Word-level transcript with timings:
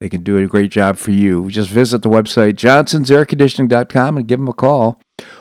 they 0.00 0.08
can 0.08 0.22
do 0.22 0.38
a 0.38 0.46
great 0.46 0.70
job 0.70 0.96
for 0.96 1.10
you. 1.10 1.50
Just 1.50 1.68
visit 1.70 2.02
the 2.02 2.08
website 2.08 2.54
johnsonsairconditioning.com 2.54 4.16
and 4.16 4.26
give 4.26 4.38
them 4.38 4.48
a 4.48 4.54
call. 4.54 5.00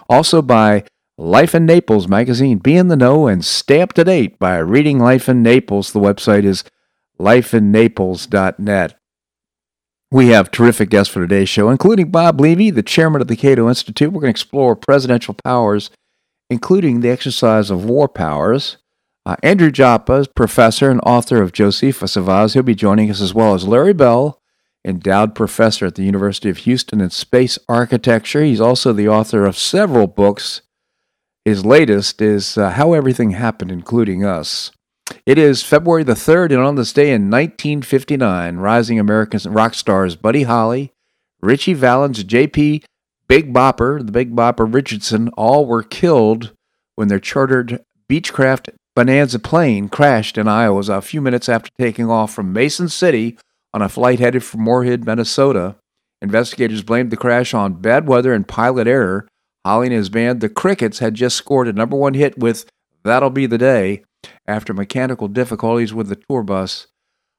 Also 0.10 0.42
by 0.42 0.84
Life 1.20 1.54
in 1.54 1.66
Naples 1.66 2.08
magazine. 2.08 2.60
Be 2.60 2.78
in 2.78 2.88
the 2.88 2.96
know 2.96 3.28
and 3.28 3.44
stay 3.44 3.82
up 3.82 3.92
to 3.94 4.06
date 4.06 4.40
by 4.40 4.58
reading 4.60 5.00
Life 5.00 5.28
in 5.28 5.44
Naples. 5.44 5.92
The 5.92 6.00
website 6.00 6.46
is 6.46 6.64
lifeinnaples.net. 7.20 8.96
We 10.12 10.28
have 10.30 10.50
terrific 10.50 10.90
guests 10.90 11.14
for 11.14 11.20
today's 11.20 11.50
show, 11.50 11.70
including 11.70 12.10
Bob 12.10 12.40
Levy, 12.40 12.70
the 12.70 12.82
chairman 12.82 13.22
of 13.22 13.28
the 13.28 13.36
Cato 13.36 13.68
Institute. 13.68 14.14
We're 14.14 14.22
going 14.22 14.34
to 14.34 14.40
explore 14.40 14.78
presidential 14.78 15.34
powers, 15.34 15.92
including 16.50 17.02
the 17.02 17.10
exercise 17.10 17.70
of 17.70 17.84
war 17.84 18.08
powers. 18.08 18.78
Uh, 19.26 19.36
Andrew 19.44 19.72
Joppa 19.72 20.26
professor 20.34 20.90
and 20.90 21.02
author 21.02 21.42
of 21.42 21.52
Josephus 21.52 22.16
of 22.16 22.30
Oz. 22.30 22.54
He'll 22.54 22.64
be 22.64 22.76
joining 22.76 23.12
us 23.12 23.20
as 23.20 23.34
well 23.34 23.54
as 23.54 23.68
Larry 23.68 23.94
Bell, 23.94 24.39
endowed 24.86 25.36
professor 25.36 25.86
at 25.86 25.96
the 25.96 26.04
University 26.04 26.50
of 26.50 26.58
Houston 26.60 27.02
in 27.02 27.10
space 27.10 27.60
architecture. 27.68 28.44
He's 28.44 28.62
also 28.62 28.94
the 28.94 29.10
author 29.10 29.46
of 29.46 29.58
several 29.58 30.08
books. 30.08 30.62
His 31.46 31.66
latest 31.66 32.22
is 32.22 32.58
uh, 32.58 32.72
How 32.72 32.94
Everything 32.94 33.32
Happened, 33.32 33.72
Including 33.72 34.24
Us. 34.24 34.72
It 35.26 35.38
is 35.38 35.64
February 35.64 36.04
the 36.04 36.14
3rd, 36.14 36.52
and 36.52 36.60
on 36.60 36.76
this 36.76 36.94
day 36.94 37.12
in 37.12 37.30
1959, 37.30 38.58
rising 38.58 39.00
American 39.00 39.40
rock 39.52 39.74
stars 39.74 40.16
Buddy 40.16 40.44
Holly, 40.44 40.92
Ritchie 41.42 41.74
Valens, 41.74 42.24
J.P. 42.24 42.84
Big 43.28 43.54
Bopper, 43.54 44.06
the 44.06 44.12
Big 44.12 44.36
Bopper 44.36 44.72
Richardson, 44.72 45.30
all 45.30 45.66
were 45.66 45.84
killed 45.84 46.52
when 46.96 47.08
their 47.08 47.20
chartered 47.20 47.84
Beechcraft 48.10 48.70
Bonanza 48.96 49.40
plane 49.40 49.88
crashed 49.88 50.38
in 50.38 50.48
Iowa 50.48 50.82
a 50.90 51.02
few 51.02 51.22
minutes 51.22 51.48
after 51.48 51.70
taking 51.80 52.10
off 52.10 52.34
from 52.34 52.52
Mason 52.52 52.90
City 52.90 53.38
on 53.74 53.82
a 53.82 53.90
flight 53.90 54.20
headed 54.20 54.44
for 54.44 54.58
Moorhead, 54.58 55.06
Minnesota. 55.06 55.76
Investigators 56.22 56.82
blamed 56.82 57.12
the 57.12 57.18
crash 57.18 57.54
on 57.54 57.82
bad 57.82 58.08
weather 58.08 58.34
and 58.34 58.48
pilot 58.48 58.88
error. 58.88 59.28
Holly 59.66 59.88
and 59.88 59.96
his 59.96 60.10
band, 60.10 60.42
the 60.42 60.50
Crickets, 60.50 61.00
had 61.00 61.14
just 61.14 61.36
scored 61.36 61.68
a 61.68 61.74
number 61.74 61.96
one 61.96 62.14
hit 62.14 62.38
with 62.38 62.70
That'll 63.04 63.30
Be 63.30 63.46
the 63.46 63.58
Day 63.58 64.04
after 64.48 64.74
mechanical 64.74 65.28
difficulties 65.28 65.94
with 65.94 66.10
the 66.10 66.16
tour 66.16 66.44
bus. 66.44 66.88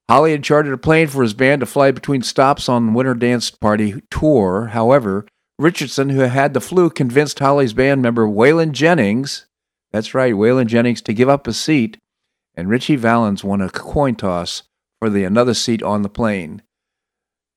Holly 0.08 0.32
had 0.32 0.42
chartered 0.42 0.72
a 0.72 0.78
plane 0.78 1.06
for 1.06 1.22
his 1.22 1.34
band 1.34 1.60
to 1.60 1.66
fly 1.66 1.90
between 1.90 2.22
stops 2.22 2.68
on 2.68 2.94
Winter 2.94 3.14
Dance 3.14 3.50
Party 3.50 4.02
tour. 4.10 4.68
However, 4.72 5.26
Richardson, 5.58 6.08
who 6.10 6.20
had 6.20 6.54
the 6.54 6.60
flu, 6.60 6.90
convinced 6.90 7.38
Holly's 7.38 7.72
band 7.72 8.02
member 8.02 8.26
Waylon 8.26 8.72
Jennings, 8.72 9.46
that's 9.92 10.14
right, 10.14 10.34
Waylon 10.34 10.66
Jennings, 10.66 11.02
to 11.02 11.12
give 11.12 11.28
up 11.28 11.46
a 11.46 11.52
seat, 11.52 11.98
and 12.54 12.68
Ritchie 12.68 12.96
Valens 12.96 13.44
won 13.44 13.60
a 13.60 13.70
coin 13.70 14.14
toss 14.14 14.62
for 15.00 15.10
the 15.10 15.24
another 15.24 15.54
seat 15.54 15.82
on 15.82 16.02
the 16.02 16.08
plane. 16.08 16.62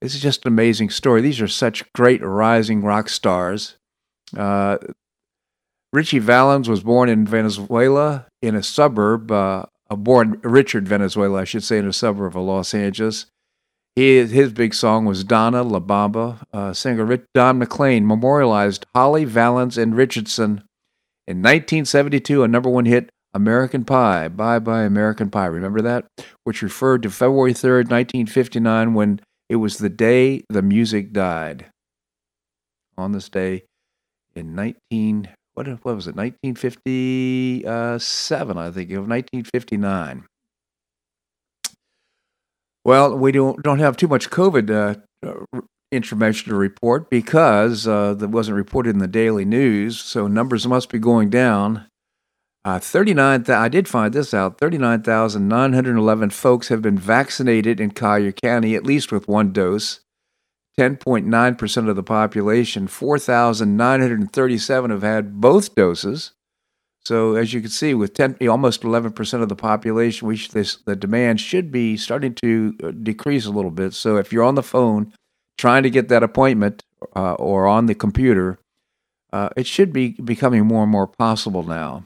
This 0.02 0.16
is 0.16 0.22
just 0.22 0.46
an 0.46 0.50
amazing 0.50 0.90
story. 0.90 1.22
These 1.22 1.42
are 1.42 1.48
such 1.48 1.92
great 1.94 2.22
rising 2.24 2.82
rock 2.84 3.10
stars. 3.10 3.78
Uh, 4.36 4.78
Ritchie 5.94 6.20
Valens 6.20 6.68
was 6.68 6.84
born 6.84 7.08
in 7.08 7.26
Venezuela 7.26 8.28
in 8.42 8.56
a 8.56 8.64
suburb, 8.64 9.32
uh, 9.32 9.66
born 9.90 10.40
Richard 10.44 10.88
Valenzuela, 10.88 11.42
I 11.42 11.44
should 11.44 11.64
say, 11.64 11.78
in 11.78 11.88
a 11.88 11.94
suburb 11.94 12.36
of 12.36 12.44
Los 12.44 12.74
Angeles. 12.74 13.28
He, 13.96 14.26
his 14.26 14.52
big 14.52 14.74
song 14.74 15.06
was 15.06 15.24
Donna 15.24 15.62
La 15.62 15.80
Bamba. 15.80 16.44
Uh, 16.52 16.74
singer 16.74 17.06
Rich, 17.06 17.26
Don 17.36 17.60
McLean 17.60 18.08
memorialized 18.08 18.88
Holly 18.96 19.24
Valens 19.24 19.78
and 19.78 19.96
Richardson 19.96 20.64
in 21.28 21.38
1972, 21.38 22.44
a 22.44 22.48
number 22.48 22.70
one 22.70 22.86
hit 22.86 23.10
American 23.34 23.84
Pie, 23.84 24.28
Bye 24.28 24.60
Bye 24.60 24.84
American 24.84 25.30
Pie. 25.30 25.48
Remember 25.48 25.82
that? 25.82 26.06
Which 26.44 26.62
referred 26.62 27.02
to 27.04 27.10
February 27.10 27.54
3rd, 27.54 27.90
1959, 27.90 28.94
when 28.94 29.20
it 29.50 29.58
was 29.58 29.78
the 29.78 29.90
day 29.90 30.44
the 30.50 30.62
music 30.62 31.14
died. 31.14 31.68
On 32.98 33.12
this 33.12 33.30
day 33.30 33.64
in 34.36 34.56
19, 34.56 35.30
what, 35.56 35.68
what 35.68 35.96
was 35.96 36.08
it, 36.08 36.16
1957, 36.16 38.58
I 38.58 38.72
think, 38.72 38.90
of 38.92 39.08
1959. 39.08 40.26
Well, 42.86 43.18
we 43.18 43.32
don't, 43.32 43.64
don't 43.64 43.80
have 43.80 43.98
too 43.98 44.08
much 44.08 44.30
COVID 44.30 44.70
uh, 44.70 44.96
information 45.92 46.50
to 46.50 46.56
report 46.56 47.10
because 47.10 47.88
uh, 47.88 48.14
that 48.16 48.30
wasn't 48.30 48.58
reported 48.58 48.92
in 48.92 49.00
the 49.00 49.08
daily 49.08 49.46
news, 49.46 50.02
so 50.02 50.28
numbers 50.28 50.68
must 50.68 50.90
be 50.90 51.00
going 51.00 51.30
down. 51.30 51.88
Uh, 52.66 52.80
39, 52.80 53.44
I 53.50 53.68
did 53.68 53.90
find 53.90 54.14
this 54.14 54.34
out 54.34 54.58
39,911 54.58 56.30
folks 56.30 56.70
have 56.70 56.82
been 56.82 56.98
vaccinated 56.98 57.82
in 57.82 57.92
Collier 57.92 58.32
County, 58.32 58.76
at 58.76 58.86
least 58.86 59.12
with 59.12 59.28
one 59.28 59.52
dose. 59.52 60.00
10.9% 60.80 61.90
of 61.90 61.96
the 61.96 62.04
population, 62.04 62.88
4,937 62.88 64.92
have 64.92 65.04
had 65.04 65.40
both 65.40 65.76
doses. 65.76 66.32
So, 67.06 67.36
as 67.36 67.54
you 67.54 67.60
can 67.60 67.70
see, 67.70 67.94
with 67.94 68.14
10, 68.14 68.38
almost 68.48 68.82
11% 68.82 69.42
of 69.42 69.50
the 69.50 69.58
population, 69.58 70.26
we 70.28 70.38
this, 70.38 70.78
the 70.78 70.96
demand 70.96 71.42
should 71.42 71.70
be 71.70 71.98
starting 71.98 72.34
to 72.36 72.78
uh, 72.82 72.92
decrease 72.92 73.46
a 73.46 73.52
little 73.52 73.72
bit. 73.72 73.94
So, 73.94 74.16
if 74.16 74.32
you're 74.32 74.46
on 74.46 74.56
the 74.56 74.64
phone 74.64 75.12
trying 75.58 75.84
to 75.84 75.90
get 75.90 76.08
that 76.08 76.24
appointment 76.24 76.82
uh, 77.14 77.34
or 77.34 77.68
on 77.68 77.88
the 77.88 77.94
computer, 77.94 78.58
uh, 79.34 79.50
it 79.58 79.68
should 79.68 79.92
be 79.92 80.12
becoming 80.12 80.66
more 80.66 80.84
and 80.84 80.92
more 80.92 81.08
possible 81.08 81.64
now. 81.64 82.06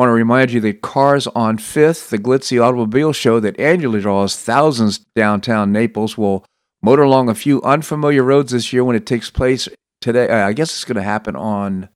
Want 0.00 0.08
to 0.08 0.14
remind 0.14 0.50
you 0.50 0.62
that 0.62 0.80
Cars 0.80 1.26
on 1.26 1.58
Fifth, 1.58 2.08
the 2.08 2.16
glitzy 2.16 2.58
automobile 2.58 3.12
show 3.12 3.38
that 3.38 3.60
annually 3.60 4.00
draws 4.00 4.34
thousands 4.34 4.96
downtown 5.14 5.72
Naples, 5.72 6.16
will 6.16 6.42
motor 6.80 7.02
along 7.02 7.28
a 7.28 7.34
few 7.34 7.60
unfamiliar 7.60 8.22
roads 8.22 8.52
this 8.52 8.72
year 8.72 8.82
when 8.82 8.96
it 8.96 9.04
takes 9.04 9.28
place 9.28 9.68
today. 10.00 10.26
Uh, 10.26 10.48
I 10.48 10.54
guess 10.54 10.70
it's 10.70 10.86
going 10.86 10.96
to 10.96 11.02
happen 11.02 11.36
on 11.36 11.90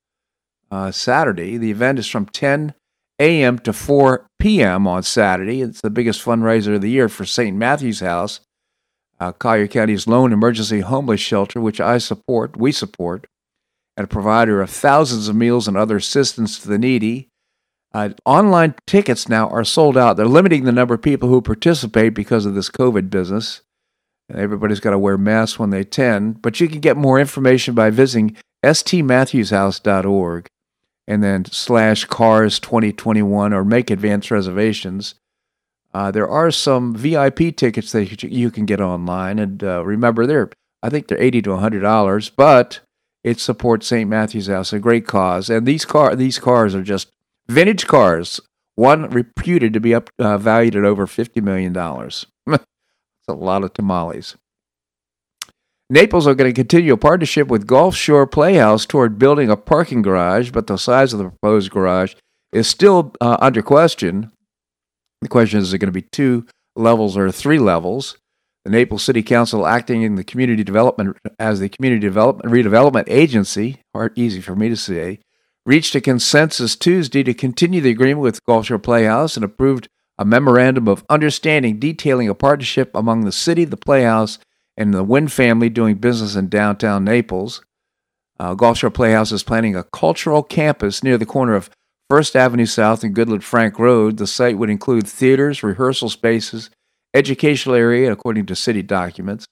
uh, 0.70 0.90
Saturday. 0.90 1.56
The 1.56 1.70
event 1.70 1.98
is 1.98 2.06
from 2.06 2.26
10 2.26 2.74
a.m. 3.20 3.58
to 3.60 3.72
4 3.72 4.26
p.m. 4.38 4.86
on 4.86 5.02
Saturday. 5.02 5.62
It's 5.62 5.80
the 5.80 5.88
biggest 5.88 6.22
fundraiser 6.22 6.74
of 6.74 6.82
the 6.82 6.90
year 6.90 7.08
for 7.08 7.24
St. 7.24 7.56
Matthew's 7.56 8.00
House, 8.00 8.40
uh, 9.18 9.32
Collier 9.32 9.66
County's 9.66 10.06
lone 10.06 10.34
emergency 10.34 10.80
homeless 10.80 11.20
shelter, 11.20 11.58
which 11.58 11.80
I 11.80 11.96
support, 11.96 12.54
we 12.54 12.70
support, 12.70 13.26
and 13.96 14.04
a 14.04 14.08
provider 14.08 14.60
of 14.60 14.68
thousands 14.68 15.26
of 15.26 15.36
meals 15.36 15.66
and 15.66 15.78
other 15.78 15.96
assistance 15.96 16.58
to 16.58 16.68
the 16.68 16.76
needy. 16.76 17.30
Uh, 17.94 18.10
online 18.24 18.74
tickets 18.88 19.28
now 19.28 19.48
are 19.50 19.62
sold 19.62 19.96
out. 19.96 20.16
They're 20.16 20.26
limiting 20.26 20.64
the 20.64 20.72
number 20.72 20.94
of 20.94 21.02
people 21.02 21.28
who 21.28 21.40
participate 21.40 22.12
because 22.12 22.44
of 22.44 22.54
this 22.54 22.68
COVID 22.68 23.08
business. 23.08 23.62
Everybody's 24.32 24.80
got 24.80 24.90
to 24.90 24.98
wear 24.98 25.16
masks 25.16 25.60
when 25.60 25.70
they 25.70 25.80
attend, 25.80 26.42
but 26.42 26.58
you 26.58 26.66
can 26.66 26.80
get 26.80 26.96
more 26.96 27.20
information 27.20 27.74
by 27.74 27.90
visiting 27.90 28.36
stmatthewshouse.org 28.64 30.46
and 31.06 31.22
then 31.22 31.44
slash 31.44 32.04
cars 32.06 32.58
2021 32.58 33.52
or 33.52 33.64
make 33.64 33.90
advance 33.90 34.30
reservations. 34.30 35.14
Uh, 35.92 36.10
there 36.10 36.28
are 36.28 36.50
some 36.50 36.96
VIP 36.96 37.54
tickets 37.56 37.92
that 37.92 38.24
you 38.24 38.50
can 38.50 38.66
get 38.66 38.80
online, 38.80 39.38
and 39.38 39.62
uh, 39.62 39.84
remember, 39.84 40.26
they're 40.26 40.50
I 40.82 40.90
think 40.90 41.06
they're 41.06 41.22
eighty 41.22 41.40
to 41.42 41.56
hundred 41.56 41.80
dollars, 41.80 42.30
but 42.30 42.80
it 43.22 43.38
supports 43.38 43.86
St. 43.86 44.10
Matthew's 44.10 44.48
House, 44.48 44.72
a 44.72 44.80
great 44.80 45.06
cause. 45.06 45.48
And 45.48 45.66
these 45.66 45.84
car 45.84 46.16
these 46.16 46.40
cars 46.40 46.74
are 46.74 46.82
just 46.82 47.12
Vintage 47.48 47.86
cars, 47.86 48.40
one 48.76 49.10
reputed 49.10 49.72
to 49.74 49.80
be 49.80 49.94
up 49.94 50.10
uh, 50.18 50.38
valued 50.38 50.76
at 50.76 50.84
over 50.84 51.06
$50 51.06 51.42
million. 51.42 51.72
That's 51.72 52.26
a 53.28 53.32
lot 53.32 53.64
of 53.64 53.72
tamales. 53.74 54.36
Naples 55.90 56.26
are 56.26 56.34
going 56.34 56.50
to 56.50 56.54
continue 56.54 56.94
a 56.94 56.96
partnership 56.96 57.48
with 57.48 57.66
Gulf 57.66 57.94
Shore 57.94 58.26
Playhouse 58.26 58.86
toward 58.86 59.18
building 59.18 59.50
a 59.50 59.56
parking 59.56 60.00
garage, 60.00 60.50
but 60.50 60.66
the 60.66 60.78
size 60.78 61.12
of 61.12 61.18
the 61.18 61.28
proposed 61.28 61.70
garage 61.70 62.14
is 62.52 62.66
still 62.66 63.12
uh, 63.20 63.36
under 63.40 63.60
question. 63.60 64.32
The 65.20 65.28
question 65.28 65.58
is, 65.58 65.68
is 65.68 65.74
it 65.74 65.78
going 65.78 65.88
to 65.88 65.92
be 65.92 66.06
two 66.10 66.46
levels 66.74 67.16
or 67.16 67.30
three 67.30 67.58
levels? 67.58 68.16
The 68.64 68.70
Naples 68.70 69.02
City 69.02 69.22
Council, 69.22 69.66
acting 69.66 70.02
in 70.02 70.14
the 70.14 70.24
community 70.24 70.64
development 70.64 71.18
as 71.38 71.60
the 71.60 71.68
community 71.68 72.00
development 72.00 72.50
redevelopment 72.50 73.04
agency, 73.08 73.80
hard 73.94 74.18
easy 74.18 74.40
for 74.40 74.56
me 74.56 74.70
to 74.70 74.76
say, 74.76 75.20
reached 75.66 75.94
a 75.94 76.00
consensus 76.00 76.76
Tuesday 76.76 77.22
to 77.22 77.34
continue 77.34 77.80
the 77.80 77.90
agreement 77.90 78.20
with 78.20 78.44
Gulf 78.44 78.66
Shore 78.66 78.78
Playhouse 78.78 79.36
and 79.36 79.44
approved 79.44 79.88
a 80.18 80.24
memorandum 80.24 80.88
of 80.88 81.04
understanding 81.08 81.78
detailing 81.78 82.28
a 82.28 82.34
partnership 82.34 82.90
among 82.94 83.24
the 83.24 83.32
city, 83.32 83.64
the 83.64 83.76
Playhouse, 83.76 84.38
and 84.76 84.92
the 84.92 85.04
Wynn 85.04 85.28
family 85.28 85.68
doing 85.68 85.96
business 85.96 86.36
in 86.36 86.48
downtown 86.48 87.04
Naples. 87.04 87.62
Uh, 88.38 88.54
Gulf 88.54 88.78
Shore 88.78 88.90
Playhouse 88.90 89.32
is 89.32 89.42
planning 89.42 89.76
a 89.76 89.84
cultural 89.84 90.42
campus 90.42 91.02
near 91.02 91.16
the 91.16 91.26
corner 91.26 91.54
of 91.54 91.70
First 92.10 92.36
Avenue 92.36 92.66
South 92.66 93.02
and 93.02 93.14
Goodlette 93.14 93.42
Frank 93.42 93.78
Road. 93.78 94.18
The 94.18 94.26
site 94.26 94.58
would 94.58 94.70
include 94.70 95.06
theaters, 95.06 95.62
rehearsal 95.62 96.08
spaces, 96.08 96.70
educational 97.14 97.76
area, 97.76 98.12
according 98.12 98.46
to 98.46 98.56
city 98.56 98.82
documents. 98.82 99.46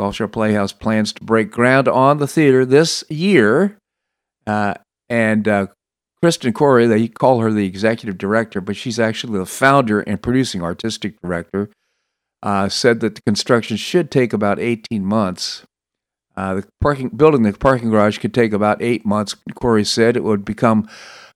Gulf 0.00 0.16
Shore 0.16 0.28
Playhouse 0.28 0.72
plans 0.72 1.12
to 1.14 1.24
break 1.24 1.50
ground 1.50 1.88
on 1.88 2.18
the 2.18 2.26
theater 2.26 2.64
this 2.64 3.04
year. 3.08 3.78
Uh, 4.46 4.74
and 5.08 5.46
uh, 5.48 5.66
Kristen 6.22 6.52
Coury, 6.52 6.86
they 6.86 7.08
call 7.08 7.40
her 7.40 7.52
the 7.52 7.66
executive 7.66 8.18
director, 8.18 8.60
but 8.60 8.76
she's 8.76 8.98
actually 8.98 9.38
the 9.38 9.46
founder 9.46 10.00
and 10.00 10.20
producing 10.20 10.62
artistic 10.62 11.20
director, 11.22 11.70
uh, 12.42 12.68
said 12.68 13.00
that 13.00 13.14
the 13.14 13.22
construction 13.22 13.76
should 13.76 14.10
take 14.10 14.32
about 14.32 14.58
18 14.58 15.04
months. 15.04 15.64
Uh, 16.36 16.54
the 16.54 16.68
parking 16.80 17.08
building 17.08 17.42
the 17.42 17.52
parking 17.52 17.90
garage 17.90 18.18
could 18.18 18.32
take 18.32 18.52
about 18.52 18.80
eight 18.80 19.04
months. 19.04 19.34
Coury 19.60 19.84
said 19.84 20.16
it 20.16 20.22
would 20.22 20.44
become 20.44 20.88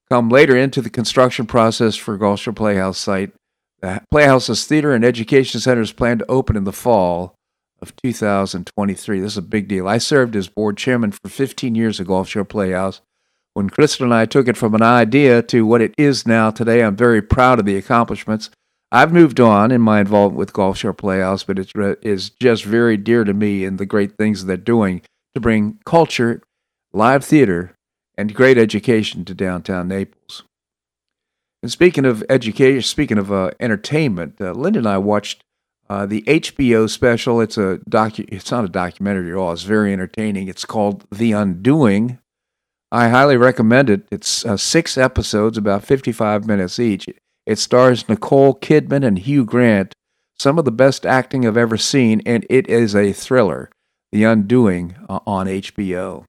come 0.09 0.29
later 0.29 0.57
into 0.57 0.81
the 0.81 0.91
construction 0.91 1.45
process 1.45 1.97
for 1.97 2.17
Gulf 2.17 2.41
Shore 2.41 2.53
Playhouse 2.53 2.99
site. 2.99 3.33
The 3.81 4.01
Playhouse's 4.13 4.65
theater 4.65 4.95
and 4.95 5.05
education 5.05 5.61
center 5.61 5.81
is 5.81 5.93
planned 5.93 6.21
to 6.21 6.31
open 6.31 6.57
in 6.57 6.63
the 6.63 6.73
fall 6.73 7.35
of 7.81 7.97
2023. 7.97 9.21
This 9.21 9.33
is 9.33 9.37
a 9.37 9.43
big 9.43 9.67
deal. 9.67 9.89
I 9.89 9.99
served 9.99 10.37
as 10.37 10.47
board 10.49 10.77
chairman 10.77 11.11
for 11.11 11.29
15 11.29 11.75
years 11.75 12.01
at 12.01 12.07
Gulf 12.07 12.29
Shore 12.29 12.45
Playhouse. 12.45 13.01
When 13.55 13.69
Kristen 13.69 14.05
and 14.05 14.15
I 14.15 14.25
took 14.25 14.49
it 14.49 14.57
from 14.57 14.75
an 14.75 14.83
idea 14.83 15.43
to 15.43 15.67
what 15.67 15.83
it 15.83 15.95
is 15.99 16.27
now 16.27 16.51
today, 16.51 16.83
I'm 16.83 16.97
very 16.97 17.21
proud 17.21 17.59
of 17.59 17.67
the 17.67 17.77
accomplishments. 17.77 18.51
I've 18.91 19.13
moved 19.13 19.41
on 19.41 19.71
in 19.71 19.81
my 19.81 20.01
involvement 20.01 20.39
with 20.39 20.53
Gulf 20.53 20.79
Shore 20.79 20.95
Playhouse, 20.95 21.45
but 21.45 21.59
it 21.59 21.71
is 22.03 22.31
just 22.31 22.65
very 22.65 22.97
dear 22.97 23.25
to 23.25 23.35
me 23.35 23.65
and 23.65 23.79
the 23.79 23.87
great 23.87 24.17
things 24.17 24.45
they're 24.45 24.57
doing 24.57 25.03
to 25.35 25.41
bring 25.41 25.79
culture, 25.85 26.43
live 26.93 27.25
theater, 27.25 27.75
and 28.17 28.35
great 28.35 28.59
education 28.59 29.25
to 29.25 29.35
downtown 29.35 29.89
Naples. 29.89 30.45
And 31.63 31.71
speaking 31.71 32.05
of 32.05 32.25
education, 32.29 32.83
speaking 32.83 33.19
of 33.19 33.33
uh, 33.33 33.53
entertainment, 33.61 34.41
uh, 34.41 34.53
Linda 34.53 34.81
and 34.81 34.89
I 34.89 34.99
watched 34.99 35.43
uh, 35.89 36.07
the 36.07 36.23
HBO 36.23 36.89
special. 36.89 37.41
It's 37.41 37.57
a 37.57 37.81
docu. 37.89 38.27
It's 38.29 38.51
not 38.51 38.65
a 38.65 38.69
documentary 38.69 39.31
at 39.31 39.37
all. 39.37 39.53
It's 39.53 39.63
very 39.63 39.93
entertaining. 39.93 40.49
It's 40.49 40.65
called 40.65 41.05
The 41.11 41.33
Undoing. 41.33 42.19
I 42.93 43.09
highly 43.09 43.39
recommend 43.39 43.89
it. 43.89 44.07
It's 44.11 44.45
uh, 44.45 44.59
six 44.59 44.99
episodes, 44.99 45.57
about 45.57 45.83
55 45.83 46.47
minutes 46.47 46.79
each. 46.79 47.07
It 47.47 47.59
stars 47.59 48.07
Nicole 48.07 48.55
Kidman 48.55 49.03
and 49.03 49.19
Hugh 49.19 49.47
Grant, 49.47 49.95
some 50.39 50.59
of 50.59 50.67
the 50.67 50.71
best 50.71 51.07
acting 51.07 51.47
I've 51.47 51.57
ever 51.57 51.79
seen, 51.79 52.21
and 52.27 52.47
it 52.51 52.69
is 52.69 52.95
a 52.95 53.15
thriller. 53.15 53.71
The 54.13 54.25
Undoing 54.25 54.95
uh, 55.09 55.21
on 55.27 55.47
HBO. 55.47 56.25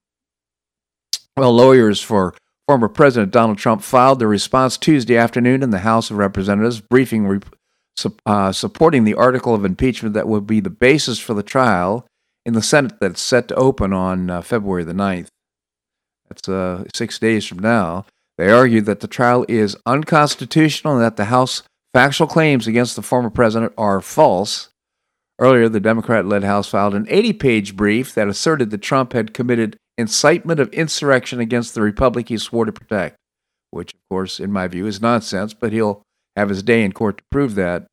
Well, 1.36 1.52
lawyers 1.52 2.02
for 2.02 2.34
former 2.66 2.88
President 2.88 3.34
Donald 3.34 3.58
Trump 3.58 3.82
filed 3.82 4.20
their 4.20 4.30
response 4.30 4.78
Tuesday 4.78 5.18
afternoon 5.18 5.64
in 5.64 5.72
the 5.72 5.80
House 5.80 6.10
of 6.10 6.18
Representatives, 6.18 6.80
briefing 6.80 7.28
re- 7.28 7.40
uh, 8.26 8.54
supporting 8.54 9.04
the 9.04 9.16
article 9.16 9.54
of 9.54 9.66
impeachment 9.66 10.14
that 10.14 10.30
would 10.30 10.48
be 10.48 10.62
the 10.62 10.70
basis 10.70 11.20
for 11.20 11.34
the 11.34 11.44
trial 11.44 12.08
in 12.46 12.54
the 12.54 12.62
Senate 12.62 13.02
that's 13.02 13.22
set 13.22 13.50
to 13.50 13.56
open 13.56 13.92
on 13.92 14.30
uh, 14.30 14.42
February 14.42 14.86
the 14.86 14.94
9th. 14.94 15.28
That's 16.34 16.50
uh, 16.50 16.84
six 16.96 17.20
days 17.20 17.46
from 17.46 17.60
now. 17.60 18.06
They 18.38 18.50
argued 18.50 18.86
that 18.86 19.02
the 19.02 19.08
trial 19.08 19.46
is 19.48 19.78
unconstitutional 19.86 20.96
and 20.96 21.04
that 21.04 21.16
the 21.16 21.26
House 21.26 21.62
factual 21.94 22.26
claims 22.26 22.66
against 22.66 22.96
the 22.96 23.04
former 23.04 23.30
president 23.30 23.74
are 23.78 24.02
false. 24.02 24.70
Earlier, 25.40 25.70
the 25.70 25.80
Democrat 25.80 26.26
led 26.26 26.44
House 26.44 26.70
filed 26.70 26.96
an 26.96 27.06
80 27.08 27.34
page 27.34 27.76
brief 27.76 28.16
that 28.16 28.28
asserted 28.28 28.72
that 28.72 28.80
Trump 28.80 29.14
had 29.14 29.34
committed 29.34 29.78
incitement 29.98 30.60
of 30.60 30.70
insurrection 30.70 31.40
against 31.40 31.76
the 31.76 31.82
republic 31.82 32.30
he 32.30 32.38
swore 32.38 32.66
to 32.66 32.72
protect, 32.72 33.16
which, 33.70 33.94
of 33.94 34.00
course, 34.10 34.40
in 34.40 34.52
my 34.52 34.68
view, 34.68 34.88
is 34.88 35.02
nonsense, 35.02 35.54
but 35.54 35.72
he'll 35.72 36.02
have 36.36 36.50
his 36.50 36.64
day 36.64 36.84
in 36.84 36.92
court 36.94 37.18
to 37.20 37.24
prove 37.32 37.54
that. 37.56 37.86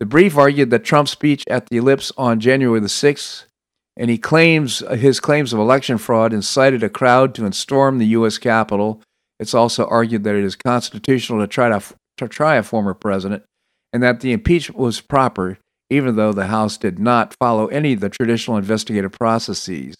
The 0.00 0.06
brief 0.06 0.38
argued 0.38 0.70
that 0.70 0.84
Trump's 0.84 1.10
speech 1.10 1.44
at 1.48 1.66
the 1.66 1.76
ellipse 1.76 2.12
on 2.16 2.40
January 2.40 2.80
the 2.80 2.86
6th 2.86 3.44
and 3.96 4.10
he 4.10 4.18
claims 4.18 4.82
uh, 4.82 4.94
his 4.94 5.20
claims 5.20 5.52
of 5.52 5.60
election 5.60 5.98
fraud 5.98 6.32
incited 6.32 6.82
a 6.82 6.88
crowd 6.88 7.34
to 7.34 7.52
storm 7.52 7.98
the 7.98 8.06
U.S. 8.06 8.38
Capitol. 8.38 9.00
It's 9.38 9.54
also 9.54 9.86
argued 9.86 10.24
that 10.24 10.34
it 10.34 10.44
is 10.44 10.56
constitutional 10.56 11.40
to 11.40 11.46
try 11.46 11.68
to, 11.68 11.82
to 12.18 12.28
try 12.28 12.56
a 12.56 12.62
former 12.62 12.94
president, 12.94 13.44
and 13.92 14.02
that 14.02 14.20
the 14.20 14.32
impeachment 14.32 14.78
was 14.78 15.00
proper, 15.00 15.58
even 15.90 16.16
though 16.16 16.32
the 16.32 16.46
House 16.46 16.76
did 16.76 16.98
not 16.98 17.34
follow 17.40 17.66
any 17.68 17.92
of 17.92 18.00
the 18.00 18.08
traditional 18.08 18.56
investigative 18.56 19.12
processes. 19.12 19.94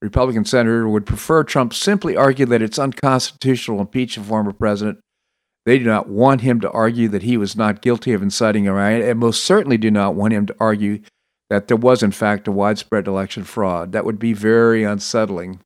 Republican 0.00 0.44
senator 0.44 0.88
would 0.88 1.06
prefer 1.06 1.44
Trump 1.44 1.72
simply 1.72 2.16
argue 2.16 2.46
that 2.46 2.62
it's 2.62 2.78
unconstitutional 2.78 3.76
to 3.78 3.82
impeach 3.82 4.16
a 4.16 4.20
former 4.20 4.52
president. 4.52 4.98
They 5.64 5.78
do 5.78 5.84
not 5.84 6.08
want 6.08 6.40
him 6.40 6.60
to 6.60 6.70
argue 6.72 7.06
that 7.08 7.22
he 7.22 7.36
was 7.36 7.54
not 7.54 7.82
guilty 7.82 8.12
of 8.12 8.20
inciting 8.20 8.66
a 8.66 8.72
riot, 8.72 9.08
and 9.08 9.20
most 9.20 9.44
certainly 9.44 9.78
do 9.78 9.92
not 9.92 10.16
want 10.16 10.32
him 10.32 10.46
to 10.46 10.56
argue 10.58 11.00
that 11.52 11.68
there 11.68 11.76
was, 11.76 12.02
in 12.02 12.12
fact, 12.12 12.48
a 12.48 12.50
widespread 12.50 13.06
election 13.06 13.44
fraud. 13.44 13.92
That 13.92 14.06
would 14.06 14.18
be 14.18 14.32
very 14.32 14.84
unsettling. 14.84 15.60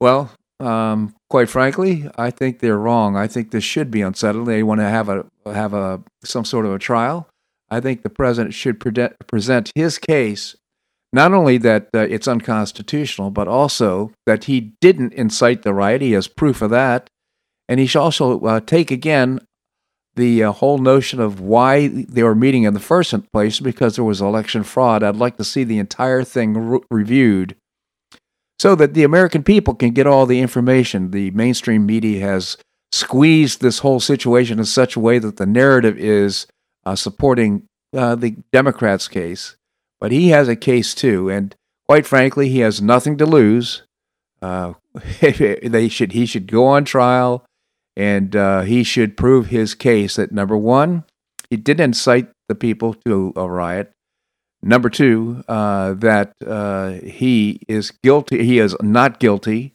Well, 0.00 0.32
um, 0.58 1.14
quite 1.28 1.50
frankly, 1.50 2.08
I 2.16 2.30
think 2.30 2.60
they're 2.60 2.78
wrong. 2.78 3.16
I 3.16 3.26
think 3.26 3.50
this 3.50 3.64
should 3.64 3.90
be 3.90 4.00
unsettling. 4.00 4.46
They 4.46 4.62
want 4.62 4.80
to 4.80 4.88
have 4.88 5.10
a 5.10 5.26
have 5.44 5.74
a 5.74 6.02
some 6.24 6.46
sort 6.46 6.64
of 6.64 6.72
a 6.72 6.78
trial. 6.78 7.28
I 7.70 7.80
think 7.80 8.00
the 8.02 8.08
president 8.08 8.54
should 8.54 8.80
pre- 8.80 9.10
present 9.26 9.72
his 9.74 9.98
case, 9.98 10.56
not 11.12 11.34
only 11.34 11.58
that 11.58 11.90
uh, 11.94 11.98
it's 11.98 12.26
unconstitutional, 12.26 13.30
but 13.30 13.46
also 13.46 14.10
that 14.24 14.44
he 14.44 14.72
didn't 14.80 15.12
incite 15.12 15.64
the 15.64 15.74
riot. 15.74 16.00
He 16.00 16.12
has 16.12 16.28
proof 16.28 16.62
of 16.62 16.70
that, 16.70 17.10
and 17.68 17.78
he 17.78 17.84
should 17.84 18.00
also 18.00 18.40
uh, 18.40 18.60
take 18.60 18.90
again 18.90 19.40
the 20.16 20.44
uh, 20.44 20.52
whole 20.52 20.78
notion 20.78 21.20
of 21.20 21.40
why 21.40 21.88
they 21.88 22.22
were 22.22 22.34
meeting 22.34 22.64
in 22.64 22.74
the 22.74 22.80
first 22.80 23.14
place 23.32 23.60
because 23.60 23.96
there 23.96 24.04
was 24.04 24.20
election 24.20 24.62
fraud. 24.62 25.02
I'd 25.02 25.16
like 25.16 25.36
to 25.36 25.44
see 25.44 25.64
the 25.64 25.78
entire 25.78 26.24
thing 26.24 26.56
re- 26.56 26.80
reviewed 26.90 27.56
so 28.58 28.74
that 28.74 28.94
the 28.94 29.04
American 29.04 29.42
people 29.42 29.74
can 29.74 29.92
get 29.92 30.06
all 30.06 30.26
the 30.26 30.40
information. 30.40 31.12
The 31.12 31.30
mainstream 31.30 31.86
media 31.86 32.20
has 32.26 32.56
squeezed 32.92 33.60
this 33.60 33.78
whole 33.78 34.00
situation 34.00 34.58
in 34.58 34.64
such 34.64 34.96
a 34.96 35.00
way 35.00 35.18
that 35.18 35.36
the 35.36 35.46
narrative 35.46 35.96
is 35.96 36.46
uh, 36.84 36.96
supporting 36.96 37.62
uh, 37.96 38.14
the 38.16 38.36
Democrats' 38.52 39.08
case, 39.08 39.56
but 40.00 40.12
he 40.12 40.28
has 40.28 40.48
a 40.48 40.56
case 40.56 40.94
too, 40.94 41.28
and 41.30 41.54
quite 41.88 42.06
frankly, 42.06 42.48
he 42.48 42.60
has 42.60 42.82
nothing 42.82 43.16
to 43.16 43.26
lose. 43.26 43.82
Uh, 44.42 44.74
they 45.20 45.88
should 45.88 46.12
he 46.12 46.26
should 46.26 46.46
go 46.46 46.66
on 46.66 46.84
trial 46.84 47.44
and 48.00 48.34
uh, 48.34 48.62
he 48.62 48.82
should 48.82 49.14
prove 49.14 49.48
his 49.48 49.74
case 49.74 50.16
that 50.16 50.32
number 50.32 50.56
one, 50.56 51.04
he 51.50 51.58
didn't 51.58 51.84
incite 51.84 52.28
the 52.48 52.54
people 52.54 52.94
to 53.04 53.34
a 53.36 53.46
riot. 53.46 53.92
Number 54.62 54.88
two, 54.88 55.44
uh, 55.46 55.92
that 55.94 56.32
uh, 56.46 56.92
he 56.92 57.60
is 57.68 57.90
guilty. 57.90 58.42
He 58.42 58.58
is 58.58 58.74
not 58.80 59.20
guilty 59.20 59.74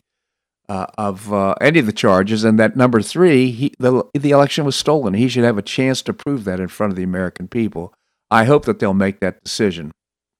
uh, 0.67 0.87
of 0.97 1.31
uh, 1.31 1.53
any 1.61 1.77
of 1.77 1.85
the 1.85 1.91
charges, 1.91 2.43
and 2.43 2.57
that 2.57 2.75
number 2.75 3.03
three, 3.03 3.51
he, 3.51 3.73
the 3.77 4.03
the 4.15 4.31
election 4.31 4.65
was 4.65 4.75
stolen. 4.75 5.13
He 5.13 5.27
should 5.27 5.43
have 5.43 5.59
a 5.59 5.63
chance 5.63 6.01
to 6.03 6.13
prove 6.13 6.45
that 6.45 6.59
in 6.59 6.67
front 6.67 6.93
of 6.93 6.97
the 6.97 7.03
American 7.03 7.47
people. 7.47 7.93
I 8.31 8.45
hope 8.45 8.65
that 8.65 8.79
they'll 8.79 8.95
make 8.95 9.19
that 9.19 9.43
decision. 9.43 9.91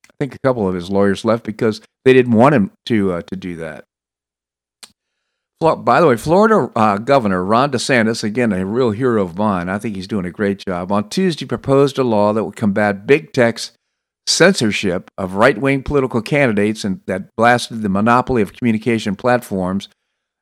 I 0.09 0.13
think 0.19 0.33
a 0.33 0.39
couple 0.39 0.67
of 0.67 0.73
his 0.73 0.89
lawyers 0.89 1.23
left 1.23 1.43
because 1.43 1.81
they 2.03 2.13
didn't 2.13 2.33
want 2.33 2.55
him 2.55 2.71
to 2.87 3.13
uh, 3.13 3.21
to 3.23 3.35
do 3.35 3.55
that. 3.57 3.85
By 5.59 6.01
the 6.01 6.07
way, 6.07 6.17
Florida 6.17 6.69
uh, 6.75 6.97
Governor 6.97 7.43
Ron 7.43 7.71
DeSantis, 7.71 8.23
again, 8.23 8.51
a 8.51 8.65
real 8.65 8.91
hero 8.91 9.23
of 9.23 9.37
mine, 9.37 9.69
I 9.69 9.79
think 9.79 9.95
he's 9.95 10.07
doing 10.07 10.25
a 10.25 10.31
great 10.31 10.63
job, 10.65 10.91
on 10.91 11.09
Tuesday 11.09 11.45
proposed 11.45 11.97
a 11.97 12.03
law 12.03 12.33
that 12.33 12.43
would 12.43 12.57
combat 12.57 13.07
big 13.07 13.31
tech's 13.31 13.71
censorship 14.27 15.09
of 15.17 15.35
right 15.35 15.57
wing 15.57 15.83
political 15.83 16.21
candidates 16.21 16.83
and 16.83 16.99
that 17.05 17.33
blasted 17.35 17.83
the 17.83 17.89
monopoly 17.89 18.41
of 18.41 18.53
communication 18.53 19.15
platforms 19.15 19.87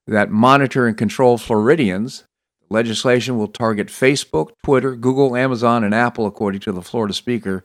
that 0.07 0.31
monitor 0.31 0.87
and 0.87 0.97
control 0.97 1.37
Floridians. 1.37 2.23
Legislation 2.69 3.37
will 3.37 3.47
target 3.47 3.87
Facebook, 3.87 4.49
Twitter, 4.63 4.95
Google, 4.95 5.35
Amazon, 5.35 5.83
and 5.83 5.93
Apple, 5.93 6.25
according 6.25 6.61
to 6.61 6.71
the 6.71 6.81
Florida 6.81 7.13
Speaker, 7.13 7.63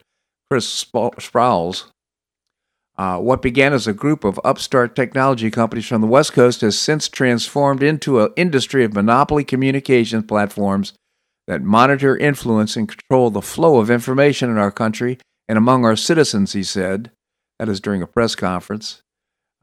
Chris 0.50 0.84
Sprowls. 0.84 1.84
Uh, 2.98 3.16
what 3.16 3.40
began 3.40 3.72
as 3.72 3.86
a 3.86 3.92
group 3.92 4.24
of 4.24 4.40
upstart 4.44 4.96
technology 4.96 5.52
companies 5.52 5.86
from 5.86 6.00
the 6.00 6.06
West 6.08 6.32
Coast 6.32 6.62
has 6.62 6.76
since 6.76 7.08
transformed 7.08 7.80
into 7.80 8.20
an 8.20 8.32
industry 8.36 8.84
of 8.84 8.92
monopoly 8.92 9.44
communications 9.44 10.24
platforms 10.26 10.94
that 11.46 11.62
monitor, 11.62 12.16
influence, 12.16 12.76
and 12.76 12.88
control 12.88 13.30
the 13.30 13.40
flow 13.40 13.78
of 13.78 13.88
information 13.88 14.50
in 14.50 14.58
our 14.58 14.72
country 14.72 15.16
and 15.48 15.56
among 15.56 15.84
our 15.84 15.94
citizens, 15.94 16.52
he 16.54 16.64
said. 16.64 17.12
That 17.60 17.68
is 17.68 17.80
during 17.80 18.02
a 18.02 18.06
press 18.06 18.34
conference. 18.34 19.02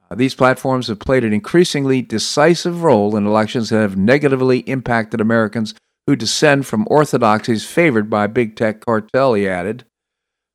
Uh, 0.10 0.16
these 0.16 0.36
platforms 0.36 0.88
have 0.88 1.00
played 1.00 1.24
an 1.24 1.34
increasingly 1.34 2.02
decisive 2.02 2.84
role 2.84 3.18
in 3.18 3.28
elections 3.28 3.70
that 3.70 3.82
have 3.82 3.98
negatively 3.98 4.60
impacted 4.60 5.20
Americans 5.20 5.74
who 6.08 6.16
descend 6.16 6.66
from 6.66 6.88
orthodoxies 6.90 7.66
favored 7.66 8.10
by 8.10 8.28
big 8.28 8.56
tech 8.56 8.80
cartel, 8.80 9.34
he 9.34 9.48
added. 9.48 9.84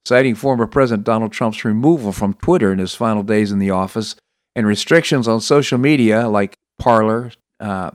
Citing 0.07 0.35
former 0.35 0.67
President 0.67 1.05
Donald 1.05 1.33
Trump's 1.33 1.65
removal 1.65 2.13
from 2.13 2.35
Twitter 2.35 2.73
in 2.73 2.79
his 2.79 2.95
final 2.95 3.23
days 3.23 3.53
in 3.53 3.59
the 3.59 3.71
office 3.71 4.17
and 4.57 4.67
restrictions 4.67 5.29
on 5.29 5.41
social 5.41 5.79
media 5.79 6.29
like 6.29 6.55
Parler. 6.79 7.33
Uh, 7.61 7.93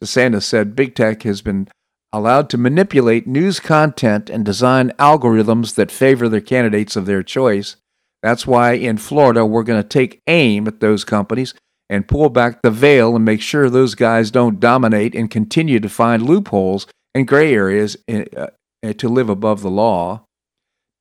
DeSantis 0.00 0.44
said 0.44 0.76
big 0.76 0.94
tech 0.94 1.22
has 1.24 1.42
been 1.42 1.68
allowed 2.12 2.48
to 2.50 2.58
manipulate 2.58 3.26
news 3.26 3.60
content 3.60 4.30
and 4.30 4.44
design 4.44 4.90
algorithms 4.98 5.74
that 5.74 5.90
favor 5.90 6.28
the 6.28 6.40
candidates 6.40 6.96
of 6.96 7.06
their 7.06 7.22
choice. 7.22 7.76
That's 8.22 8.46
why 8.46 8.72
in 8.72 8.96
Florida, 8.96 9.44
we're 9.44 9.62
going 9.62 9.82
to 9.82 9.88
take 9.88 10.22
aim 10.26 10.66
at 10.66 10.80
those 10.80 11.04
companies 11.04 11.54
and 11.88 12.08
pull 12.08 12.28
back 12.30 12.62
the 12.62 12.70
veil 12.70 13.14
and 13.14 13.24
make 13.24 13.40
sure 13.40 13.68
those 13.68 13.94
guys 13.94 14.30
don't 14.30 14.58
dominate 14.58 15.14
and 15.14 15.30
continue 15.30 15.78
to 15.80 15.88
find 15.88 16.22
loopholes 16.22 16.86
and 17.14 17.28
gray 17.28 17.52
areas 17.52 17.96
in, 18.08 18.26
uh, 18.36 18.48
to 18.94 19.08
live 19.08 19.28
above 19.28 19.62
the 19.62 19.70
law. 19.70 20.24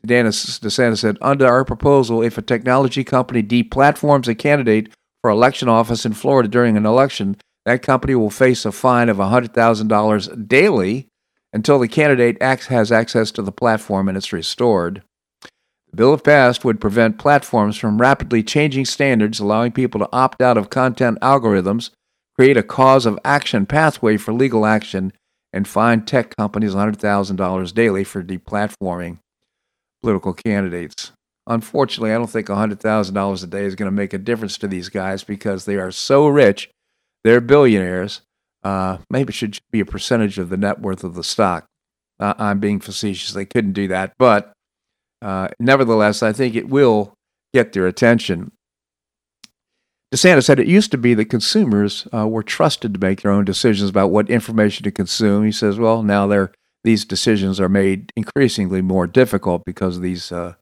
Dennis 0.06 0.60
DeSantis 0.60 1.00
said, 1.00 1.18
under 1.22 1.48
our 1.48 1.66
proposal, 1.66 2.22
if 2.22 2.38
a 2.38 2.42
technology 2.42 3.04
company 3.04 3.42
deplatforms 3.42 4.28
a 4.28 4.36
candidate 4.36 4.90
for 5.22 5.30
election 5.30 5.68
office 5.70 6.06
in 6.06 6.14
Florida 6.14 6.48
during 6.48 6.78
an 6.78 6.86
election, 6.86 7.38
that 7.66 7.82
company 7.82 8.16
will 8.16 8.30
face 8.30 8.66
a 8.66 8.72
fine 8.72 9.10
of 9.10 9.18
$100,000 9.18 10.48
daily 10.48 11.08
until 11.52 11.80
the 11.80 11.88
candidate 11.88 12.42
has 12.42 12.92
access 12.92 13.32
to 13.32 13.42
the 13.42 13.52
platform 13.52 14.08
and 14.08 14.18
it's 14.18 14.34
restored. 14.34 15.02
The 15.90 15.96
bill, 15.96 16.14
if 16.14 16.24
passed, 16.24 16.66
would 16.66 16.82
prevent 16.82 17.18
platforms 17.18 17.78
from 17.78 18.02
rapidly 18.02 18.44
changing 18.44 18.86
standards, 18.86 19.40
allowing 19.40 19.72
people 19.72 20.00
to 20.00 20.10
opt 20.12 20.42
out 20.42 20.58
of 20.58 20.70
content 20.70 21.20
algorithms, 21.22 21.90
create 22.38 22.58
a 22.58 22.64
cause 22.64 23.06
of 23.06 23.18
action 23.24 23.66
pathway 23.66 24.18
for 24.18 24.34
legal 24.34 24.66
action, 24.66 25.14
and 25.54 25.68
fine 25.68 26.04
tech 26.04 26.36
companies 26.36 26.76
$100,000 26.76 27.74
daily 27.74 28.04
for 28.04 28.22
deplatforming 28.22 29.20
political 30.06 30.34
candidates. 30.34 31.12
Unfortunately, 31.48 32.12
I 32.12 32.18
don't 32.20 32.30
think 32.30 32.46
$100,000 32.46 33.44
a 33.44 33.48
day 33.48 33.64
is 33.64 33.74
going 33.74 33.88
to 33.88 33.96
make 33.96 34.14
a 34.14 34.20
difference 34.20 34.56
to 34.60 34.68
these 34.68 34.88
guys 34.88 35.24
because 35.24 35.66
they 35.66 35.78
are 35.78 35.90
so 35.92 36.28
rich. 36.28 36.70
They're 37.24 37.42
billionaires. 37.42 38.22
Uh, 38.64 39.00
maybe 39.10 39.32
it 39.32 39.34
should 39.34 39.58
be 39.72 39.80
a 39.80 39.86
percentage 39.86 40.38
of 40.38 40.50
the 40.50 40.58
net 40.58 40.80
worth 40.80 41.04
of 41.04 41.16
the 41.16 41.24
stock. 41.24 41.66
Uh, 42.20 42.36
I'm 42.38 42.60
being 42.60 42.80
facetious. 42.80 43.34
They 43.34 43.46
couldn't 43.46 43.74
do 43.74 43.88
that. 43.88 44.14
But 44.20 44.54
uh, 45.24 45.48
nevertheless, 45.60 46.22
I 46.22 46.34
think 46.34 46.54
it 46.54 46.70
will 46.70 47.16
get 47.52 47.74
their 47.74 47.88
attention. 47.88 48.52
DeSantis 50.14 50.44
said 50.44 50.60
it 50.60 50.68
used 50.68 50.92
to 50.92 51.00
be 51.00 51.16
that 51.16 51.32
consumers 51.32 52.08
uh, 52.14 52.28
were 52.28 52.44
trusted 52.44 52.94
to 52.94 53.00
make 53.00 53.24
their 53.24 53.32
own 53.32 53.44
decisions 53.44 53.90
about 53.90 54.12
what 54.12 54.30
information 54.30 54.84
to 54.84 54.92
consume. 54.92 55.46
He 55.46 55.52
says, 55.52 55.80
well, 55.80 56.04
now 56.04 56.28
they're, 56.28 56.52
these 56.86 57.04
decisions 57.04 57.60
are 57.60 57.68
made 57.68 58.14
increasingly 58.16 58.82
more 58.82 59.08
difficult 59.08 59.66
because 59.66 59.98
of 59.98 60.04
these 60.04 60.32
uh, 60.32 60.54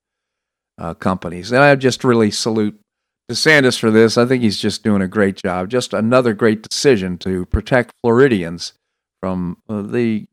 uh, 0.77 0.93
companies. 0.95 1.51
And 1.51 1.61
I 1.61 1.75
just 1.75 2.03
really 2.03 2.31
salute 2.31 2.79
DeSantis 3.29 3.77
for 3.77 3.91
this. 3.91 4.17
I 4.17 4.25
think 4.25 4.41
he's 4.41 4.57
just 4.57 4.83
doing 4.83 5.01
a 5.01 5.07
great 5.07 5.35
job. 5.35 5.69
Just 5.69 5.93
another 5.93 6.33
great 6.33 6.67
decision 6.67 7.17
to 7.19 7.45
protect 7.45 7.91
Floridians 8.01 8.73
from 9.19 9.57
uh, 9.67 9.81
the 9.81 10.25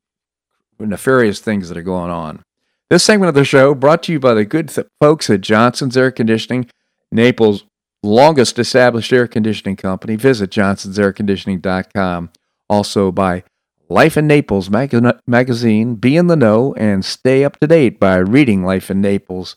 nefarious 0.78 1.40
things 1.40 1.68
that 1.68 1.76
are 1.76 1.82
going 1.82 2.10
on. 2.10 2.42
This 2.88 3.04
segment 3.04 3.28
of 3.28 3.34
the 3.34 3.44
show 3.44 3.74
brought 3.74 4.04
to 4.04 4.12
you 4.12 4.20
by 4.20 4.34
the 4.34 4.44
good 4.44 4.68
th- 4.68 4.86
folks 5.00 5.28
at 5.28 5.40
Johnson's 5.42 5.96
Air 5.96 6.10
Conditioning, 6.10 6.70
Naples' 7.12 7.64
longest 8.02 8.58
established 8.58 9.12
air 9.12 9.26
conditioning 9.26 9.76
company. 9.76 10.16
Visit 10.16 10.50
johnsonsairconditioning.com. 10.50 12.30
Also 12.68 13.12
by 13.12 13.42
Life 13.92 14.16
in 14.16 14.28
Naples 14.28 14.70
mag- 14.70 14.94
magazine. 15.26 15.96
Be 15.96 16.16
in 16.16 16.28
the 16.28 16.36
know 16.36 16.74
and 16.74 17.04
stay 17.04 17.42
up 17.42 17.58
to 17.58 17.66
date 17.66 17.98
by 17.98 18.18
reading 18.18 18.62
Life 18.62 18.88
in 18.88 19.00
Naples. 19.00 19.56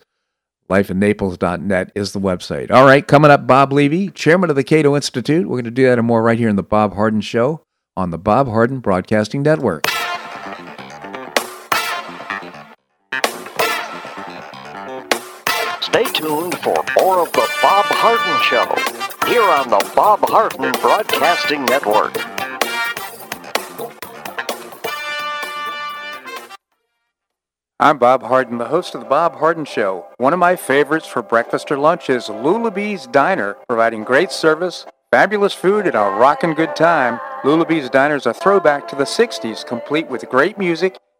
Lifeinnaples.net 0.68 1.92
is 1.94 2.14
the 2.14 2.20
website. 2.20 2.72
All 2.72 2.84
right, 2.84 3.06
coming 3.06 3.30
up, 3.30 3.46
Bob 3.46 3.72
Levy, 3.72 4.10
chairman 4.10 4.50
of 4.50 4.56
the 4.56 4.64
Cato 4.64 4.96
Institute. 4.96 5.48
We're 5.48 5.58
going 5.58 5.66
to 5.66 5.72
do 5.72 5.86
that 5.86 6.00
and 6.00 6.08
more 6.08 6.24
right 6.24 6.40
here 6.40 6.50
in 6.50 6.56
the 6.56 6.64
Bob 6.64 6.96
Harden 6.96 7.22
Show 7.22 7.62
on 7.96 8.10
the 8.10 8.18
Bob 8.18 8.48
Harden 8.48 8.80
Broadcasting 8.80 9.44
Network. 9.44 9.86
Stay 15.82 16.06
tuned 16.06 16.58
for 16.58 16.84
more 16.98 17.20
of 17.22 17.32
the 17.34 17.48
Bob 17.62 17.86
Harden 17.86 18.42
Show 18.42 19.30
here 19.32 19.44
on 19.44 19.70
the 19.70 19.92
Bob 19.96 20.22
Harden 20.28 20.72
Broadcasting 20.82 21.66
Network. 21.66 22.43
I'm 27.84 27.98
Bob 27.98 28.24
Harden, 28.24 28.60
the 28.60 28.70
host 28.70 28.96
of 28.96 29.02
the 29.02 29.10
Bob 29.10 29.36
Harden 29.36 29.66
Show. 29.66 30.06
One 30.16 30.32
of 30.32 30.40
my 30.40 30.56
favorites 30.56 31.06
for 31.06 31.22
breakfast 31.22 31.70
or 31.70 31.78
lunch 31.78 32.10
is 32.10 32.30
Lulabee's 32.30 33.08
Diner, 33.08 33.58
providing 33.68 34.06
great 34.06 34.32
service, 34.32 34.86
fabulous 35.12 35.54
food, 35.54 35.86
and 35.86 35.96
a 35.96 36.16
rockin' 36.18 36.54
good 36.54 36.78
time. 36.78 37.20
Lulabee's 37.44 37.90
Diner 37.90 38.16
is 38.16 38.26
a 38.26 38.34
throwback 38.34 38.88
to 38.88 38.96
the 38.96 39.04
60s, 39.04 39.66
complete 39.66 40.08
with 40.08 40.30
great 40.30 40.58
music 40.58 40.98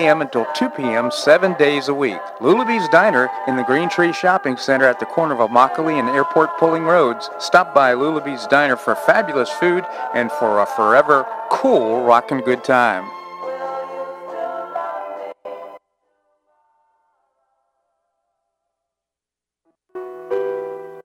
a.m. 0.00 0.22
until 0.22 0.46
2 0.54 0.70
p.m. 0.70 1.10
seven 1.10 1.54
days 1.54 1.88
a 1.88 1.94
week. 1.94 2.20
Lulabee's 2.40 2.88
Diner 2.88 3.28
in 3.46 3.56
the 3.56 3.62
Green 3.62 3.88
Tree 3.88 4.12
Shopping 4.12 4.56
Center 4.56 4.86
at 4.86 4.98
the 4.98 5.06
corner 5.06 5.34
of 5.34 5.50
Immokalee 5.50 5.98
and 5.98 6.08
Airport 6.08 6.56
Pulling 6.58 6.84
Roads. 6.84 7.28
Stop 7.38 7.74
by 7.74 7.94
Lulabee's 7.94 8.46
Diner 8.46 8.76
for 8.76 8.94
fabulous 8.94 9.50
food 9.50 9.84
and 10.14 10.30
for 10.32 10.60
a 10.60 10.66
forever 10.66 11.26
cool 11.50 12.04
rockin' 12.04 12.40
good 12.40 12.64
time. 12.64 13.19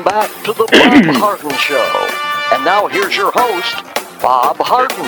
Welcome 0.00 0.32
back 0.32 0.44
to 0.44 0.52
the 0.54 0.64
Bob 0.72 1.04
Harden 1.16 1.50
Show. 1.58 2.08
And 2.54 2.64
now 2.64 2.88
here's 2.88 3.14
your 3.14 3.30
host, 3.34 3.84
Bob 4.22 4.56
Harden. 4.56 5.04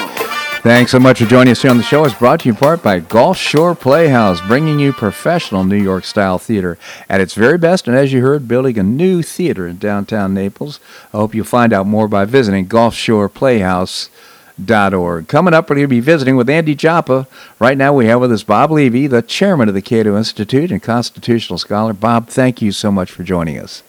Thanks 0.62 0.90
so 0.90 1.00
much 1.00 1.20
for 1.20 1.24
joining 1.24 1.52
us 1.52 1.62
here 1.62 1.70
on 1.70 1.78
the 1.78 1.82
show. 1.82 2.04
It's 2.04 2.14
brought 2.14 2.40
to 2.40 2.46
you 2.46 2.52
in 2.52 2.58
part 2.58 2.82
by 2.82 2.98
Gulf 2.98 3.38
Shore 3.38 3.74
Playhouse, 3.74 4.42
bringing 4.42 4.78
you 4.78 4.92
professional 4.92 5.64
New 5.64 5.82
York 5.82 6.04
style 6.04 6.38
theater 6.38 6.76
at 7.08 7.22
its 7.22 7.32
very 7.32 7.56
best. 7.56 7.88
And 7.88 7.96
as 7.96 8.12
you 8.12 8.20
heard, 8.20 8.46
building 8.46 8.78
a 8.78 8.82
new 8.82 9.22
theater 9.22 9.66
in 9.66 9.78
downtown 9.78 10.34
Naples. 10.34 10.78
I 11.14 11.16
hope 11.16 11.34
you'll 11.34 11.46
find 11.46 11.72
out 11.72 11.86
more 11.86 12.06
by 12.06 12.26
visiting 12.26 12.68
gulfshoreplayhouse.org. 12.68 15.28
Coming 15.28 15.54
up, 15.54 15.70
we're 15.70 15.76
going 15.76 15.84
to 15.84 15.88
be 15.88 16.00
visiting 16.00 16.36
with 16.36 16.50
Andy 16.50 16.74
Joppa. 16.74 17.26
Right 17.58 17.78
now, 17.78 17.94
we 17.94 18.04
have 18.06 18.20
with 18.20 18.30
us 18.30 18.42
Bob 18.42 18.70
Levy, 18.70 19.06
the 19.06 19.22
chairman 19.22 19.70
of 19.70 19.74
the 19.74 19.80
Cato 19.80 20.18
Institute 20.18 20.70
and 20.70 20.82
constitutional 20.82 21.58
scholar. 21.58 21.94
Bob, 21.94 22.28
thank 22.28 22.60
you 22.60 22.72
so 22.72 22.92
much 22.92 23.10
for 23.10 23.22
joining 23.22 23.58
us. 23.58 23.82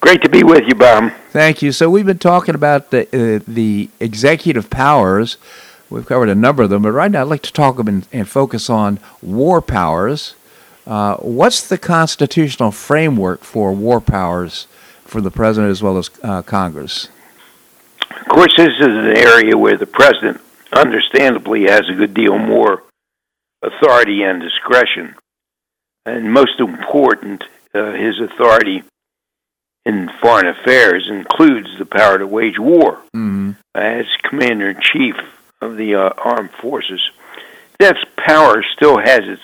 Great 0.00 0.22
to 0.22 0.30
be 0.30 0.42
with 0.42 0.66
you, 0.66 0.74
Bob. 0.74 1.12
Thank 1.30 1.60
you. 1.60 1.72
So 1.72 1.90
we've 1.90 2.06
been 2.06 2.18
talking 2.18 2.54
about 2.54 2.90
the 2.90 3.02
uh, 3.12 3.44
the 3.46 3.90
executive 4.00 4.70
powers. 4.70 5.36
We've 5.90 6.06
covered 6.06 6.28
a 6.28 6.34
number 6.34 6.62
of 6.62 6.70
them, 6.70 6.82
but 6.82 6.92
right 6.92 7.10
now 7.10 7.20
I'd 7.22 7.28
like 7.28 7.42
to 7.42 7.52
talk 7.52 7.78
and, 7.80 8.06
and 8.12 8.28
focus 8.28 8.70
on 8.70 8.98
war 9.20 9.60
powers. 9.60 10.36
Uh, 10.86 11.16
what's 11.16 11.68
the 11.68 11.76
constitutional 11.76 12.70
framework 12.70 13.42
for 13.42 13.72
war 13.72 14.00
powers 14.00 14.66
for 15.04 15.20
the 15.20 15.30
president 15.30 15.70
as 15.70 15.82
well 15.82 15.98
as 15.98 16.10
uh, 16.22 16.42
Congress? 16.42 17.08
Of 18.10 18.28
course, 18.28 18.54
this 18.56 18.70
is 18.78 18.86
an 18.86 19.16
area 19.16 19.58
where 19.58 19.76
the 19.76 19.86
president, 19.86 20.40
understandably, 20.72 21.64
has 21.64 21.88
a 21.88 21.94
good 21.94 22.14
deal 22.14 22.38
more 22.38 22.84
authority 23.62 24.22
and 24.22 24.40
discretion. 24.40 25.14
And 26.06 26.32
most 26.32 26.58
important, 26.60 27.44
uh, 27.74 27.92
his 27.92 28.18
authority 28.20 28.82
in 29.86 30.10
foreign 30.20 30.46
affairs 30.46 31.08
includes 31.10 31.68
the 31.78 31.86
power 31.86 32.18
to 32.18 32.26
wage 32.26 32.58
war 32.58 32.96
mm-hmm. 33.14 33.52
as 33.74 34.06
commander 34.28 34.70
in 34.70 34.80
chief 34.80 35.14
of 35.60 35.76
the 35.76 35.94
uh, 35.94 36.10
armed 36.18 36.50
forces. 36.52 37.00
That 37.78 37.96
power 38.16 38.62
still 38.76 38.98
has 38.98 39.20
its 39.24 39.42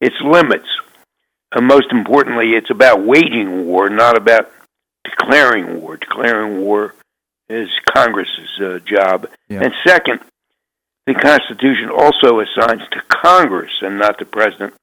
its 0.00 0.16
limits. 0.22 0.68
And 1.52 1.66
most 1.66 1.90
importantly, 1.90 2.52
it's 2.52 2.70
about 2.70 3.04
waging 3.04 3.66
war, 3.66 3.90
not 3.90 4.16
about 4.16 4.50
declaring 5.04 5.80
war. 5.80 5.96
Declaring 5.96 6.60
war 6.60 6.94
is 7.48 7.68
Congress's 7.92 8.60
uh, 8.60 8.78
job. 8.84 9.28
Yeah. 9.48 9.62
And 9.62 9.74
second, 9.84 10.20
the 11.06 11.14
Constitution 11.14 11.90
also 11.90 12.40
assigns 12.40 12.82
to 12.92 13.02
Congress 13.08 13.72
and 13.82 13.98
not 13.98 14.18
the 14.18 14.24
President 14.26 14.74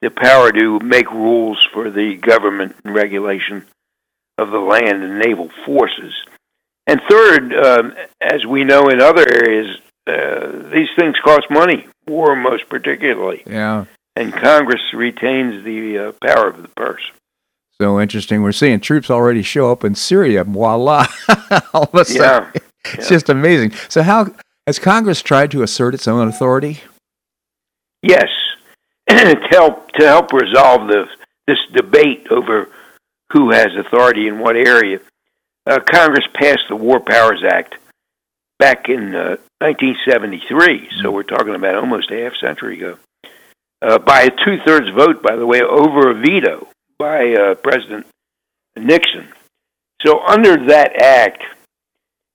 the 0.00 0.10
power 0.10 0.50
to 0.50 0.78
make 0.80 1.10
rules 1.10 1.62
for 1.72 1.90
the 1.90 2.16
government 2.16 2.74
and 2.84 2.94
regulation 2.94 3.66
of 4.40 4.50
the 4.50 4.58
land 4.58 5.02
and 5.02 5.18
naval 5.18 5.50
forces. 5.64 6.14
And 6.86 7.00
third, 7.08 7.54
um, 7.54 7.94
as 8.20 8.46
we 8.46 8.64
know 8.64 8.88
in 8.88 9.00
other 9.00 9.26
areas, 9.28 9.76
uh, 10.06 10.70
these 10.72 10.88
things 10.96 11.14
cost 11.22 11.46
money, 11.50 11.86
war 12.08 12.34
most 12.34 12.68
particularly. 12.68 13.42
Yeah. 13.46 13.84
And 14.16 14.32
Congress 14.32 14.82
retains 14.92 15.62
the 15.64 15.98
uh, 15.98 16.12
power 16.24 16.48
of 16.48 16.62
the 16.62 16.68
purse. 16.68 17.02
So 17.80 18.00
interesting. 18.00 18.42
We're 18.42 18.52
seeing 18.52 18.80
troops 18.80 19.10
already 19.10 19.42
show 19.42 19.70
up 19.70 19.84
in 19.84 19.94
Syria. 19.94 20.44
Voila! 20.44 21.06
All 21.72 21.84
of 21.92 21.94
a 21.94 22.04
sudden, 22.04 22.50
Yeah. 22.54 22.60
it's 22.94 23.04
yeah. 23.04 23.08
just 23.08 23.28
amazing. 23.28 23.72
So 23.88 24.02
how 24.02 24.26
has 24.66 24.78
Congress 24.78 25.22
tried 25.22 25.50
to 25.52 25.62
assert 25.62 25.94
its 25.94 26.08
own 26.08 26.28
authority? 26.28 26.80
Yes, 28.02 28.28
to 29.08 29.36
help 29.50 29.92
to 29.92 30.06
help 30.06 30.32
resolve 30.32 30.88
the 30.88 31.08
this 31.46 31.58
debate 31.72 32.26
over 32.30 32.68
who 33.32 33.50
has 33.50 33.68
authority 33.76 34.28
in 34.28 34.38
what 34.38 34.56
area, 34.56 35.00
uh, 35.66 35.78
Congress 35.80 36.24
passed 36.34 36.64
the 36.68 36.76
War 36.76 37.00
Powers 37.00 37.42
Act 37.44 37.76
back 38.58 38.88
in 38.88 39.14
uh, 39.14 39.36
1973. 39.58 40.90
So 41.00 41.10
we're 41.10 41.22
talking 41.22 41.54
about 41.54 41.76
almost 41.76 42.10
a 42.10 42.22
half 42.22 42.34
century 42.36 42.76
ago. 42.76 42.98
Uh, 43.82 43.98
by 43.98 44.22
a 44.22 44.30
two-thirds 44.30 44.90
vote, 44.90 45.22
by 45.22 45.36
the 45.36 45.46
way, 45.46 45.62
over 45.62 46.10
a 46.10 46.14
veto 46.14 46.68
by 46.98 47.32
uh, 47.32 47.54
President 47.54 48.06
Nixon. 48.76 49.28
So 50.02 50.20
under 50.20 50.66
that 50.66 51.00
act, 51.00 51.42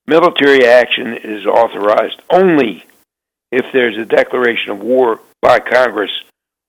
military 0.07 0.65
action 0.65 1.13
is 1.17 1.45
authorized 1.45 2.21
only 2.29 2.85
if 3.51 3.65
there's 3.73 3.97
a 3.97 4.05
declaration 4.05 4.71
of 4.71 4.79
war 4.79 5.19
by 5.41 5.59
Congress 5.59 6.11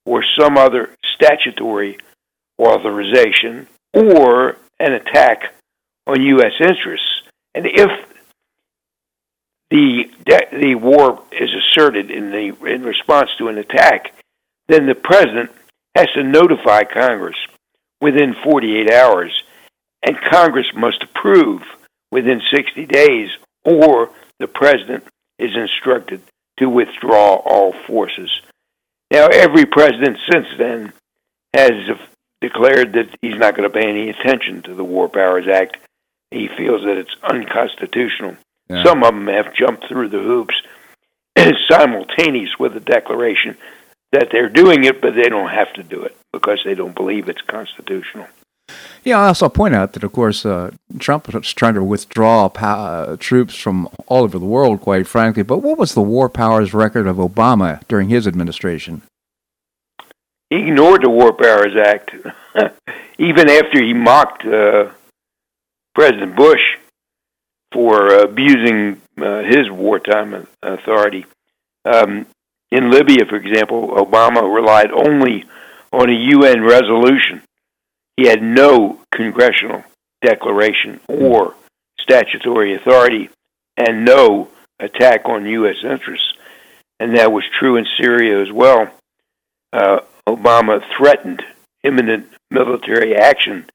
or 0.05 0.23
some 0.39 0.57
other 0.59 0.91
statutory 1.15 1.99
authorization 2.61 3.67
or 3.93 4.57
an 4.79 4.93
attack 4.93 5.55
on 6.07 6.23
U.S. 6.23 6.53
interests. 6.61 7.23
And 7.55 7.67
if 7.67 7.91
the 9.71 10.11
the 10.53 10.75
war 10.77 11.23
is 11.33 11.51
asserted 11.53 12.11
in 12.11 12.31
the 12.31 12.55
in 12.67 12.83
response 12.83 13.31
to 13.39 13.49
an 13.49 13.59
attack, 13.59 14.15
then 14.69 14.87
the 14.87 14.95
president 14.95 15.51
has 15.95 16.09
to 16.15 16.23
notify 16.23 16.85
Congress 16.85 17.37
within 18.01 18.35
48 18.45 18.91
hours, 18.91 19.43
and 20.03 20.17
Congress 20.21 20.67
must 20.75 21.03
approve 21.03 21.63
within 22.11 22.41
60 22.55 22.87
days, 22.87 23.31
or 23.65 24.11
the 24.39 24.47
president 24.47 25.05
is 25.39 25.57
instructed 25.57 26.21
to 26.59 26.69
withdraw 26.69 27.35
all 27.37 27.73
forces. 27.73 28.31
Now, 29.11 29.29
every 29.29 29.67
president 29.67 30.19
since 30.31 30.47
then 30.59 30.93
has 31.55 31.73
declared 32.41 32.93
that 32.95 33.09
he's 33.23 33.37
not 33.37 33.57
going 33.57 33.69
to 33.71 33.79
pay 33.79 33.89
any 33.89 34.11
attention 34.11 34.63
to 34.63 34.75
the 34.75 34.85
War 34.85 35.09
Powers 35.09 35.49
Act. 35.49 35.77
He 36.31 36.49
feels 36.49 36.83
that 36.83 36.99
it's 36.99 37.17
unconstitutional. 37.23 38.37
Yeah. 38.69 38.83
Some 38.83 39.05
of 39.05 39.15
them 39.15 39.29
have 39.29 39.55
jumped 39.55 39.87
through 39.89 40.09
the 40.09 40.19
hoops 40.19 40.61
simultaneous 41.69 42.59
with 42.59 42.75
the 42.75 42.81
declaration 42.81 43.57
that 44.13 44.29
they're 44.31 44.49
doing 44.49 44.85
it, 44.85 45.01
but 45.01 45.15
they 45.15 45.29
don't 45.29 45.51
have 45.51 45.73
to 45.75 45.83
do 45.83 46.03
it 46.03 46.17
because 46.33 46.63
they 46.65 46.75
don't 46.75 46.95
believe 46.95 47.29
it's 47.29 47.43
constitutional. 47.43 48.27
Yeah, 49.05 49.19
I 49.21 49.29
also 49.29 49.49
point 49.49 49.75
out 49.75 49.93
that, 49.93 50.03
of 50.03 50.13
course, 50.13 50.45
uh, 50.45 50.73
Trump 50.99 51.33
was 51.33 51.53
trying 51.53 51.75
to 51.75 51.85
withdraw 51.85 52.49
pow- 52.49 52.85
uh, 52.85 53.17
troops 53.17 53.55
from 53.55 53.89
all 54.09 54.25
over 54.25 54.39
the 54.39 54.45
world, 54.45 54.81
quite 54.81 55.07
frankly. 55.07 55.45
But 55.45 55.59
what 55.59 55.79
was 55.79 55.95
the 55.95 56.03
war 56.03 56.29
powers 56.29 56.75
record 56.75 57.07
of 57.07 57.17
Obama 57.17 57.87
during 57.87 58.09
his 58.09 58.27
administration? 58.27 59.03
He 60.51 60.57
ignored 60.57 61.03
the 61.03 61.11
War 61.11 61.33
Powers 61.33 61.77
Act, 61.77 62.15
even 63.19 63.51
after 63.51 63.83
he 63.83 63.93
mocked 63.93 64.45
uh, 64.47 64.91
President 65.95 66.37
Bush 66.37 66.63
for 67.73 68.15
abusing 68.15 69.01
uh, 69.19 69.43
his 69.43 69.71
wartime 69.71 70.47
authority. 70.63 71.27
Um, 71.85 72.27
in 72.71 72.91
Libya, 72.91 73.25
for 73.27 73.37
example, 73.37 73.89
Obama 73.89 74.43
relied 74.43 74.91
only 74.91 75.45
on 75.93 76.11
a 76.11 76.13
UN 76.13 76.63
resolution. 76.63 77.43
He 78.17 78.27
had 78.27 78.43
no 78.43 79.01
congressional 79.13 79.85
declaration 80.23 81.01
or 81.09 81.55
statutory 82.01 82.75
authority 82.75 83.31
and 83.77 84.05
no 84.05 84.49
attack 84.79 85.29
on 85.29 85.47
U.S. 85.47 85.77
interests. 85.83 86.33
And 86.99 87.17
that 87.17 87.33
was 87.33 87.45
true 87.59 87.77
in 87.77 87.87
Syria 87.99 88.43
as 88.43 88.51
well. 88.51 88.91
Uh, 89.73 90.01
Obama 90.29 90.83
threatened 90.97 91.43
imminent 91.83 92.29
military 92.51 93.15
action 93.15 93.67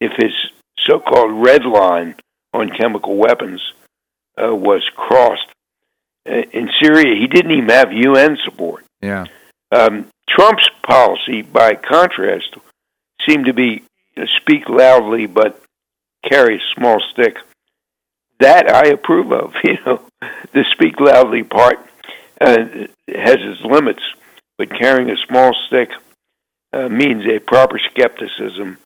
if 0.00 0.12
his 0.16 0.32
so 0.78 0.98
called 0.98 1.32
red 1.32 1.64
line 1.64 2.14
on 2.52 2.70
chemical 2.70 3.16
weapons 3.16 3.62
uh, 4.42 4.54
was 4.54 4.82
crossed. 4.94 5.46
Uh, 6.28 6.42
in 6.52 6.70
Syria, 6.82 7.14
he 7.14 7.26
didn't 7.26 7.52
even 7.52 7.68
have 7.68 7.92
UN 7.92 8.36
support. 8.44 8.84
Yeah. 9.00 9.26
Um, 9.72 10.06
Trump's 10.28 10.68
policy, 10.82 11.42
by 11.42 11.74
contrast, 11.74 12.56
seemed 13.26 13.46
to 13.46 13.52
be 13.52 13.82
you 14.16 14.22
know, 14.22 14.26
speak 14.40 14.68
loudly 14.68 15.26
but 15.26 15.62
carry 16.28 16.56
a 16.56 16.74
small 16.74 17.00
stick. 17.12 17.36
That 18.38 18.70
I 18.70 18.88
approve 18.88 19.32
of. 19.32 19.54
You 19.64 19.78
know, 19.86 20.00
the 20.52 20.64
speak 20.72 21.00
loudly 21.00 21.42
part 21.42 21.78
uh, 22.40 22.64
has 23.08 23.36
its 23.38 23.60
limits, 23.62 24.02
but 24.60 24.68
carrying 24.78 25.08
a 25.08 25.16
small 25.16 25.54
stick 25.66 25.88
uh, 26.74 26.86
means 26.90 27.24
a 27.24 27.38
proper 27.38 27.78
skepticism 27.78 28.76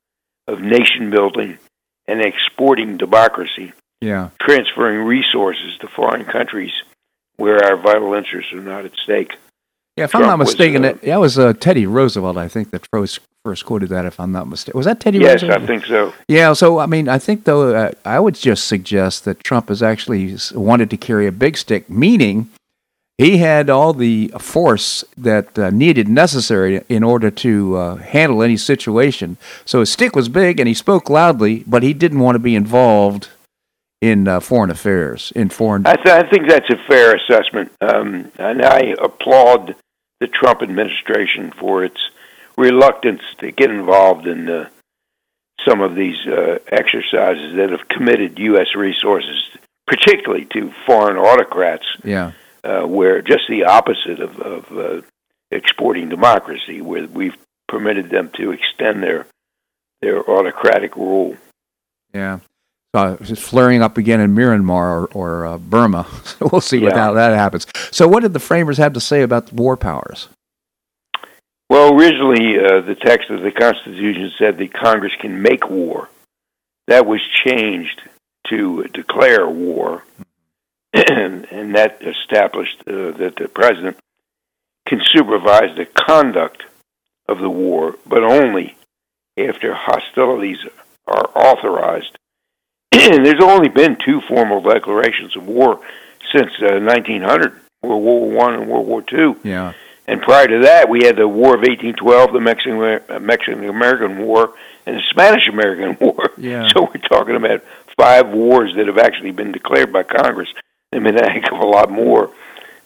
of 0.46 0.60
nation 0.60 1.10
building 1.10 1.58
and 2.06 2.20
exporting 2.20 2.96
democracy, 2.96 3.72
Yeah. 4.00 4.28
transferring 4.40 5.00
resources 5.04 5.76
to 5.80 5.88
foreign 5.88 6.26
countries 6.26 6.70
where 7.38 7.58
our 7.64 7.76
vital 7.76 8.14
interests 8.14 8.52
are 8.52 8.60
not 8.60 8.84
at 8.84 8.92
stake. 9.02 9.32
Yeah, 9.96 10.04
if 10.04 10.14
I'm 10.14 10.20
Trump 10.20 10.30
not 10.30 10.38
was, 10.38 10.48
mistaken, 10.50 10.84
uh, 10.84 10.92
that 10.92 11.02
that 11.02 11.18
was 11.18 11.40
uh, 11.40 11.54
Teddy 11.54 11.86
Roosevelt, 11.86 12.36
I 12.36 12.46
think, 12.46 12.70
that 12.70 12.86
first, 12.92 13.18
first 13.44 13.66
quoted 13.66 13.88
that, 13.88 14.04
if 14.04 14.20
I'm 14.20 14.30
not 14.30 14.46
mistaken. 14.46 14.78
Was 14.78 14.86
that 14.86 15.00
Teddy 15.00 15.18
Roosevelt? 15.18 15.42
Yes, 15.42 15.42
Roosevelt? 15.42 15.62
I 15.62 15.66
think 15.66 15.86
so. 15.86 16.14
Yeah, 16.28 16.52
so 16.52 16.78
I 16.78 16.86
mean, 16.86 17.08
I 17.08 17.18
think 17.18 17.42
though, 17.46 17.74
uh, 17.74 17.90
I 18.04 18.20
would 18.20 18.36
just 18.36 18.68
suggest 18.68 19.24
that 19.24 19.42
Trump 19.42 19.70
has 19.70 19.82
actually 19.82 20.36
wanted 20.54 20.88
to 20.90 20.96
carry 20.96 21.26
a 21.26 21.32
big 21.32 21.56
stick, 21.56 21.90
meaning 21.90 22.48
he 23.18 23.38
had 23.38 23.70
all 23.70 23.92
the 23.92 24.28
force 24.38 25.04
that 25.16 25.58
uh, 25.58 25.70
needed 25.70 26.08
necessary 26.08 26.82
in 26.88 27.04
order 27.04 27.30
to 27.30 27.76
uh, 27.76 27.96
handle 27.96 28.42
any 28.42 28.56
situation. 28.56 29.36
So 29.64 29.80
his 29.80 29.90
stick 29.90 30.16
was 30.16 30.28
big, 30.28 30.58
and 30.58 30.66
he 30.66 30.74
spoke 30.74 31.08
loudly, 31.08 31.62
but 31.66 31.82
he 31.82 31.94
didn't 31.94 32.18
want 32.18 32.34
to 32.34 32.40
be 32.40 32.56
involved 32.56 33.28
in 34.00 34.26
uh, 34.26 34.40
foreign 34.40 34.70
affairs, 34.70 35.32
in 35.36 35.48
foreign. 35.48 35.86
I, 35.86 35.94
th- 35.94 36.08
I 36.08 36.28
think 36.28 36.48
that's 36.48 36.68
a 36.70 36.76
fair 36.88 37.14
assessment, 37.14 37.72
um, 37.80 38.32
and 38.36 38.62
I 38.62 38.94
applaud 39.00 39.76
the 40.20 40.26
Trump 40.26 40.62
administration 40.62 41.52
for 41.52 41.84
its 41.84 42.10
reluctance 42.58 43.22
to 43.38 43.50
get 43.52 43.70
involved 43.70 44.26
in 44.26 44.48
uh, 44.48 44.68
some 45.64 45.80
of 45.80 45.94
these 45.94 46.26
uh, 46.26 46.58
exercises 46.68 47.54
that 47.56 47.70
have 47.70 47.88
committed 47.88 48.38
U.S. 48.40 48.74
resources, 48.74 49.48
particularly 49.86 50.44
to 50.46 50.72
foreign 50.84 51.16
autocrats, 51.16 51.86
yeah, 52.02 52.32
uh, 52.64 52.86
where 52.86 53.22
just 53.22 53.44
the 53.48 53.64
opposite 53.64 54.20
of, 54.20 54.40
of 54.40 54.78
uh, 54.78 55.02
exporting 55.50 56.08
democracy, 56.08 56.80
where 56.80 57.06
we've 57.06 57.36
permitted 57.68 58.10
them 58.10 58.30
to 58.36 58.50
extend 58.52 59.02
their 59.02 59.26
their 60.02 60.28
autocratic 60.28 60.96
rule. 60.96 61.36
Yeah. 62.12 62.40
Uh, 62.92 63.16
it's 63.20 63.42
flaring 63.42 63.82
up 63.82 63.98
again 63.98 64.20
in 64.20 64.34
Myanmar 64.36 64.68
or, 64.68 65.06
or 65.14 65.46
uh, 65.46 65.58
Burma. 65.58 66.06
So 66.24 66.48
we'll 66.52 66.60
see 66.60 66.78
what 66.78 66.94
Yeah. 66.94 67.00
how 67.02 67.12
that 67.14 67.34
happens. 67.36 67.66
So, 67.90 68.06
what 68.06 68.22
did 68.22 68.32
the 68.32 68.40
framers 68.40 68.78
have 68.78 68.92
to 68.92 69.00
say 69.00 69.22
about 69.22 69.46
the 69.48 69.54
war 69.56 69.76
powers? 69.76 70.28
Well, 71.70 71.94
originally, 71.94 72.58
uh, 72.58 72.82
the 72.82 72.94
text 72.94 73.30
of 73.30 73.40
the 73.42 73.50
Constitution 73.50 74.30
said 74.38 74.58
that 74.58 74.72
Congress 74.72 75.12
can 75.18 75.42
make 75.42 75.68
war. 75.68 76.08
That 76.86 77.06
was 77.06 77.20
changed 77.44 78.02
to 78.48 78.84
declare 78.84 79.48
war, 79.48 80.04
and, 80.94 81.46
and 81.50 81.74
that 81.74 82.00
established 82.02 82.80
uh, 82.86 83.10
that 83.12 83.34
the 83.36 83.48
president 83.48 83.98
can 84.86 85.00
supervise 85.04 85.76
the 85.76 85.86
conduct 85.86 86.62
of 87.28 87.38
the 87.38 87.50
war, 87.50 87.96
but 88.06 88.22
only 88.22 88.76
after 89.38 89.74
hostilities 89.74 90.58
are 91.06 91.30
authorized. 91.34 92.18
and 92.92 93.24
there's 93.24 93.42
only 93.42 93.68
been 93.68 93.96
two 93.96 94.20
formal 94.22 94.60
declarations 94.60 95.36
of 95.36 95.46
war 95.46 95.80
since 96.32 96.50
uh, 96.60 96.78
1900, 96.80 97.60
World 97.82 98.02
War 98.02 98.30
One 98.30 98.54
and 98.54 98.68
World 98.68 98.86
War 98.86 99.02
Two. 99.02 99.38
Yeah. 99.42 99.72
And 100.06 100.20
prior 100.20 100.46
to 100.46 100.58
that, 100.60 100.90
we 100.90 101.04
had 101.04 101.16
the 101.16 101.26
War 101.26 101.54
of 101.54 101.60
1812, 101.60 102.32
the 102.32 102.40
Mexican 102.40 103.24
Mexican 103.24 103.64
American 103.64 104.18
War, 104.18 104.52
and 104.86 104.96
the 104.96 105.02
Spanish 105.10 105.48
American 105.48 105.96
War. 106.00 106.30
Yeah. 106.36 106.68
So 106.68 106.82
we're 106.82 107.08
talking 107.08 107.36
about 107.36 107.62
five 107.96 108.28
wars 108.28 108.74
that 108.76 108.86
have 108.86 108.98
actually 108.98 109.30
been 109.30 109.52
declared 109.52 109.92
by 109.92 110.02
Congress. 110.02 110.48
I 110.94 110.98
mean, 110.98 111.16
a 111.16 111.30
heck 111.30 111.50
of 111.52 111.58
a 111.58 111.66
lot 111.66 111.90
more 111.90 112.30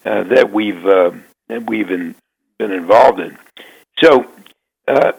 uh, 0.04 0.24
that 0.24 0.52
we've 0.52 0.84
uh, 0.86 1.10
that 1.48 1.68
we've 1.68 1.88
been, 1.88 2.14
been 2.58 2.72
involved 2.72 3.20
in. 3.20 3.36
So 4.02 4.26
uh, 4.86 5.12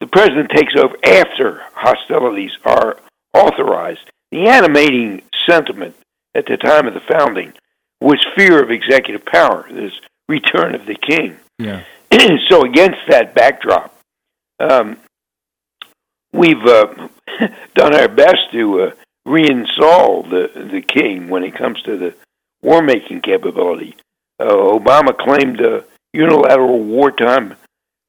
the 0.00 0.06
president 0.06 0.50
takes 0.50 0.74
over 0.76 0.96
after 1.04 1.62
hostilities 1.74 2.52
are 2.64 2.98
authorized. 3.34 4.10
The 4.30 4.46
animating 4.46 5.22
sentiment 5.46 5.94
at 6.34 6.46
the 6.46 6.56
time 6.56 6.86
of 6.86 6.94
the 6.94 7.00
founding 7.00 7.52
was 8.00 8.24
fear 8.34 8.62
of 8.62 8.70
executive 8.70 9.24
power. 9.24 9.66
This 9.70 9.92
return 10.28 10.74
of 10.74 10.86
the 10.86 10.94
king. 10.94 11.36
Yeah. 11.58 11.84
so 12.48 12.64
against 12.64 12.98
that 13.08 13.34
backdrop, 13.34 13.94
um, 14.58 14.96
we've 16.32 16.64
uh, 16.64 17.08
done 17.74 17.94
our 17.94 18.08
best 18.08 18.50
to 18.52 18.80
uh, 18.80 18.90
reinstall 19.26 20.28
the 20.28 20.64
the 20.64 20.80
king 20.80 21.28
when 21.28 21.44
it 21.44 21.54
comes 21.54 21.80
to 21.82 21.96
the 21.96 22.14
war 22.62 22.82
making 22.82 23.20
capability. 23.20 23.96
Uh, 24.38 24.46
Obama 24.46 25.16
claimed 25.16 25.60
uh, 25.60 25.82
unilateral 26.12 26.80
wartime 26.80 27.56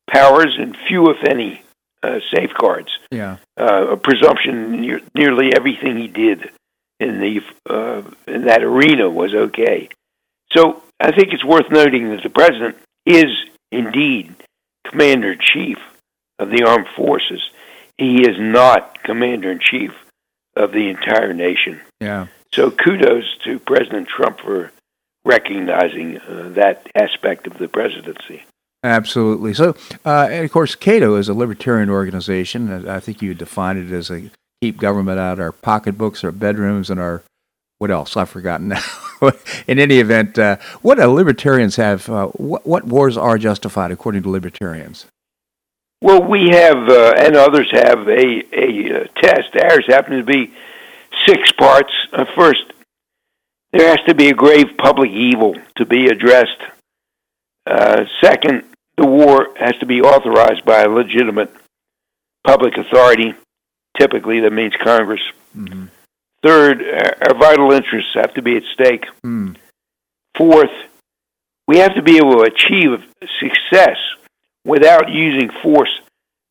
powers 0.09 0.55
and 0.57 0.75
few, 0.87 1.09
if 1.09 1.23
any, 1.23 1.61
uh, 2.01 2.19
safeguards. 2.33 2.89
Yeah. 3.11 3.37
Uh, 3.59 3.87
a 3.91 3.97
presumption 3.97 4.81
near, 4.81 5.01
nearly 5.15 5.53
everything 5.55 5.97
he 5.97 6.07
did 6.07 6.51
in 6.99 7.19
the 7.19 7.41
uh, 7.69 8.03
in 8.27 8.45
that 8.45 8.63
arena 8.63 9.09
was 9.09 9.33
okay. 9.33 9.89
So 10.51 10.83
I 10.99 11.11
think 11.11 11.33
it's 11.33 11.43
worth 11.43 11.71
noting 11.71 12.09
that 12.09 12.23
the 12.23 12.29
president 12.29 12.77
is 13.05 13.31
indeed 13.71 14.35
commander 14.87 15.33
in 15.33 15.39
chief 15.39 15.77
of 16.39 16.49
the 16.49 16.63
armed 16.63 16.87
forces. 16.95 17.41
He 17.97 18.21
is 18.21 18.37
not 18.39 19.03
commander 19.03 19.51
in 19.51 19.59
chief 19.59 19.91
of 20.55 20.71
the 20.71 20.89
entire 20.89 21.33
nation. 21.33 21.81
Yeah. 21.99 22.27
So 22.53 22.69
kudos 22.69 23.35
to 23.45 23.57
President 23.57 24.07
Trump 24.07 24.39
for 24.39 24.71
recognizing 25.25 26.19
uh, 26.19 26.49
that 26.49 26.87
aspect 26.95 27.47
of 27.47 27.57
the 27.57 27.67
presidency. 27.67 28.43
Absolutely. 28.83 29.53
So, 29.53 29.75
uh, 30.05 30.27
and 30.29 30.45
of 30.45 30.51
course, 30.51 30.75
Cato 30.75 31.15
is 31.15 31.29
a 31.29 31.33
libertarian 31.33 31.89
organization. 31.89 32.87
I 32.87 32.99
think 32.99 33.21
you 33.21 33.33
define 33.33 33.77
it 33.77 33.91
as 33.91 34.11
a 34.11 34.29
keep 34.61 34.77
government 34.77 35.19
out 35.19 35.33
of 35.33 35.39
our 35.39 35.51
pocketbooks, 35.51 36.23
our 36.23 36.31
bedrooms, 36.31 36.89
and 36.89 36.99
our 36.99 37.23
what 37.79 37.89
else? 37.91 38.15
I've 38.15 38.29
forgotten 38.29 38.69
now. 38.69 38.83
In 39.67 39.79
any 39.79 39.99
event, 39.99 40.37
uh, 40.37 40.57
what 40.81 40.95
do 40.95 41.05
libertarians 41.07 41.75
have? 41.77 42.07
Uh, 42.07 42.27
what, 42.27 42.65
what 42.65 42.85
wars 42.85 43.17
are 43.17 43.37
justified 43.37 43.91
according 43.91 44.23
to 44.23 44.29
libertarians? 44.29 45.07
Well, 46.01 46.21
we 46.23 46.49
have, 46.49 46.87
uh, 46.87 47.13
and 47.17 47.35
others 47.35 47.69
have, 47.71 48.07
a, 48.07 48.43
a 48.53 49.01
uh, 49.01 49.07
test. 49.21 49.55
Ours 49.55 49.85
happens 49.87 50.19
to 50.19 50.23
be 50.23 50.53
six 51.25 51.51
parts. 51.51 51.91
Uh, 52.11 52.25
first, 52.35 52.63
there 53.71 53.89
has 53.89 54.05
to 54.07 54.15
be 54.15 54.29
a 54.29 54.33
grave 54.33 54.77
public 54.77 55.11
evil 55.11 55.55
to 55.77 55.85
be 55.85 56.07
addressed. 56.07 56.61
Uh, 57.65 58.05
second, 58.21 58.63
the 58.97 59.05
war 59.05 59.49
has 59.57 59.73
to 59.79 59.85
be 59.85 60.01
authorized 60.01 60.65
by 60.65 60.81
a 60.83 60.89
legitimate 60.89 61.51
public 62.43 62.77
authority. 62.77 63.33
Typically, 63.97 64.41
that 64.41 64.51
means 64.51 64.73
Congress. 64.75 65.21
Mm-hmm. 65.55 65.85
Third, 66.43 66.81
our 66.81 67.27
our 67.27 67.35
vital 67.35 67.71
interests 67.71 68.11
have 68.15 68.33
to 68.33 68.41
be 68.41 68.57
at 68.57 68.63
stake. 68.73 69.05
Mm. 69.23 69.55
Fourth, 70.35 70.71
we 71.67 71.77
have 71.77 71.95
to 71.95 72.01
be 72.01 72.17
able 72.17 72.37
to 72.37 72.41
achieve 72.41 73.05
success 73.39 73.97
without 74.65 75.09
using 75.09 75.49
force 75.61 76.01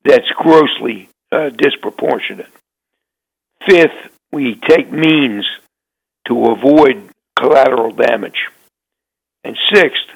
that's 0.05 0.29
grossly 0.37 1.09
uh, 1.31 1.51
disproportionate. 1.51 2.49
Fifth, 3.67 4.12
we 4.33 4.55
take 4.55 4.91
means 4.91 5.47
to 6.27 6.47
avoid 6.47 7.09
collateral 7.39 7.93
damage. 7.93 8.49
And 9.45 9.57
sixth, 9.73 10.07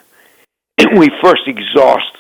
we 0.96 1.10
first 1.22 1.42
exhaust 1.46 2.16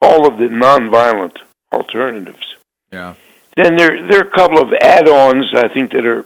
all 0.00 0.26
of 0.26 0.38
the 0.38 0.48
nonviolent 0.48 1.36
alternatives. 1.72 2.56
Yeah. 2.90 3.14
Then 3.56 3.76
there, 3.76 4.06
there 4.06 4.20
are 4.20 4.28
a 4.28 4.30
couple 4.30 4.60
of 4.60 4.72
add 4.72 5.08
ons 5.08 5.54
I 5.54 5.68
think 5.68 5.92
that 5.92 6.06
are 6.06 6.24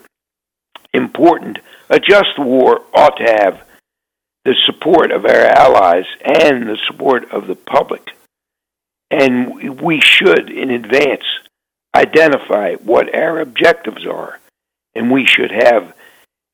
important. 0.92 1.58
A 1.90 2.00
just 2.00 2.38
war 2.38 2.82
ought 2.94 3.16
to 3.18 3.24
have 3.24 3.66
the 4.44 4.54
support 4.64 5.10
of 5.10 5.24
our 5.24 5.44
allies 5.44 6.06
and 6.24 6.68
the 6.68 6.78
support 6.86 7.30
of 7.32 7.46
the 7.46 7.56
public. 7.56 8.16
And 9.10 9.80
we 9.80 10.00
should, 10.00 10.50
in 10.50 10.70
advance, 10.70 11.24
identify 11.94 12.74
what 12.74 13.14
our 13.14 13.40
objectives 13.40 14.06
are. 14.06 14.38
And 14.96 15.10
we 15.10 15.26
should 15.26 15.50
have 15.50 15.94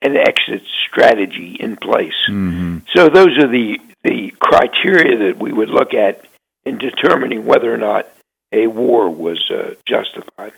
an 0.03 0.17
exit 0.17 0.63
strategy 0.87 1.57
in 1.59 1.77
place. 1.77 2.15
Mm-hmm. 2.29 2.79
So 2.95 3.09
those 3.09 3.39
are 3.39 3.49
the, 3.49 3.81
the 4.03 4.35
criteria 4.41 5.17
that 5.19 5.39
we 5.39 5.53
would 5.53 5.71
look 5.71 5.95
at 5.95 6.25
in 6.65 6.79
determining 6.79 7.47
whether 7.47 7.73
or 7.73 7.79
not 7.79 8.09
a 8.53 8.67
war 8.67 9.09
was 9.09 9.51
uh, 9.51 9.75
justified. 9.87 10.53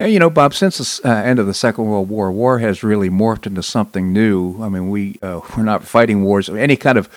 And, 0.00 0.12
you 0.12 0.18
know, 0.18 0.30
Bob, 0.30 0.54
since 0.54 0.98
the 0.98 1.08
uh, 1.08 1.14
end 1.14 1.38
of 1.38 1.46
the 1.46 1.54
Second 1.54 1.84
World 1.84 2.08
War, 2.08 2.32
war 2.32 2.58
has 2.58 2.82
really 2.82 3.08
morphed 3.08 3.46
into 3.46 3.62
something 3.62 4.12
new. 4.12 4.60
I 4.60 4.68
mean, 4.68 4.90
we 4.90 5.18
uh, 5.22 5.40
we're 5.56 5.62
not 5.62 5.84
fighting 5.84 6.24
wars. 6.24 6.48
Any 6.48 6.76
kind 6.76 6.98
of 6.98 7.08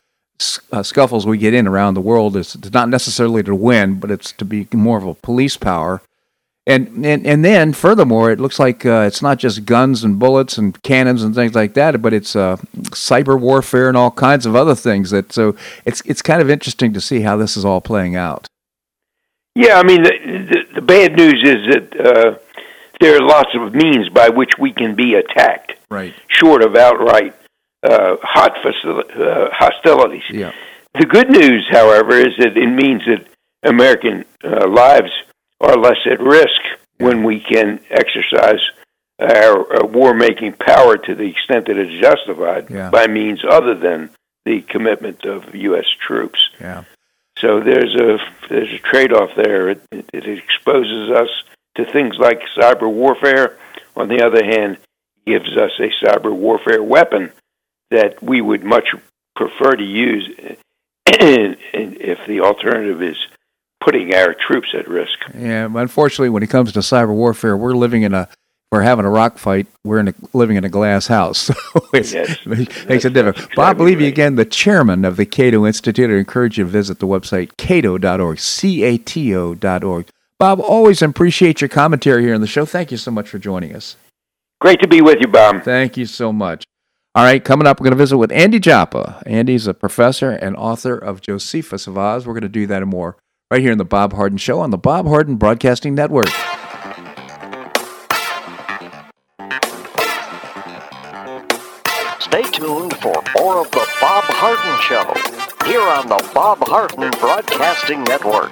uh, 0.71 0.83
scuffles 0.83 1.25
we 1.25 1.37
get 1.37 1.53
in 1.53 1.67
around 1.67 1.93
the 1.93 2.01
world 2.01 2.35
is 2.35 2.53
it's 2.55 2.71
not 2.71 2.89
necessarily 2.89 3.41
to 3.43 3.55
win, 3.55 3.99
but 3.99 4.11
it's 4.11 4.31
to 4.33 4.45
be 4.45 4.67
more 4.73 4.97
of 4.97 5.05
a 5.05 5.15
police 5.15 5.57
power. 5.57 6.01
And 6.67 7.05
and 7.05 7.27
and 7.27 7.45
then 7.45 7.73
furthermore, 7.73 8.31
it 8.31 8.39
looks 8.39 8.57
like 8.59 8.85
uh, 8.87 9.03
it's 9.05 9.21
not 9.21 9.37
just 9.37 9.65
guns 9.65 10.03
and 10.03 10.17
bullets 10.17 10.57
and 10.57 10.81
cannons 10.81 11.21
and 11.23 11.35
things 11.35 11.53
like 11.53 11.75
that, 11.75 12.01
but 12.01 12.11
it's 12.11 12.35
uh, 12.35 12.57
cyber 12.85 13.39
warfare 13.39 13.87
and 13.87 13.95
all 13.95 14.09
kinds 14.09 14.47
of 14.47 14.55
other 14.55 14.73
things. 14.73 15.11
That 15.11 15.31
so 15.31 15.55
it's 15.85 16.01
it's 16.05 16.23
kind 16.23 16.41
of 16.41 16.49
interesting 16.49 16.91
to 16.93 17.01
see 17.01 17.21
how 17.21 17.37
this 17.37 17.55
is 17.55 17.65
all 17.65 17.81
playing 17.81 18.15
out. 18.15 18.47
Yeah, 19.53 19.79
I 19.79 19.83
mean, 19.83 20.01
the, 20.03 20.11
the, 20.11 20.63
the 20.75 20.81
bad 20.81 21.15
news 21.15 21.41
is 21.45 21.73
that 21.73 21.99
uh, 21.99 22.37
there 22.99 23.15
are 23.15 23.21
lots 23.25 23.49
of 23.53 23.73
means 23.73 24.09
by 24.09 24.29
which 24.29 24.57
we 24.59 24.73
can 24.73 24.95
be 24.95 25.13
attacked, 25.13 25.75
Right. 25.89 26.13
short 26.27 26.61
of 26.61 26.75
outright 26.75 27.35
uh, 27.83 28.17
hot 28.21 28.55
facil- 28.55 29.17
uh, 29.17 29.49
hostilities. 29.53 30.23
Yeah. 30.29 30.51
The 30.99 31.05
good 31.05 31.29
news, 31.29 31.67
however, 31.69 32.17
is 32.17 32.35
that 32.39 32.57
it 32.57 32.67
means 32.69 33.03
that 33.05 33.27
American 33.63 34.25
uh, 34.43 34.67
lives 34.67 35.11
are 35.61 35.77
less 35.77 35.97
at 36.05 36.19
risk 36.19 36.61
when 36.97 37.23
we 37.23 37.39
can 37.39 37.79
exercise 37.89 38.59
our 39.19 39.83
uh, 39.83 39.85
war-making 39.85 40.53
power 40.53 40.97
to 40.97 41.15
the 41.15 41.29
extent 41.29 41.67
that 41.67 41.77
it's 41.77 42.01
justified 42.01 42.69
Yeah. 42.69 42.89
by 42.89 43.07
means 43.07 43.43
other 43.49 43.75
than 43.75 44.09
the 44.45 44.61
commitment 44.61 45.23
of 45.25 45.55
U.S. 45.55 45.85
troops. 46.05 46.49
Yeah. 46.59 46.83
So 47.37 47.59
there's 47.59 47.95
a 47.95 48.17
there's 48.49 48.71
a 48.71 48.79
trade-off 48.79 49.31
there. 49.35 49.69
It, 49.69 49.81
it, 49.91 50.05
it 50.13 50.25
exposes 50.39 51.09
us 51.11 51.29
to 51.75 51.85
things 51.85 52.15
like 52.17 52.41
cyber 52.57 52.89
warfare. 52.91 53.57
On 53.95 54.07
the 54.07 54.21
other 54.25 54.43
hand, 54.43 54.77
gives 55.25 55.57
us 55.57 55.71
a 55.79 55.89
cyber 56.05 56.33
warfare 56.33 56.81
weapon 56.83 57.31
that 57.91 58.21
we 58.21 58.39
would 58.41 58.63
much 58.63 58.93
prefer 59.35 59.75
to 59.75 59.83
use 59.83 60.29
if 61.07 62.19
the 62.27 62.41
alternative 62.41 63.01
is 63.01 63.17
putting 63.85 64.13
our 64.15 64.33
troops 64.33 64.69
at 64.73 64.87
risk. 64.87 65.19
Yeah, 65.37 65.69
unfortunately, 65.73 66.29
when 66.29 66.41
it 66.43 66.49
comes 66.49 66.73
to 66.73 66.79
cyber 66.79 67.13
warfare, 67.13 67.55
we're 67.55 67.75
living 67.75 68.01
in 68.01 68.13
a 68.13 68.27
we're 68.71 68.81
having 68.81 69.05
a 69.05 69.09
rock 69.09 69.37
fight. 69.37 69.67
We're 69.85 69.99
in 69.99 70.07
a, 70.09 70.13
living 70.33 70.57
in 70.57 70.65
a 70.65 70.69
glass 70.69 71.07
house, 71.07 71.37
so 71.39 71.53
it's, 71.93 72.11
Yes, 72.11 72.39
it 72.41 72.47
makes 72.47 72.75
it 72.75 72.87
that's 72.87 73.03
different. 73.13 73.55
Bob 73.55 73.79
Levy, 73.79 74.05
right. 74.05 74.11
again, 74.11 74.35
the 74.35 74.43
chairman 74.43 75.05
of 75.05 75.15
the 75.15 75.25
Cato 75.25 75.65
Institute. 75.65 76.09
I 76.09 76.15
encourage 76.15 76.57
you 76.57 76.65
to 76.65 76.69
visit 76.69 76.99
the 76.99 77.07
website 77.07 77.55
cato.org, 77.57 78.39
c-a-t-o 78.39 79.53
dot 79.53 79.83
org. 79.83 80.07
Bob, 80.39 80.59
always 80.59 81.01
appreciate 81.01 81.61
your 81.61 81.69
commentary 81.69 82.23
here 82.23 82.35
on 82.35 82.41
the 82.41 82.47
show. 82.47 82.65
Thank 82.65 82.91
you 82.91 82.97
so 82.97 83.11
much 83.11 83.29
for 83.29 83.37
joining 83.37 83.73
us. 83.73 83.95
Great 84.59 84.81
to 84.81 84.87
be 84.87 85.01
with 85.01 85.19
you, 85.21 85.27
Bob. 85.27 85.63
Thank 85.63 85.95
you 85.95 86.07
so 86.07 86.33
much. 86.33 86.65
All 87.13 87.23
right, 87.23 87.41
coming 87.41 87.67
up, 87.67 87.79
we're 87.79 87.85
going 87.85 87.91
to 87.91 87.97
visit 87.97 88.17
with 88.17 88.31
Andy 88.31 88.59
Joppa. 88.59 89.23
Andy's 89.25 89.67
a 89.67 89.73
professor 89.73 90.31
and 90.31 90.57
author 90.57 90.97
of 90.97 91.21
Josephus 91.21 91.87
of 91.87 91.97
Oz. 91.97 92.27
We're 92.27 92.33
going 92.33 92.41
to 92.41 92.49
do 92.49 92.67
that 92.67 92.81
and 92.81 92.91
more 92.91 93.15
right 93.51 93.61
here 93.61 93.71
in 93.71 93.77
the 93.77 93.85
Bob 93.85 94.13
Harden 94.13 94.39
Show 94.39 94.59
on 94.59 94.71
the 94.71 94.77
Bob 94.77 95.05
Harden 95.05 95.35
Broadcasting 95.35 95.93
Network. 95.93 96.29
Stay 102.19 102.41
tuned 102.51 102.97
for 102.97 103.13
more 103.37 103.59
of 103.59 103.69
the 103.69 103.87
Bob 104.01 104.23
Harden 104.33 104.81
Show 104.81 105.69
here 105.69 105.81
on 105.81 106.07
the 106.07 106.31
Bob 106.33 106.57
Harden 106.67 107.11
Broadcasting 107.19 108.03
Network. 108.05 108.51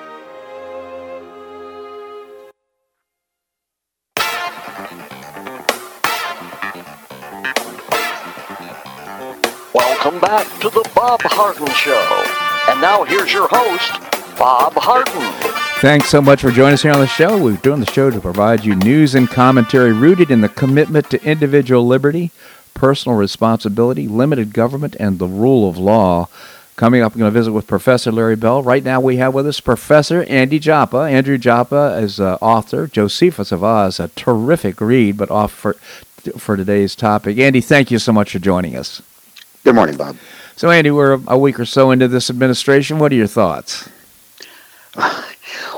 Bob 11.11 11.21
Harden 11.23 11.67
Show. 11.73 12.71
And 12.71 12.79
now 12.79 13.03
here's 13.03 13.33
your 13.33 13.49
host, 13.51 13.91
Bob 14.39 14.71
Harden. 14.75 15.21
Thanks 15.81 16.07
so 16.07 16.21
much 16.21 16.39
for 16.39 16.51
joining 16.51 16.75
us 16.75 16.83
here 16.83 16.93
on 16.93 17.01
the 17.01 17.05
show. 17.07 17.37
We're 17.37 17.57
doing 17.57 17.81
the 17.81 17.91
show 17.91 18.09
to 18.09 18.21
provide 18.21 18.63
you 18.63 18.77
news 18.77 19.13
and 19.13 19.29
commentary 19.29 19.91
rooted 19.91 20.31
in 20.31 20.39
the 20.39 20.47
commitment 20.47 21.09
to 21.09 21.21
individual 21.21 21.85
liberty, 21.85 22.31
personal 22.73 23.17
responsibility, 23.17 24.07
limited 24.07 24.53
government, 24.53 24.95
and 25.01 25.19
the 25.19 25.27
rule 25.27 25.69
of 25.69 25.77
law. 25.77 26.29
Coming 26.77 27.01
up, 27.01 27.13
we're 27.13 27.19
going 27.19 27.33
to 27.33 27.37
visit 27.37 27.51
with 27.51 27.67
Professor 27.67 28.09
Larry 28.09 28.37
Bell. 28.37 28.63
Right 28.63 28.81
now, 28.81 29.01
we 29.01 29.17
have 29.17 29.33
with 29.33 29.45
us 29.47 29.59
Professor 29.59 30.23
Andy 30.29 30.59
Joppa. 30.59 30.99
Andrew 30.99 31.37
Joppa 31.37 31.99
is 32.01 32.21
uh, 32.21 32.37
author. 32.39 32.87
Josephus 32.87 33.51
of 33.51 33.65
Oz, 33.65 33.99
a 33.99 34.07
terrific 34.15 34.79
read, 34.79 35.17
but 35.17 35.29
off 35.29 35.51
for, 35.51 35.73
for 36.37 36.55
today's 36.55 36.95
topic. 36.95 37.37
Andy, 37.37 37.59
thank 37.59 37.91
you 37.91 37.99
so 37.99 38.13
much 38.13 38.31
for 38.31 38.39
joining 38.39 38.77
us. 38.77 39.01
Good 39.65 39.75
morning, 39.75 39.97
Bob. 39.97 40.15
So, 40.55 40.69
Andy, 40.69 40.91
we're 40.91 41.19
a 41.27 41.37
week 41.37 41.59
or 41.59 41.65
so 41.65 41.91
into 41.91 42.07
this 42.07 42.29
administration. 42.29 42.99
What 42.99 43.11
are 43.11 43.15
your 43.15 43.27
thoughts? 43.27 43.89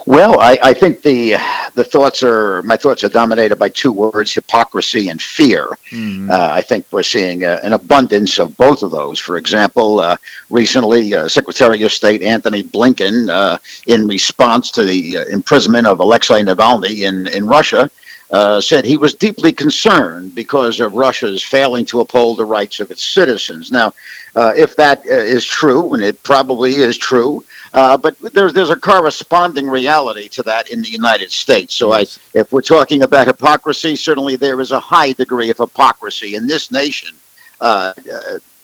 Well, 0.06 0.40
I, 0.42 0.60
I 0.62 0.74
think 0.74 1.02
the 1.02 1.38
the 1.76 1.84
thoughts 1.84 2.24
are 2.24 2.62
my 2.64 2.76
thoughts 2.76 3.04
are 3.06 3.10
dominated 3.10 3.56
by 3.56 3.70
two 3.70 3.92
words: 3.92 4.34
hypocrisy 4.34 5.08
and 5.08 5.22
fear. 5.22 5.78
Mm-hmm. 5.92 6.30
Uh, 6.30 6.50
I 6.52 6.62
think 6.62 6.86
we're 6.92 7.04
seeing 7.04 7.46
uh, 7.46 7.62
an 7.64 7.72
abundance 7.72 8.38
of 8.38 8.58
both 8.58 8.84
of 8.84 8.92
those. 8.92 9.18
For 9.18 9.38
example, 9.38 10.02
uh, 10.02 10.18
recently, 10.50 11.14
uh, 11.14 11.30
Secretary 11.30 11.82
of 11.84 11.94
State 11.94 12.22
Antony 12.22 12.64
Blinken, 12.64 13.30
uh, 13.30 13.58
in 13.88 14.06
response 14.06 14.72
to 14.72 14.84
the 14.84 15.20
uh, 15.20 15.26
imprisonment 15.26 15.88
of 15.88 16.02
Alexei 16.02 16.42
Navalny 16.42 17.08
in 17.08 17.28
in 17.28 17.48
Russia, 17.48 17.90
uh, 18.34 18.60
said 18.60 18.84
he 18.84 18.98
was 18.98 19.14
deeply 19.14 19.54
concerned 19.54 20.34
because 20.34 20.80
of 20.80 20.94
Russia's 20.94 21.44
failing 21.44 21.86
to 21.86 22.02
uphold 22.02 22.38
the 22.38 22.46
rights 22.46 22.80
of 22.80 22.90
its 22.90 23.04
citizens. 23.04 23.72
Now, 23.72 23.94
uh, 24.36 24.54
if 24.58 24.76
that 24.76 25.00
uh, 25.06 25.14
is 25.14 25.46
true, 25.46 25.94
and 25.94 26.04
it 26.04 26.22
probably 26.24 26.76
is 26.76 26.98
true, 26.98 27.46
uh, 27.74 27.96
but 27.96 28.18
there's 28.34 28.52
there's 28.52 28.72
a 28.72 28.76
corresponding 28.76 29.68
reality 29.70 30.28
to 30.30 30.44
that 30.44 30.70
in 30.72 30.82
the 30.82 30.90
United 30.90 31.32
States. 31.32 31.76
So. 31.76 31.94
I, 31.94 32.06
if 32.34 32.52
we're 32.52 32.62
talking 32.62 33.04
about 33.04 33.28
hypocrisy, 33.28 33.96
certainly 33.96 34.36
there 34.36 34.60
is 34.60 34.72
a 34.72 34.80
high 34.80 35.12
degree 35.14 35.52
of 35.52 35.58
hypocrisy 35.58 36.36
in 36.36 36.48
this 36.48 36.72
nation. 36.72 37.16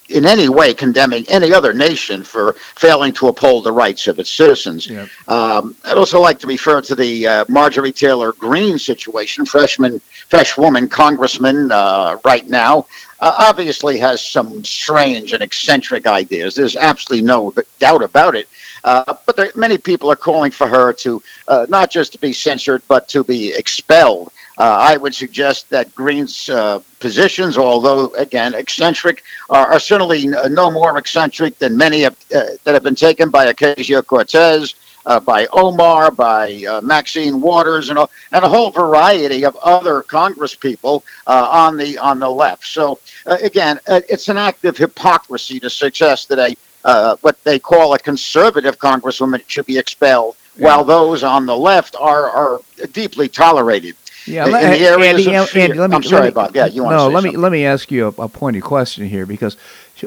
In 0.09 0.25
any 0.25 0.49
way 0.49 0.73
condemning 0.73 1.23
any 1.29 1.53
other 1.53 1.71
nation 1.71 2.23
for 2.23 2.53
failing 2.75 3.13
to 3.13 3.27
uphold 3.27 3.63
the 3.63 3.71
rights 3.71 4.07
of 4.07 4.17
its 4.17 4.31
citizens. 4.31 4.87
Yep. 4.87 5.07
Um, 5.27 5.75
I'd 5.85 5.97
also 5.97 6.19
like 6.19 6.39
to 6.39 6.47
refer 6.47 6.81
to 6.81 6.95
the 6.95 7.27
uh, 7.27 7.45
Marjorie 7.47 7.91
Taylor 7.91 8.33
Greene 8.33 8.79
situation, 8.79 9.45
freshman, 9.45 10.01
freshwoman 10.29 10.89
congressman 10.89 11.71
uh, 11.71 12.17
right 12.25 12.47
now. 12.49 12.87
Uh, 13.19 13.35
obviously 13.37 13.99
has 13.99 14.25
some 14.25 14.63
strange 14.63 15.33
and 15.33 15.43
eccentric 15.43 16.07
ideas. 16.07 16.55
There's 16.55 16.75
absolutely 16.75 17.25
no 17.27 17.53
doubt 17.77 18.01
about 18.01 18.35
it. 18.35 18.47
Uh, 18.83 19.13
but 19.25 19.35
there, 19.35 19.51
many 19.55 19.77
people 19.77 20.09
are 20.09 20.15
calling 20.15 20.51
for 20.51 20.67
her 20.67 20.93
to 20.93 21.21
uh, 21.47 21.65
not 21.69 21.91
just 21.91 22.13
to 22.13 22.17
be 22.17 22.33
censored, 22.33 22.81
but 22.87 23.07
to 23.09 23.23
be 23.23 23.53
expelled. 23.53 24.31
Uh, 24.59 24.75
I 24.77 24.97
would 24.97 25.15
suggest 25.15 25.69
that 25.69 25.95
Greene's 25.95 26.49
uh, 26.49 26.81
positions, 26.99 27.57
although 27.57 28.07
again 28.15 28.53
eccentric, 28.53 29.23
are, 29.49 29.71
are, 29.71 29.79
certainly 29.79 30.27
no 30.27 30.69
more 30.69 30.97
eccentric 30.97 31.57
than 31.59 31.77
many 31.77 32.03
uh, 32.03 32.11
that 32.29 32.59
have 32.65 32.83
been 32.83 32.93
taken 32.93 33.29
by 33.29 33.51
Ocasio 33.53 34.05
Cortez, 34.05 34.75
uh, 35.05 35.17
by 35.17 35.47
Omar, 35.53 36.11
by 36.11 36.61
uh, 36.65 36.81
Maxine 36.81 37.39
Waters, 37.39 37.89
and 37.89 37.97
a, 37.97 38.09
and 38.33 38.43
a 38.43 38.49
whole 38.49 38.69
variety 38.69 39.45
of 39.45 39.55
other 39.63 40.01
Congress 40.01 40.55
people 40.55 41.05
uh, 41.25 41.47
on 41.49 41.77
the 41.77 41.97
on 41.97 42.19
the 42.19 42.29
left. 42.29 42.65
So 42.65 42.99
again, 43.27 43.79
it's 43.87 44.27
an 44.27 44.35
act 44.35 44.65
of 44.65 44.75
hypocrisy 44.75 45.61
to 45.61 45.69
suggest 45.69 46.27
that 46.27 46.53
a 46.83 47.15
what 47.21 47.41
they 47.45 47.59
call 47.59 47.93
a 47.93 47.99
conservative 47.99 48.77
congresswoman 48.77 49.41
should 49.47 49.67
be 49.67 49.77
expelled, 49.77 50.35
yeah. 50.57 50.65
while 50.65 50.83
those 50.83 51.23
on 51.23 51.45
the 51.45 51.55
left 51.55 51.95
are 51.97 52.29
are 52.29 52.59
deeply 52.91 53.29
tolerated. 53.29 53.95
Yeah, 54.29 54.47
in, 54.47 54.55
in 54.61 54.71
the 54.71 54.79
areas 54.79 55.27
Andy, 55.27 55.35
of 55.35 55.55
Andy, 55.55 55.77
let 55.79 55.91
me, 55.91 55.97
I'm 55.97 56.03
sorry, 56.03 56.31
let 56.31 56.31
me, 56.31 56.31
Bob. 56.31 56.55
Yeah, 56.55 56.67
you 56.67 56.83
want 56.83 56.97
no, 56.97 57.09
to 57.09 57.15
let 57.15 57.23
me 57.23 57.37
let 57.37 57.51
me 57.51 57.65
ask 57.65 57.91
you 57.91 58.07
a, 58.07 58.23
a 58.23 58.29
pointed 58.29 58.63
question 58.63 59.07
here 59.09 59.25
because 59.25 59.57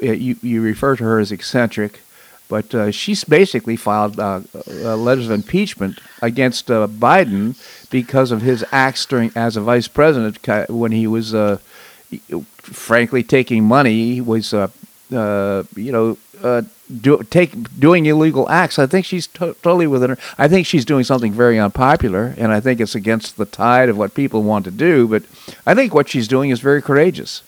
you 0.01 0.37
you 0.43 0.63
refer 0.63 0.97
to 0.97 1.05
her 1.05 1.21
as 1.21 1.33
eccentric, 1.33 2.01
But 2.49 2.75
uh, 2.75 2.91
she's 2.91 3.25
basically 3.25 3.77
filed 3.77 4.21
uh, 4.21 4.43
uh, 4.69 4.97
letters 4.97 5.27
of 5.27 5.33
impeachment 5.33 6.01
against 6.23 6.71
uh, 6.71 6.87
Biden 6.87 7.57
because 7.91 8.31
of 8.31 8.43
his 8.43 8.65
acts 8.71 9.07
during 9.07 9.33
as 9.35 9.57
a 9.57 9.63
vice 9.63 9.89
president 9.89 10.39
when 10.69 10.93
he 10.93 11.07
was, 11.07 11.35
uh, 11.35 11.59
frankly, 12.59 13.23
taking 13.23 13.65
money. 13.65 14.15
He 14.17 14.21
was, 14.21 14.53
uh, 14.53 14.69
you 15.11 15.93
know, 15.93 16.19
do, 17.01 17.23
take 17.31 17.79
doing 17.79 18.07
illegal 18.07 18.49
acts. 18.49 18.79
I 18.79 18.87
think 18.87 19.07
she's 19.07 19.27
to- 19.29 19.57
totally 19.63 19.87
within 19.87 20.11
her. 20.11 20.19
I 20.39 20.49
think 20.49 20.67
she's 20.67 20.85
doing 20.85 21.05
something 21.05 21.33
very 21.33 21.59
unpopular, 21.59 22.35
and 22.37 22.53
I 22.53 22.61
think 22.61 22.81
it's 22.81 22.95
against 22.95 23.37
the 23.37 23.45
tide 23.45 23.89
of 23.89 23.97
what 23.97 24.15
people 24.15 24.43
want 24.43 24.65
to 24.67 24.71
do. 24.71 25.07
But 25.07 25.23
I 25.67 25.75
think 25.75 25.95
what 25.95 26.09
she's 26.09 26.29
doing 26.29 26.51
is 26.51 26.61
very 26.61 26.83
courageous. 26.83 27.43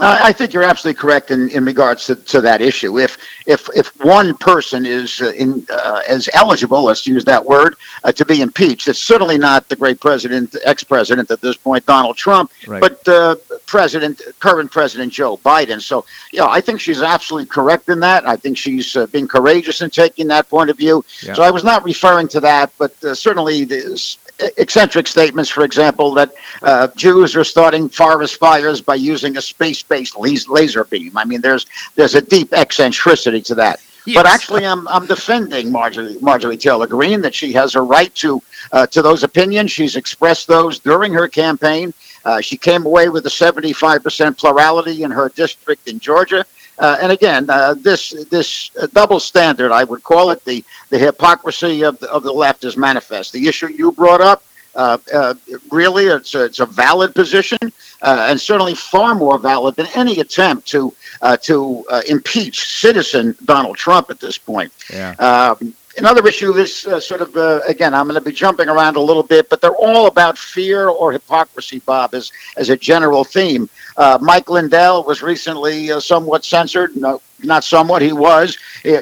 I 0.00 0.32
think 0.32 0.52
you're 0.52 0.62
absolutely 0.62 1.00
correct 1.00 1.30
in, 1.30 1.50
in 1.50 1.64
regards 1.64 2.06
to, 2.06 2.16
to 2.16 2.40
that 2.40 2.60
issue. 2.60 2.98
If 2.98 3.18
if 3.46 3.68
if 3.74 3.88
one 4.04 4.36
person 4.36 4.86
is 4.86 5.20
uh, 5.20 5.32
in 5.32 5.66
uh, 5.70 6.02
as 6.08 6.28
eligible, 6.32 6.84
let's 6.84 7.06
use 7.06 7.24
that 7.26 7.44
word, 7.44 7.76
uh, 8.04 8.12
to 8.12 8.24
be 8.24 8.40
impeached, 8.40 8.88
it's 8.88 8.98
certainly 8.98 9.38
not 9.38 9.68
the 9.68 9.76
great 9.76 10.00
president, 10.00 10.56
ex-president 10.64 11.30
at 11.30 11.40
this 11.40 11.56
point, 11.56 11.84
Donald 11.86 12.16
Trump, 12.16 12.50
right. 12.66 12.80
but 12.80 13.06
uh, 13.08 13.36
President, 13.66 14.20
current 14.38 14.70
President 14.70 15.12
Joe 15.12 15.36
Biden. 15.38 15.80
So, 15.80 16.04
yeah, 16.32 16.46
I 16.46 16.60
think 16.60 16.80
she's 16.80 17.02
absolutely 17.02 17.46
correct 17.46 17.88
in 17.88 18.00
that. 18.00 18.26
I 18.26 18.36
think 18.36 18.56
she's 18.56 18.96
uh, 18.96 19.06
being 19.06 19.28
courageous 19.28 19.80
in 19.80 19.90
taking 19.90 20.28
that 20.28 20.48
point 20.48 20.70
of 20.70 20.76
view. 20.76 21.04
Yeah. 21.22 21.34
So 21.34 21.42
I 21.42 21.50
was 21.50 21.64
not 21.64 21.84
referring 21.84 22.28
to 22.28 22.40
that, 22.40 22.72
but 22.78 22.92
uh, 23.04 23.14
certainly 23.14 23.64
this 23.64 24.18
eccentric 24.56 25.06
statements, 25.06 25.50
for 25.50 25.64
example, 25.64 26.12
that 26.14 26.32
uh, 26.62 26.88
Jews 26.96 27.36
are 27.36 27.44
starting 27.44 27.88
forest 27.88 28.36
fires 28.36 28.80
by 28.80 28.94
using 28.94 29.36
a 29.36 29.42
space-based 29.42 30.18
laser 30.18 30.84
beam. 30.84 31.16
I 31.16 31.24
mean, 31.24 31.40
there's 31.40 31.66
there's 31.94 32.14
a 32.14 32.20
deep 32.20 32.52
eccentricity 32.52 33.42
to 33.42 33.54
that. 33.56 33.80
Yes. 34.06 34.14
But 34.14 34.26
actually, 34.26 34.66
I'm 34.66 34.88
I'm 34.88 35.06
defending 35.06 35.70
Marjorie 35.70 36.16
Marjorie 36.20 36.56
Taylor 36.56 36.86
Greene 36.86 37.20
that 37.20 37.34
she 37.34 37.52
has 37.52 37.74
a 37.74 37.82
right 37.82 38.14
to 38.16 38.42
uh, 38.72 38.86
to 38.88 39.02
those 39.02 39.22
opinions. 39.22 39.70
She's 39.70 39.96
expressed 39.96 40.46
those 40.46 40.78
during 40.78 41.12
her 41.12 41.28
campaign. 41.28 41.92
Uh, 42.24 42.40
she 42.40 42.56
came 42.56 42.84
away 42.84 43.08
with 43.08 43.24
a 43.26 43.30
75% 43.30 44.36
plurality 44.36 45.04
in 45.04 45.10
her 45.10 45.30
district 45.30 45.88
in 45.88 45.98
Georgia. 45.98 46.44
Uh, 46.80 46.96
and 47.02 47.12
again, 47.12 47.48
uh, 47.50 47.74
this 47.74 48.10
this 48.30 48.70
uh, 48.80 48.86
double 48.94 49.20
standard, 49.20 49.70
I 49.70 49.84
would 49.84 50.02
call 50.02 50.30
it, 50.30 50.42
the 50.46 50.64
the 50.88 50.98
hypocrisy 50.98 51.84
of 51.84 51.98
the, 52.00 52.10
of 52.10 52.22
the 52.22 52.32
left 52.32 52.64
is 52.64 52.76
manifest. 52.76 53.32
The 53.32 53.46
issue 53.46 53.68
you 53.68 53.92
brought 53.92 54.22
up, 54.22 54.42
uh, 54.74 54.96
uh, 55.12 55.34
really, 55.70 56.06
it's 56.06 56.34
a, 56.34 56.44
it's 56.44 56.60
a 56.60 56.66
valid 56.66 57.14
position, 57.14 57.58
uh, 58.00 58.26
and 58.30 58.40
certainly 58.40 58.74
far 58.74 59.14
more 59.14 59.38
valid 59.38 59.76
than 59.76 59.88
any 59.94 60.20
attempt 60.20 60.66
to 60.68 60.94
to 61.42 61.84
impeach 62.08 62.66
citizen 62.66 63.36
Donald 63.44 63.76
Trump 63.76 64.08
at 64.08 64.18
this 64.18 64.38
point. 64.38 64.72
Yeah. 64.90 65.10
Um, 65.18 65.74
another 65.98 66.26
issue 66.26 66.54
is 66.54 66.86
uh, 66.86 67.00
sort 67.00 67.20
of 67.20 67.36
uh, 67.36 67.60
again 67.66 67.94
i'm 67.94 68.06
going 68.06 68.14
to 68.14 68.20
be 68.20 68.32
jumping 68.32 68.68
around 68.68 68.96
a 68.96 69.00
little 69.00 69.22
bit 69.22 69.48
but 69.48 69.60
they're 69.60 69.74
all 69.74 70.06
about 70.06 70.38
fear 70.38 70.88
or 70.88 71.12
hypocrisy 71.12 71.80
bob 71.80 72.14
as, 72.14 72.32
as 72.56 72.70
a 72.70 72.76
general 72.76 73.24
theme. 73.24 73.68
Uh, 73.96 74.18
mike 74.20 74.48
lindell 74.48 75.04
was 75.04 75.22
recently 75.22 75.90
uh, 75.90 76.00
somewhat 76.00 76.44
censored 76.44 76.94
no 76.96 77.20
not 77.42 77.64
somewhat 77.64 78.02
he 78.02 78.12
was 78.12 78.58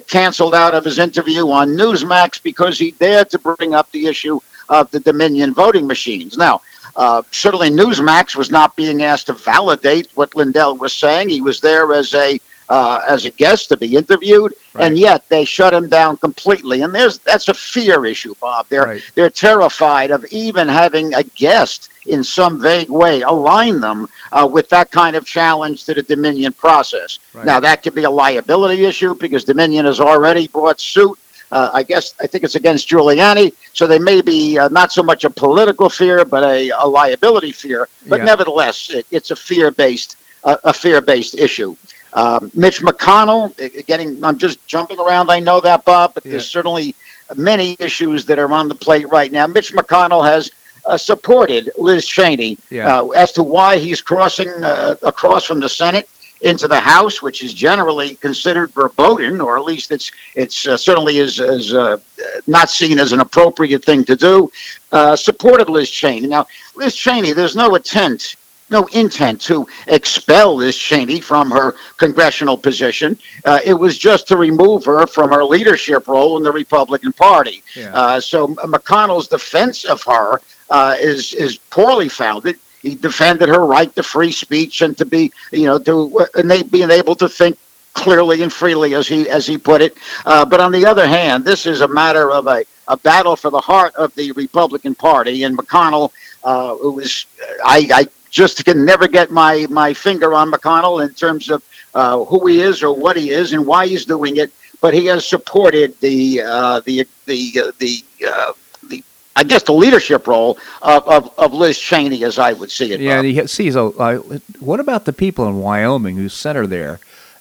canceled 0.07 0.55
out 0.55 0.72
of 0.72 0.85
his 0.85 0.98
interview 0.98 1.51
on 1.51 1.70
newsmax 1.70 2.40
because 2.40 2.79
he 2.79 2.92
dared 2.92 3.29
to 3.29 3.38
bring 3.38 3.74
up 3.74 3.90
the 3.90 4.07
issue 4.07 4.38
of 4.68 4.90
the 4.90 5.01
dominion 5.01 5.53
voting 5.53 5.87
machines. 5.87 6.38
Now 6.38 6.61
uh, 6.94 7.22
certainly 7.31 7.70
newsmax 7.70 8.37
was 8.37 8.51
not 8.51 8.77
being 8.77 9.03
asked 9.03 9.27
to 9.27 9.33
validate 9.33 10.09
what 10.14 10.35
lindell 10.37 10.77
was 10.77 10.92
saying. 10.92 11.29
He 11.29 11.40
was 11.40 11.61
there 11.61 11.92
as 11.92 12.14
a 12.14 12.40
uh, 12.68 13.00
as 13.09 13.24
a 13.24 13.31
guest 13.31 13.68
to 13.70 13.76
be 13.76 13.96
interviewed, 13.96 14.52
right. 14.74 14.87
and 14.87 14.98
yet 14.98 15.28
they 15.28 15.44
shut 15.44 15.72
him 15.72 15.88
down 15.88 16.16
completely. 16.18 16.83
And 16.83 16.94
there's 16.94 17.18
that's 17.18 17.48
a 17.48 17.54
fear 17.54 18.04
issue, 18.04 18.35
Bob. 18.40 18.66
They're 18.68 18.85
right. 18.85 19.12
they're 19.14 19.31
terrified 19.31 20.11
of 20.11 20.24
even 20.31 20.68
having 20.68 21.14
a 21.14 21.22
guest 21.22 21.90
in 22.07 22.24
some 22.24 22.61
vague 22.61 22.90
way 22.90 23.22
align 23.22 23.81
them 23.81 24.09
uh, 24.33 24.48
with 24.50 24.68
that 24.70 24.90
kind 24.90 25.16
of 25.16 25.26
challenge 25.26 25.85
to 25.85 25.94
the 25.94 26.02
Dominion 26.02 26.52
process. 26.52 27.18
Right. 27.33 27.46
Now 27.46 27.61
that 27.61 27.83
could 27.83 27.94
be 27.94 28.04
a 28.04 28.11
liability 28.11 28.85
issue 28.85 29.14
because 29.14 29.44
Dominion 29.44 29.87
has 29.87 30.00
already 30.00 30.48
brought 30.48 30.81
suit. 30.81 31.18
Uh, 31.50 31.70
I 31.72 31.83
guess 31.83 32.14
I 32.20 32.26
think 32.26 32.44
it's 32.44 32.57
against 32.57 32.90
Giuliani, 32.90 33.54
so 33.72 33.87
they 33.87 33.98
may 33.98 34.20
be 34.20 34.59
uh, 34.59 34.68
not 34.68 34.92
so 34.92 35.02
much 35.02 35.24
a 35.24 35.31
political 35.31 35.88
fear, 35.88 36.26
but 36.26 36.44
a, 36.44 36.68
a 36.78 36.87
liability 36.87 37.52
fear. 37.52 37.88
But 38.07 38.18
yeah. 38.18 38.26
nevertheless, 38.26 38.90
it, 38.90 39.07
it's 39.11 39.31
a 39.31 39.37
fear-based 39.37 40.16
a 40.44 40.72
fear-based 40.72 41.35
issue. 41.35 41.76
Um, 42.12 42.51
Mitch 42.55 42.81
McConnell, 42.81 43.55
getting, 43.87 44.23
I'm 44.25 44.38
just 44.38 44.66
jumping 44.66 44.99
around. 44.99 45.31
I 45.31 45.40
know 45.40 45.61
that, 45.61 45.85
Bob, 45.85 46.14
but 46.14 46.25
yeah. 46.25 46.33
there's 46.33 46.49
certainly 46.49 46.94
many 47.37 47.77
issues 47.79 48.25
that 48.27 48.38
are 48.38 48.51
on 48.53 48.68
the 48.68 48.75
plate 48.75 49.09
right 49.11 49.31
now. 49.31 49.47
Mitch 49.47 49.73
McConnell 49.73 50.25
has 50.25 50.51
uh, 50.87 50.97
supported 50.97 51.71
Liz 51.77 52.07
Cheney 52.07 52.59
yeah. 52.71 53.01
uh, 53.01 53.09
as 53.09 53.33
to 53.33 53.42
why 53.42 53.79
he's 53.79 54.01
crossing 54.01 54.49
uh, 54.49 54.97
across 55.03 55.44
from 55.44 55.61
the 55.61 55.68
Senate 55.68 56.09
into 56.40 56.68
the 56.68 56.79
House, 56.79 57.21
which 57.21 57.42
is 57.42 57.53
generally 57.53 58.14
considered 58.16 58.71
verboten, 58.73 59.40
or 59.40 59.59
at 59.59 59.64
least 59.64 59.90
it's 59.90 60.12
it's 60.35 60.66
uh, 60.66 60.77
certainly 60.77 61.18
is, 61.18 61.40
is 61.40 61.75
uh, 61.75 61.99
not 62.47 62.71
seen 62.71 62.99
as 62.99 63.12
an 63.12 63.21
appropriate 63.21 63.85
thing 63.85 64.05
to 64.05 64.16
do. 64.16 64.51
Uh, 64.92 65.16
supported 65.16 65.68
Liz 65.68 65.90
Cheney. 65.90 66.27
Now, 66.27 66.47
Liz 66.77 66.94
Cheney, 66.94 67.33
there's 67.33 67.57
no 67.57 67.75
intent 67.75 68.37
no 68.70 68.87
intent 68.92 69.40
to 69.42 69.66
expel 69.87 70.57
Liz 70.57 70.76
Cheney 70.76 71.20
from 71.20 71.50
her 71.50 71.74
congressional 71.96 72.57
position. 72.57 73.18
Uh, 73.44 73.61
it 73.64 73.74
was 73.74 73.98
just 73.98 74.28
to 74.28 74.37
remove 74.37 74.85
her 74.85 75.07
from 75.07 75.31
her 75.31 75.44
leadership 75.44 76.09
role 76.09 76.37
in 76.37 76.42
the 76.42 76.52
Republican 76.52 77.12
Party. 77.12 77.62
Yeah. 77.74 77.94
Uh, 77.94 78.20
so 78.20 78.48
McConnell's 78.48 79.28
defense 79.28 79.85
of 79.85 80.02
her 80.04 80.40
uh, 80.70 80.96
is 80.98 81.35
is 81.35 81.59
poorly 81.70 82.09
founded. 82.09 82.59
He 82.83 82.94
defended 82.94 83.48
her 83.48 83.66
right 83.66 83.94
to 83.96 84.02
free 84.02 84.33
speech 84.33 84.83
and 84.83 84.96
to 84.98 85.04
be, 85.04 85.33
you 85.52 85.66
know, 85.66 85.78
to 85.81 86.28
uh, 86.35 86.62
being 86.70 86.90
able 86.90 87.16
to 87.16 87.28
think 87.28 87.59
clearly 87.94 88.42
and 88.42 88.52
freely, 88.52 88.94
as 88.94 89.09
he 89.09 89.28
as 89.28 89.46
he 89.46 89.59
put 89.59 89.81
it. 89.83 89.96
Uh, 90.24 90.44
but 90.44 90.61
on 90.61 90.70
the 90.72 90.87
other 90.87 91.07
hand, 91.07 91.44
this 91.44 91.66
is 91.66 91.81
a 91.81 91.88
matter 91.88 92.31
of 92.31 92.46
a, 92.46 92.64
a 92.87 92.96
battle 92.96 93.35
for 93.35 93.50
the 93.50 93.61
heart 93.61 93.94
of 93.96 94.14
the 94.14 94.31
Republican 94.33 94.94
Party, 94.94 95.42
and 95.42 95.59
McConnell, 95.59 96.12
uh, 96.44 96.76
who 96.76 96.92
was 96.92 97.26
I, 97.64 97.88
I 97.92 98.09
just 98.30 98.64
can 98.64 98.84
never 98.84 99.08
get 99.08 99.30
my 99.30 99.66
my 99.70 99.94
finger 99.94 100.34
on 100.34 100.50
McConnell 100.50 101.06
in 101.06 101.14
terms 101.14 101.50
of 101.50 101.62
uh, 101.94 102.24
who 102.24 102.46
he 102.46 102.60
is 102.60 102.82
or 102.82 102.94
what 102.94 103.16
he 103.16 103.30
is 103.30 103.52
and 103.52 103.66
why 103.66 103.86
he's 103.86 104.04
doing 104.04 104.36
it. 104.36 104.52
But 104.80 104.94
he 104.94 105.06
has 105.06 105.26
supported 105.26 105.98
the 106.00 106.42
uh, 106.42 106.80
the 106.80 107.06
the 107.26 107.60
uh, 107.60 107.72
the 107.78 108.04
uh, 108.26 108.52
the 108.88 109.04
I 109.34 109.44
guess 109.44 109.62
the 109.62 109.72
leadership 109.72 110.26
role 110.26 110.58
of, 110.82 111.06
of, 111.06 111.32
of 111.38 111.52
Liz 111.52 111.78
Cheney, 111.78 112.24
as 112.24 112.38
I 112.38 112.52
would 112.52 112.70
see 112.70 112.92
it. 112.92 113.00
Yeah, 113.00 113.22
he 113.22 113.46
sees. 113.46 113.76
Uh, 113.76 114.22
what 114.60 114.80
about 114.80 115.04
the 115.04 115.12
people 115.12 115.46
in 115.48 115.60
Wyoming 115.60 116.16
who 116.16 116.28
sent 116.28 116.56
her 116.56 116.66
there? 116.66 117.00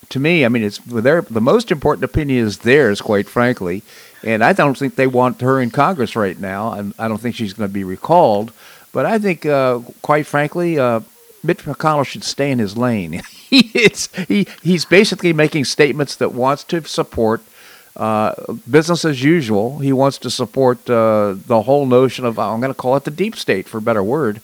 To 0.09 0.19
me, 0.19 0.45
I 0.45 0.47
mean, 0.49 0.63
it's 0.63 0.77
their 0.79 1.21
the 1.21 1.41
most 1.41 1.69
important 1.69 2.05
opinion 2.05 2.45
is 2.45 2.59
theirs, 2.59 3.01
quite 3.01 3.27
frankly. 3.27 3.83
And 4.23 4.43
I 4.43 4.53
don't 4.53 4.77
think 4.77 4.95
they 4.95 5.07
want 5.07 5.41
her 5.41 5.61
in 5.61 5.69
Congress 5.69 6.15
right 6.15 6.39
now, 6.39 6.73
and 6.73 6.93
I 6.97 7.07
don't 7.07 7.19
think 7.19 7.35
she's 7.35 7.53
going 7.53 7.69
to 7.69 7.73
be 7.73 7.83
recalled. 7.83 8.51
But 8.97 9.05
I 9.05 9.19
think, 9.19 9.45
uh, 9.45 9.81
quite 10.01 10.25
frankly, 10.25 10.79
uh, 10.79 11.01
Mitch 11.43 11.65
McConnell 11.65 12.03
should 12.03 12.23
stay 12.23 12.49
in 12.49 12.57
his 12.57 12.75
lane. 12.75 13.21
he, 13.29 14.47
he's 14.63 14.85
basically 14.85 15.33
making 15.33 15.65
statements 15.65 16.15
that 16.15 16.33
wants 16.33 16.63
to 16.63 16.83
support 16.83 17.43
uh, 17.95 18.33
business 18.67 19.05
as 19.05 19.23
usual. 19.23 19.77
He 19.77 19.93
wants 19.93 20.17
to 20.17 20.31
support 20.31 20.89
uh, 20.89 21.35
the 21.45 21.61
whole 21.61 21.85
notion 21.85 22.25
of, 22.25 22.39
I'm 22.39 22.59
going 22.59 22.73
to 22.73 22.81
call 22.81 22.95
it 22.95 23.03
the 23.03 23.11
deep 23.11 23.35
state, 23.35 23.67
for 23.67 23.77
a 23.77 23.83
better 23.83 24.01
word. 24.01 24.41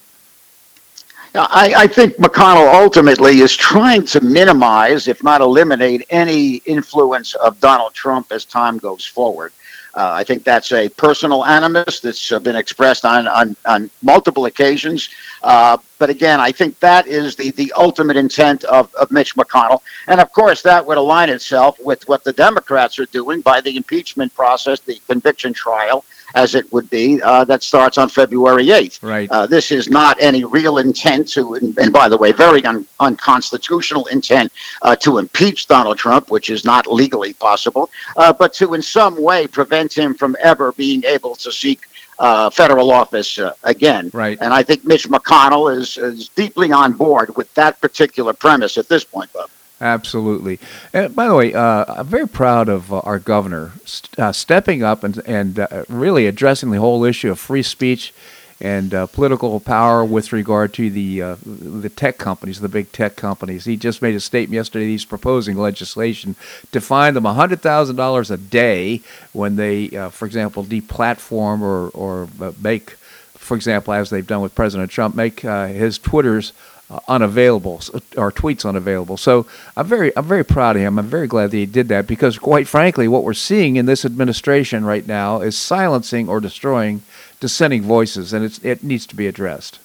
I, 1.33 1.73
I, 1.75 1.87
think 1.87 2.17
McConnell 2.17 2.71
ultimately 2.75 3.39
is 3.39 3.55
trying 3.55 4.05
to 4.05 4.21
minimize, 4.21 5.07
if 5.07 5.23
not 5.23 5.41
eliminate, 5.41 6.05
any 6.11 6.57
influence 6.67 7.33
of 7.33 7.59
Donald 7.59 7.95
Trump 7.95 8.31
as 8.31 8.45
time 8.45 8.77
goes 8.77 9.03
forward. 9.03 9.51
Uh, 9.95 10.11
I 10.11 10.23
think 10.23 10.43
that's 10.43 10.71
a 10.71 10.89
personal 10.89 11.45
animus 11.45 11.99
that's 11.99 12.31
uh, 12.31 12.39
been 12.39 12.55
expressed 12.55 13.05
on, 13.05 13.27
on, 13.27 13.55
on 13.65 13.91
multiple 14.01 14.45
occasions. 14.45 15.09
Uh, 15.43 15.77
but 15.99 16.09
again, 16.09 16.39
I 16.39 16.51
think 16.51 16.79
that 16.79 17.05
is 17.05 17.35
the, 17.35 17.51
the 17.51 17.71
ultimate 17.73 18.17
intent 18.17 18.63
of, 18.63 18.93
of 18.95 19.11
Mitch 19.11 19.35
McConnell. 19.35 19.81
And 20.07 20.19
of 20.19 20.31
course, 20.31 20.63
that 20.63 20.83
would 20.85 20.97
align 20.97 21.29
itself 21.29 21.79
with 21.79 22.07
what 22.07 22.23
the 22.23 22.33
Democrats 22.33 22.97
are 22.97 23.05
doing 23.05 23.41
by 23.41 23.61
the 23.61 23.77
impeachment 23.77 24.33
process, 24.33 24.79
the 24.79 24.99
conviction 25.07 25.53
trial, 25.53 26.03
as 26.35 26.55
it 26.55 26.71
would 26.73 26.89
be, 26.89 27.21
uh, 27.21 27.43
that 27.45 27.63
starts 27.63 27.97
on 27.97 28.09
February 28.09 28.67
8th. 28.67 29.03
Right. 29.03 29.29
Uh, 29.29 29.45
this 29.45 29.71
is 29.71 29.89
not 29.89 30.17
any 30.21 30.43
real 30.43 30.77
intent 30.77 31.27
to, 31.29 31.55
and, 31.55 31.77
and 31.77 31.93
by 31.93 32.09
the 32.09 32.17
way, 32.17 32.31
very 32.31 32.63
un, 32.65 32.85
unconstitutional 32.99 34.05
intent 34.07 34.51
uh, 34.81 34.95
to 34.97 35.17
impeach 35.17 35.67
Donald 35.67 35.97
Trump, 35.97 36.31
which 36.31 36.49
is 36.49 36.65
not 36.65 36.87
legally 36.87 37.33
possible, 37.33 37.89
uh, 38.17 38.33
but 38.33 38.53
to 38.53 38.73
in 38.73 38.81
some 38.81 39.21
way 39.21 39.47
prevent 39.47 39.93
him 39.93 40.13
from 40.13 40.35
ever 40.41 40.71
being 40.73 41.03
able 41.05 41.35
to 41.35 41.51
seek 41.51 41.81
uh, 42.19 42.49
federal 42.49 42.91
office 42.91 43.39
uh, 43.39 43.53
again. 43.63 44.09
Right. 44.13 44.37
And 44.39 44.53
I 44.53 44.63
think 44.63 44.85
Mitch 44.85 45.07
McConnell 45.09 45.75
is, 45.75 45.97
is 45.97 46.29
deeply 46.29 46.71
on 46.71 46.93
board 46.93 47.35
with 47.35 47.53
that 47.55 47.81
particular 47.81 48.33
premise 48.33 48.77
at 48.77 48.87
this 48.87 49.03
point, 49.03 49.31
Bob. 49.33 49.49
Absolutely. 49.83 50.59
And 50.93 51.13
by 51.13 51.27
the 51.27 51.35
way, 51.35 51.53
uh, 51.53 51.83
I'm 51.89 52.07
very 52.07 52.27
proud 52.27 52.69
of 52.69 52.93
uh, 52.93 52.99
our 52.99 53.19
governor 53.19 53.73
st- 53.83 54.17
uh, 54.17 54.31
stepping 54.31 54.81
up 54.81 55.03
and, 55.03 55.17
and 55.27 55.59
uh, 55.59 55.83
really 55.89 56.25
addressing 56.25 56.71
the 56.71 56.79
whole 56.79 57.03
issue 57.03 57.29
of 57.29 57.37
free 57.37 57.63
speech 57.63 58.13
and 58.61 58.93
uh, 58.93 59.07
political 59.07 59.59
power 59.59 60.05
with 60.05 60.31
regard 60.31 60.73
to 60.75 60.89
the 60.89 61.21
uh, 61.21 61.35
the 61.45 61.89
tech 61.89 62.17
companies, 62.17 62.61
the 62.61 62.69
big 62.69 62.93
tech 62.93 63.17
companies. 63.17 63.65
He 63.65 63.75
just 63.75 64.01
made 64.01 64.15
a 64.15 64.21
statement 64.21 64.55
yesterday. 64.55 64.85
He's 64.85 65.03
proposing 65.03 65.57
legislation 65.57 66.37
to 66.71 66.79
fine 66.79 67.13
them 67.13 67.25
hundred 67.25 67.61
thousand 67.61 67.97
dollars 67.97 68.31
a 68.31 68.37
day 68.37 69.01
when 69.33 69.57
they, 69.57 69.89
for 70.11 70.25
example, 70.25 70.63
deplatform 70.63 71.59
or 71.59 71.89
or 71.89 72.29
make, 72.61 72.91
for 73.33 73.57
example, 73.57 73.93
as 73.93 74.09
they've 74.09 74.25
done 74.25 74.41
with 74.41 74.55
President 74.55 74.89
Trump, 74.89 75.13
make 75.13 75.41
his 75.41 75.97
Twitter's 75.97 76.53
uh, 76.89 76.99
unavailable 77.07 77.81
or 78.17 78.31
tweets 78.31 78.67
unavailable. 78.67 79.17
So 79.17 79.45
I'm 79.75 79.87
very 79.87 80.15
I'm 80.17 80.25
very 80.25 80.45
proud 80.45 80.75
of 80.75 80.81
him. 80.81 80.99
I'm 80.99 81.07
very 81.07 81.27
glad 81.27 81.51
that 81.51 81.57
he 81.57 81.65
did 81.65 81.87
that 81.89 82.07
because 82.07 82.37
quite 82.37 82.67
frankly, 82.67 83.07
what 83.07 83.23
we're 83.23 83.33
seeing 83.33 83.75
in 83.75 83.85
this 83.85 84.05
administration 84.05 84.85
right 84.85 85.07
now 85.07 85.41
is 85.41 85.57
silencing 85.57 86.29
or 86.29 86.39
destroying 86.39 87.01
dissenting 87.39 87.81
voices, 87.81 88.31
and 88.33 88.59
it 88.63 88.83
needs 88.83 89.05
to 89.07 89.15
be 89.15 89.27
addressed. 89.27 89.79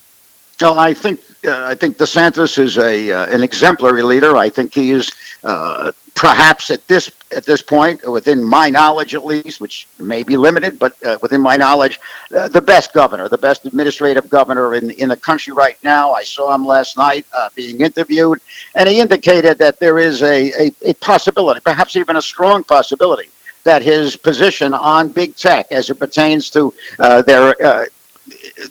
Well, 0.61 0.77
I 0.77 0.93
think 0.93 1.21
uh, 1.45 1.63
I 1.65 1.75
think 1.75 1.97
DeSantis 1.97 2.59
is 2.59 2.77
a 2.77 3.11
uh, 3.11 3.25
an 3.27 3.43
exemplary 3.43 4.03
leader. 4.03 4.35
I 4.35 4.49
think 4.49 4.73
he 4.73 4.91
is 4.91 5.11
uh, 5.43 5.91
perhaps 6.19 6.69
at 6.69 6.85
this 6.89 7.09
at 7.31 7.45
this 7.45 7.61
point, 7.61 8.05
within 8.09 8.43
my 8.43 8.69
knowledge 8.69 9.15
at 9.15 9.23
least, 9.23 9.61
which 9.61 9.87
may 9.99 10.21
be 10.21 10.35
limited, 10.35 10.77
but 10.77 10.93
uh, 11.05 11.17
within 11.21 11.39
my 11.39 11.55
knowledge, 11.55 11.97
uh, 12.35 12.49
the 12.49 12.59
best 12.59 12.91
governor, 12.91 13.29
the 13.29 13.37
best 13.37 13.65
administrative 13.65 14.29
governor 14.29 14.75
in 14.75 14.91
in 14.91 15.07
the 15.07 15.15
country 15.15 15.53
right 15.53 15.77
now. 15.81 16.11
I 16.11 16.23
saw 16.23 16.53
him 16.53 16.65
last 16.65 16.97
night 16.97 17.25
uh, 17.31 17.49
being 17.55 17.79
interviewed, 17.79 18.39
and 18.75 18.89
he 18.89 18.99
indicated 18.99 19.57
that 19.59 19.79
there 19.79 19.97
is 19.97 20.21
a, 20.21 20.51
a, 20.63 20.71
a 20.81 20.93
possibility, 20.95 21.61
perhaps 21.61 21.95
even 21.95 22.17
a 22.17 22.21
strong 22.21 22.65
possibility, 22.65 23.29
that 23.63 23.81
his 23.81 24.17
position 24.17 24.73
on 24.73 25.07
big 25.07 25.37
tech, 25.37 25.71
as 25.71 25.89
it 25.89 25.99
pertains 25.99 26.49
to 26.49 26.73
uh, 26.99 27.21
their 27.21 27.55
uh, 27.65 27.85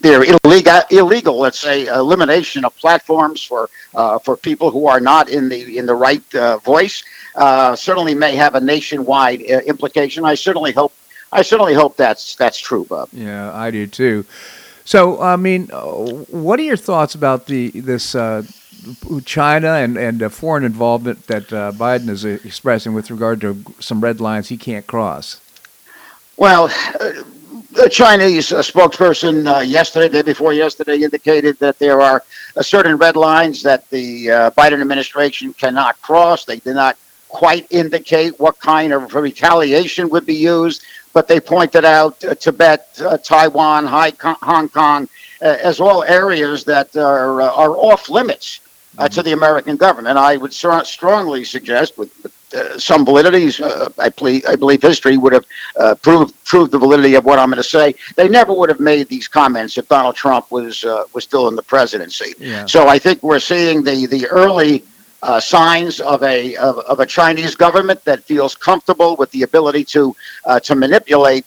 their 0.01 0.23
illegal, 0.23 0.81
illegal, 0.91 1.39
let's 1.39 1.59
say, 1.59 1.87
elimination 1.87 2.63
of 2.63 2.75
platforms 2.77 3.43
for 3.43 3.69
uh, 3.95 4.19
for 4.19 4.37
people 4.37 4.69
who 4.71 4.87
are 4.87 4.99
not 4.99 5.29
in 5.29 5.49
the 5.49 5.77
in 5.77 5.85
the 5.85 5.95
right 5.95 6.23
uh, 6.35 6.57
voice, 6.59 7.03
uh, 7.35 7.75
certainly 7.75 8.15
may 8.15 8.35
have 8.35 8.55
a 8.55 8.61
nationwide 8.61 9.41
uh, 9.41 9.59
implication. 9.65 10.25
I 10.25 10.35
certainly 10.35 10.71
hope 10.71 10.93
I 11.31 11.41
certainly 11.41 11.73
hope 11.73 11.95
that's 11.95 12.35
that's 12.35 12.59
true, 12.59 12.85
Bob. 12.85 13.09
Yeah, 13.11 13.53
I 13.53 13.71
do 13.71 13.87
too. 13.87 14.25
So, 14.85 15.21
I 15.21 15.35
mean, 15.35 15.67
what 15.67 16.59
are 16.59 16.63
your 16.63 16.77
thoughts 16.77 17.13
about 17.13 17.45
the 17.45 17.69
this 17.69 18.15
uh, 18.15 18.43
China 19.25 19.73
and 19.73 19.97
and 19.97 20.33
foreign 20.33 20.63
involvement 20.63 21.27
that 21.27 21.53
uh, 21.53 21.71
Biden 21.71 22.09
is 22.09 22.25
expressing 22.25 22.93
with 22.93 23.11
regard 23.11 23.41
to 23.41 23.63
some 23.79 24.01
red 24.01 24.19
lines 24.19 24.49
he 24.49 24.57
can't 24.57 24.87
cross? 24.87 25.39
Well 26.37 26.69
the 27.71 27.89
Chinese 27.89 28.51
uh, 28.51 28.59
spokesperson 28.59 29.45
uh, 29.47 29.59
yesterday, 29.59 30.09
day 30.09 30.21
before 30.21 30.53
yesterday, 30.53 31.01
indicated 31.01 31.57
that 31.59 31.77
there 31.79 32.01
are 32.01 32.23
uh, 32.55 32.61
certain 32.61 32.97
red 32.97 33.15
lines 33.15 33.61
that 33.63 33.89
the 33.89 34.31
uh, 34.31 34.51
Biden 34.51 34.81
administration 34.81 35.53
cannot 35.53 36.01
cross. 36.01 36.45
They 36.45 36.57
did 36.57 36.75
not 36.75 36.97
quite 37.29 37.65
indicate 37.69 38.37
what 38.39 38.59
kind 38.59 38.91
of 38.91 39.15
retaliation 39.15 40.09
would 40.09 40.25
be 40.25 40.35
used, 40.35 40.83
but 41.13 41.27
they 41.27 41.39
pointed 41.39 41.85
out 41.85 42.23
uh, 42.25 42.35
Tibet, 42.35 42.87
uh, 43.01 43.17
Taiwan, 43.17 43.85
Hong 43.87 44.69
Kong 44.69 45.07
as 45.41 45.79
all 45.79 46.03
areas 46.03 46.65
that 46.65 46.95
are, 46.97 47.41
are 47.41 47.71
off 47.77 48.09
limits 48.09 48.59
to 49.09 49.23
the 49.23 49.31
American 49.31 49.77
government. 49.77 50.09
And 50.09 50.19
I 50.19 50.35
would 50.35 50.53
strongly 50.53 51.45
suggest, 51.45 51.97
with, 51.97 52.11
with 52.23 52.33
uh, 52.53 52.79
some 52.79 53.05
validity. 53.05 53.51
Uh, 53.63 53.89
I, 53.97 54.09
ple- 54.09 54.41
I 54.47 54.55
believe 54.55 54.81
history 54.81 55.17
would 55.17 55.33
have 55.33 55.45
uh, 55.77 55.95
proved 55.95 56.33
proved 56.45 56.71
the 56.71 56.79
validity 56.79 57.13
of 57.15 57.23
what 57.23 57.37
I'm 57.37 57.49
going 57.49 57.57
to 57.57 57.63
say. 57.63 57.93
They 58.15 58.27
never 58.27 58.53
would 58.53 58.69
have 58.69 58.79
made 58.79 59.07
these 59.07 59.27
comments 59.27 59.77
if 59.77 59.87
Donald 59.87 60.15
Trump 60.15 60.51
was 60.51 60.83
uh, 60.83 61.03
was 61.13 61.23
still 61.23 61.47
in 61.47 61.55
the 61.55 61.63
presidency. 61.63 62.33
Yeah. 62.39 62.65
So 62.65 62.87
I 62.87 62.97
think 62.97 63.21
we're 63.21 63.39
seeing 63.39 63.83
the 63.83 64.07
the 64.07 64.27
early 64.27 64.83
uh, 65.21 65.39
signs 65.39 65.99
of 65.99 66.23
a 66.23 66.55
of, 66.57 66.77
of, 66.79 66.99
a 66.99 67.05
Chinese 67.05 67.55
government 67.55 68.03
that 68.05 68.23
feels 68.23 68.55
comfortable 68.55 69.15
with 69.17 69.29
the 69.31 69.43
ability 69.43 69.83
to 69.83 70.15
uh, 70.45 70.59
to 70.59 70.75
manipulate 70.75 71.45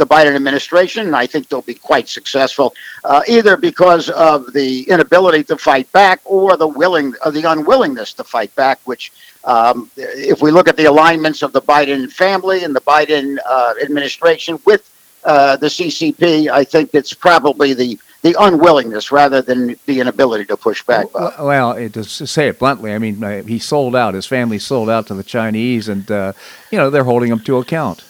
the 0.00 0.06
Biden 0.06 0.34
administration, 0.34 1.06
and 1.06 1.14
I 1.14 1.26
think 1.26 1.48
they'll 1.48 1.60
be 1.60 1.74
quite 1.74 2.08
successful, 2.08 2.74
uh, 3.04 3.20
either 3.28 3.56
because 3.58 4.08
of 4.08 4.50
the 4.54 4.88
inability 4.88 5.44
to 5.44 5.58
fight 5.58 5.92
back 5.92 6.20
or 6.24 6.56
the 6.56 6.66
willing, 6.66 7.12
uh, 7.22 7.30
the 7.30 7.44
unwillingness 7.44 8.14
to 8.14 8.24
fight 8.24 8.52
back. 8.56 8.80
Which, 8.84 9.12
um, 9.44 9.90
if 9.96 10.40
we 10.40 10.50
look 10.50 10.68
at 10.68 10.76
the 10.78 10.86
alignments 10.86 11.42
of 11.42 11.52
the 11.52 11.60
Biden 11.60 12.10
family 12.10 12.64
and 12.64 12.74
the 12.74 12.80
Biden 12.80 13.36
uh, 13.46 13.74
administration 13.82 14.58
with 14.64 14.82
uh, 15.24 15.56
the 15.56 15.66
CCP, 15.66 16.48
I 16.48 16.64
think 16.64 16.90
it's 16.94 17.12
probably 17.14 17.74
the 17.74 17.98
the 18.22 18.36
unwillingness 18.38 19.10
rather 19.10 19.40
than 19.40 19.76
the 19.86 19.98
inability 19.98 20.44
to 20.44 20.56
push 20.56 20.82
back. 20.82 21.12
Well, 21.14 21.34
well 21.40 21.72
it, 21.72 21.94
to 21.94 22.04
say 22.04 22.48
it 22.48 22.58
bluntly, 22.58 22.92
I 22.92 22.98
mean, 22.98 23.24
uh, 23.24 23.42
he 23.44 23.58
sold 23.58 23.96
out. 23.96 24.12
His 24.12 24.26
family 24.26 24.58
sold 24.58 24.90
out 24.90 25.06
to 25.06 25.14
the 25.14 25.22
Chinese, 25.22 25.88
and 25.88 26.10
uh, 26.10 26.34
you 26.70 26.78
know 26.78 26.90
they're 26.90 27.04
holding 27.04 27.32
him 27.32 27.40
to 27.40 27.56
account. 27.56 28.04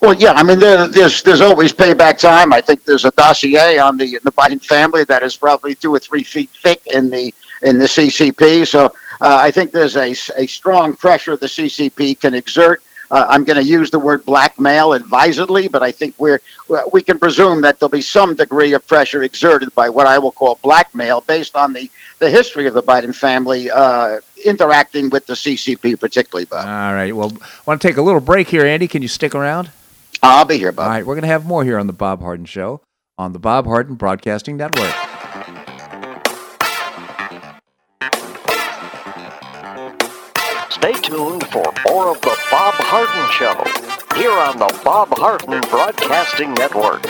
Well, 0.00 0.14
yeah, 0.14 0.32
I 0.32 0.44
mean, 0.44 0.60
there, 0.60 0.86
there's 0.86 1.22
there's 1.22 1.40
always 1.40 1.72
payback 1.72 2.18
time. 2.18 2.52
I 2.52 2.60
think 2.60 2.84
there's 2.84 3.04
a 3.04 3.10
dossier 3.10 3.78
on 3.78 3.96
the 3.96 4.18
the 4.22 4.32
Biden 4.32 4.64
family 4.64 5.04
that 5.04 5.22
is 5.22 5.36
probably 5.36 5.74
two 5.74 5.92
or 5.92 5.98
three 5.98 6.22
feet 6.22 6.50
thick 6.62 6.86
in 6.86 7.10
the 7.10 7.34
in 7.62 7.78
the 7.78 7.86
CCP. 7.86 8.66
So 8.66 8.86
uh, 9.20 9.36
I 9.40 9.50
think 9.50 9.72
there's 9.72 9.96
a, 9.96 10.10
a 10.36 10.46
strong 10.46 10.94
pressure 10.94 11.36
the 11.36 11.46
CCP 11.46 12.20
can 12.20 12.34
exert. 12.34 12.82
Uh, 13.10 13.26
I'm 13.28 13.44
going 13.44 13.56
to 13.56 13.64
use 13.64 13.90
the 13.90 13.98
word 13.98 14.24
blackmail 14.24 14.92
advisedly, 14.92 15.68
but 15.68 15.82
I 15.82 15.92
think 15.92 16.14
we're 16.18 16.40
we 16.92 17.02
can 17.02 17.18
presume 17.18 17.62
that 17.62 17.78
there'll 17.78 17.90
be 17.90 18.02
some 18.02 18.34
degree 18.34 18.74
of 18.74 18.86
pressure 18.86 19.22
exerted 19.22 19.74
by 19.74 19.88
what 19.88 20.06
I 20.06 20.18
will 20.18 20.32
call 20.32 20.58
blackmail, 20.62 21.22
based 21.22 21.56
on 21.56 21.72
the 21.72 21.90
the 22.18 22.30
history 22.30 22.66
of 22.66 22.74
the 22.74 22.82
Biden 22.82 23.14
family 23.14 23.70
uh, 23.70 24.20
interacting 24.44 25.10
with 25.10 25.26
the 25.26 25.34
CCP, 25.34 25.98
particularly. 25.98 26.44
Bob. 26.44 26.66
All 26.66 26.94
right. 26.94 27.14
Well, 27.14 27.32
I 27.40 27.46
want 27.66 27.80
to 27.80 27.88
take 27.88 27.96
a 27.96 28.02
little 28.02 28.20
break 28.20 28.48
here, 28.48 28.66
Andy. 28.66 28.88
Can 28.88 29.02
you 29.02 29.08
stick 29.08 29.34
around? 29.34 29.70
I'll 30.22 30.44
be 30.44 30.58
here, 30.58 30.72
Bob. 30.72 30.84
All 30.84 30.90
right, 30.90 31.06
we're 31.06 31.14
going 31.14 31.22
to 31.22 31.28
have 31.28 31.46
more 31.46 31.64
here 31.64 31.78
on 31.78 31.86
the 31.86 31.92
Bob 31.92 32.20
Harden 32.20 32.44
Show 32.44 32.80
on 33.16 33.32
the 33.32 33.38
Bob 33.38 33.66
Harden 33.66 33.94
Broadcasting 33.94 34.56
Network. 34.56 34.94
Tuned 41.08 41.46
for 41.46 41.64
more 41.86 42.08
of 42.08 42.20
the 42.20 42.36
Bob 42.50 42.74
Harden 42.74 43.30
Show 43.32 43.56
here 44.14 44.30
on 44.30 44.58
the 44.58 44.80
Bob 44.84 45.08
Harden 45.16 45.58
Broadcasting 45.70 46.52
Network. 46.52 47.02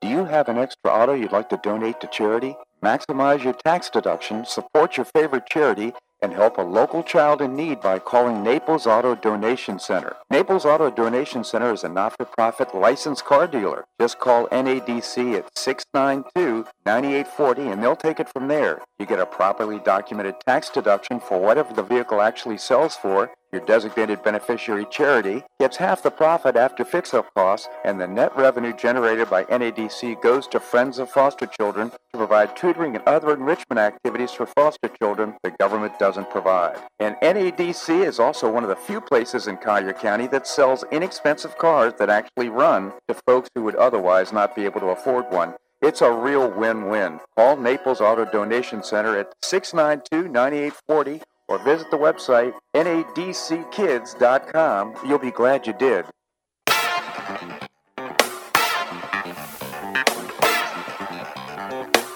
Do 0.00 0.08
you 0.08 0.24
have 0.24 0.48
an 0.48 0.58
extra 0.58 0.90
auto 0.90 1.12
you'd 1.12 1.30
like 1.30 1.48
to 1.50 1.60
donate 1.62 2.00
to 2.00 2.08
charity? 2.08 2.56
Maximize 2.82 3.44
your 3.44 3.52
tax 3.52 3.88
deduction, 3.88 4.44
support 4.44 4.96
your 4.96 5.06
favorite 5.06 5.46
charity, 5.46 5.92
and 6.22 6.32
help 6.32 6.58
a 6.58 6.62
local 6.62 7.02
child 7.02 7.40
in 7.40 7.54
need 7.54 7.80
by 7.80 7.98
calling 7.98 8.42
Naples 8.42 8.86
Auto 8.86 9.14
Donation 9.14 9.78
Center. 9.78 10.16
Naples 10.30 10.64
Auto 10.64 10.90
Donation 10.90 11.44
Center 11.44 11.72
is 11.72 11.84
a 11.84 11.88
not-for-profit 11.88 12.74
licensed 12.74 13.24
car 13.24 13.46
dealer. 13.46 13.84
Just 14.00 14.18
call 14.18 14.48
NADC 14.48 15.34
at 15.34 15.54
692-9840 15.54 17.72
and 17.72 17.82
they'll 17.82 17.96
take 17.96 18.20
it 18.20 18.28
from 18.28 18.48
there. 18.48 18.82
You 18.98 19.06
get 19.06 19.20
a 19.20 19.26
properly 19.26 19.78
documented 19.78 20.36
tax 20.46 20.70
deduction 20.70 21.20
for 21.20 21.40
whatever 21.40 21.74
the 21.74 21.82
vehicle 21.82 22.20
actually 22.20 22.58
sells 22.58 22.96
for 22.96 23.30
your 23.56 23.64
designated 23.64 24.22
beneficiary 24.22 24.86
charity 24.90 25.42
gets 25.58 25.78
half 25.78 26.02
the 26.02 26.10
profit 26.10 26.56
after 26.56 26.84
fix-up 26.84 27.26
costs, 27.34 27.68
and 27.86 27.98
the 27.98 28.06
net 28.06 28.36
revenue 28.36 28.74
generated 28.74 29.30
by 29.30 29.44
NADC 29.44 30.20
goes 30.20 30.46
to 30.48 30.60
Friends 30.60 30.98
of 30.98 31.08
Foster 31.08 31.46
Children 31.46 31.90
to 31.90 32.18
provide 32.18 32.54
tutoring 32.54 32.94
and 32.94 33.04
other 33.08 33.32
enrichment 33.32 33.78
activities 33.78 34.32
for 34.32 34.44
foster 34.44 34.88
children 35.00 35.34
the 35.42 35.50
government 35.52 35.98
doesn't 35.98 36.28
provide. 36.28 36.76
And 37.00 37.16
NADC 37.22 38.06
is 38.06 38.20
also 38.20 38.50
one 38.52 38.62
of 38.62 38.68
the 38.68 38.76
few 38.76 39.00
places 39.00 39.46
in 39.46 39.56
Collier 39.56 39.94
County 39.94 40.26
that 40.26 40.46
sells 40.46 40.84
inexpensive 40.92 41.56
cars 41.56 41.94
that 41.98 42.10
actually 42.10 42.50
run 42.50 42.92
to 43.08 43.14
folks 43.26 43.48
who 43.54 43.62
would 43.62 43.76
otherwise 43.76 44.34
not 44.34 44.54
be 44.54 44.66
able 44.66 44.80
to 44.80 44.88
afford 44.88 45.30
one. 45.30 45.54
It's 45.80 46.02
a 46.02 46.12
real 46.12 46.50
win-win. 46.50 47.20
Call 47.36 47.56
Naples 47.56 48.02
Auto 48.02 48.26
Donation 48.26 48.82
Center 48.82 49.18
at 49.18 49.32
692 49.42 50.28
9840 50.28 51.22
or 51.48 51.58
visit 51.58 51.90
the 51.90 51.98
website 51.98 52.52
nadckids.com. 52.74 54.94
You'll 55.06 55.18
be 55.18 55.30
glad 55.30 55.66
you 55.66 55.72
did. 55.72 56.04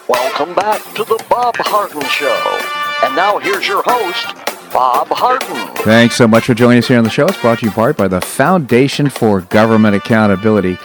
Welcome 0.08 0.54
back 0.54 0.82
to 0.94 1.04
the 1.04 1.22
Bob 1.28 1.54
Harden 1.58 2.02
Show. 2.08 3.06
And 3.06 3.14
now 3.14 3.38
here's 3.38 3.68
your 3.68 3.82
host, 3.84 4.26
Bob 4.72 5.08
Harden. 5.08 5.74
Thanks 5.84 6.16
so 6.16 6.26
much 6.26 6.46
for 6.46 6.54
joining 6.54 6.78
us 6.78 6.88
here 6.88 6.98
on 6.98 7.04
the 7.04 7.10
show. 7.10 7.26
It's 7.26 7.40
brought 7.40 7.60
to 7.60 7.66
you 7.66 7.70
in 7.70 7.74
part 7.74 7.96
by 7.96 8.08
the 8.08 8.20
Foundation 8.20 9.08
for 9.08 9.42
Government 9.42 9.94
Accountability. 9.94 10.78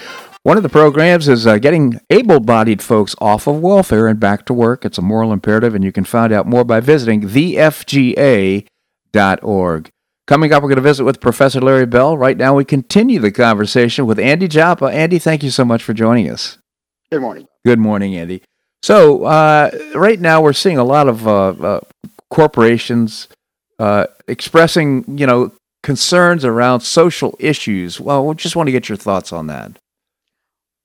One 0.45 0.57
of 0.57 0.63
the 0.63 0.69
programs 0.69 1.27
is 1.27 1.47
uh, 1.47 1.57
getting 1.57 1.99
able 2.11 2.39
bodied 2.39 2.83
folks 2.83 3.15
off 3.19 3.47
of 3.47 3.61
welfare 3.61 4.05
and 4.05 4.19
back 4.19 4.45
to 4.45 4.53
work. 4.53 4.85
It's 4.85 4.99
a 4.99 5.01
moral 5.01 5.33
imperative, 5.33 5.73
and 5.73 5.83
you 5.83 5.91
can 5.91 6.03
find 6.03 6.31
out 6.31 6.45
more 6.45 6.63
by 6.63 6.81
visiting 6.81 7.21
thefga.org. 7.21 8.69
Coming 10.27 10.53
up, 10.53 10.61
we're 10.61 10.69
going 10.69 10.75
to 10.75 10.83
visit 10.83 11.03
with 11.03 11.19
Professor 11.19 11.59
Larry 11.59 11.87
Bell. 11.87 12.15
Right 12.15 12.37
now, 12.37 12.53
we 12.53 12.63
continue 12.63 13.19
the 13.19 13.31
conversation 13.31 14.05
with 14.05 14.19
Andy 14.19 14.47
Joppa. 14.47 14.85
Andy, 14.85 15.17
thank 15.17 15.41
you 15.41 15.49
so 15.49 15.65
much 15.65 15.81
for 15.81 15.95
joining 15.95 16.29
us. 16.29 16.59
Good 17.11 17.21
morning. 17.21 17.47
Good 17.65 17.79
morning, 17.79 18.15
Andy. 18.15 18.43
So, 18.83 19.23
uh, 19.23 19.71
right 19.95 20.19
now, 20.19 20.43
we're 20.43 20.53
seeing 20.53 20.77
a 20.77 20.83
lot 20.83 21.07
of 21.07 21.27
uh, 21.27 21.47
uh 21.47 21.79
corporations 22.29 23.29
uh, 23.79 24.05
expressing, 24.27 25.05
you 25.17 25.25
know, 25.25 25.53
concerns 25.81 26.45
around 26.45 26.81
social 26.81 27.35
issues. 27.39 27.99
Well, 27.99 28.27
we 28.27 28.35
just 28.35 28.55
want 28.55 28.67
to 28.67 28.71
get 28.71 28.89
your 28.89 28.95
thoughts 28.95 29.33
on 29.33 29.47
that. 29.47 29.79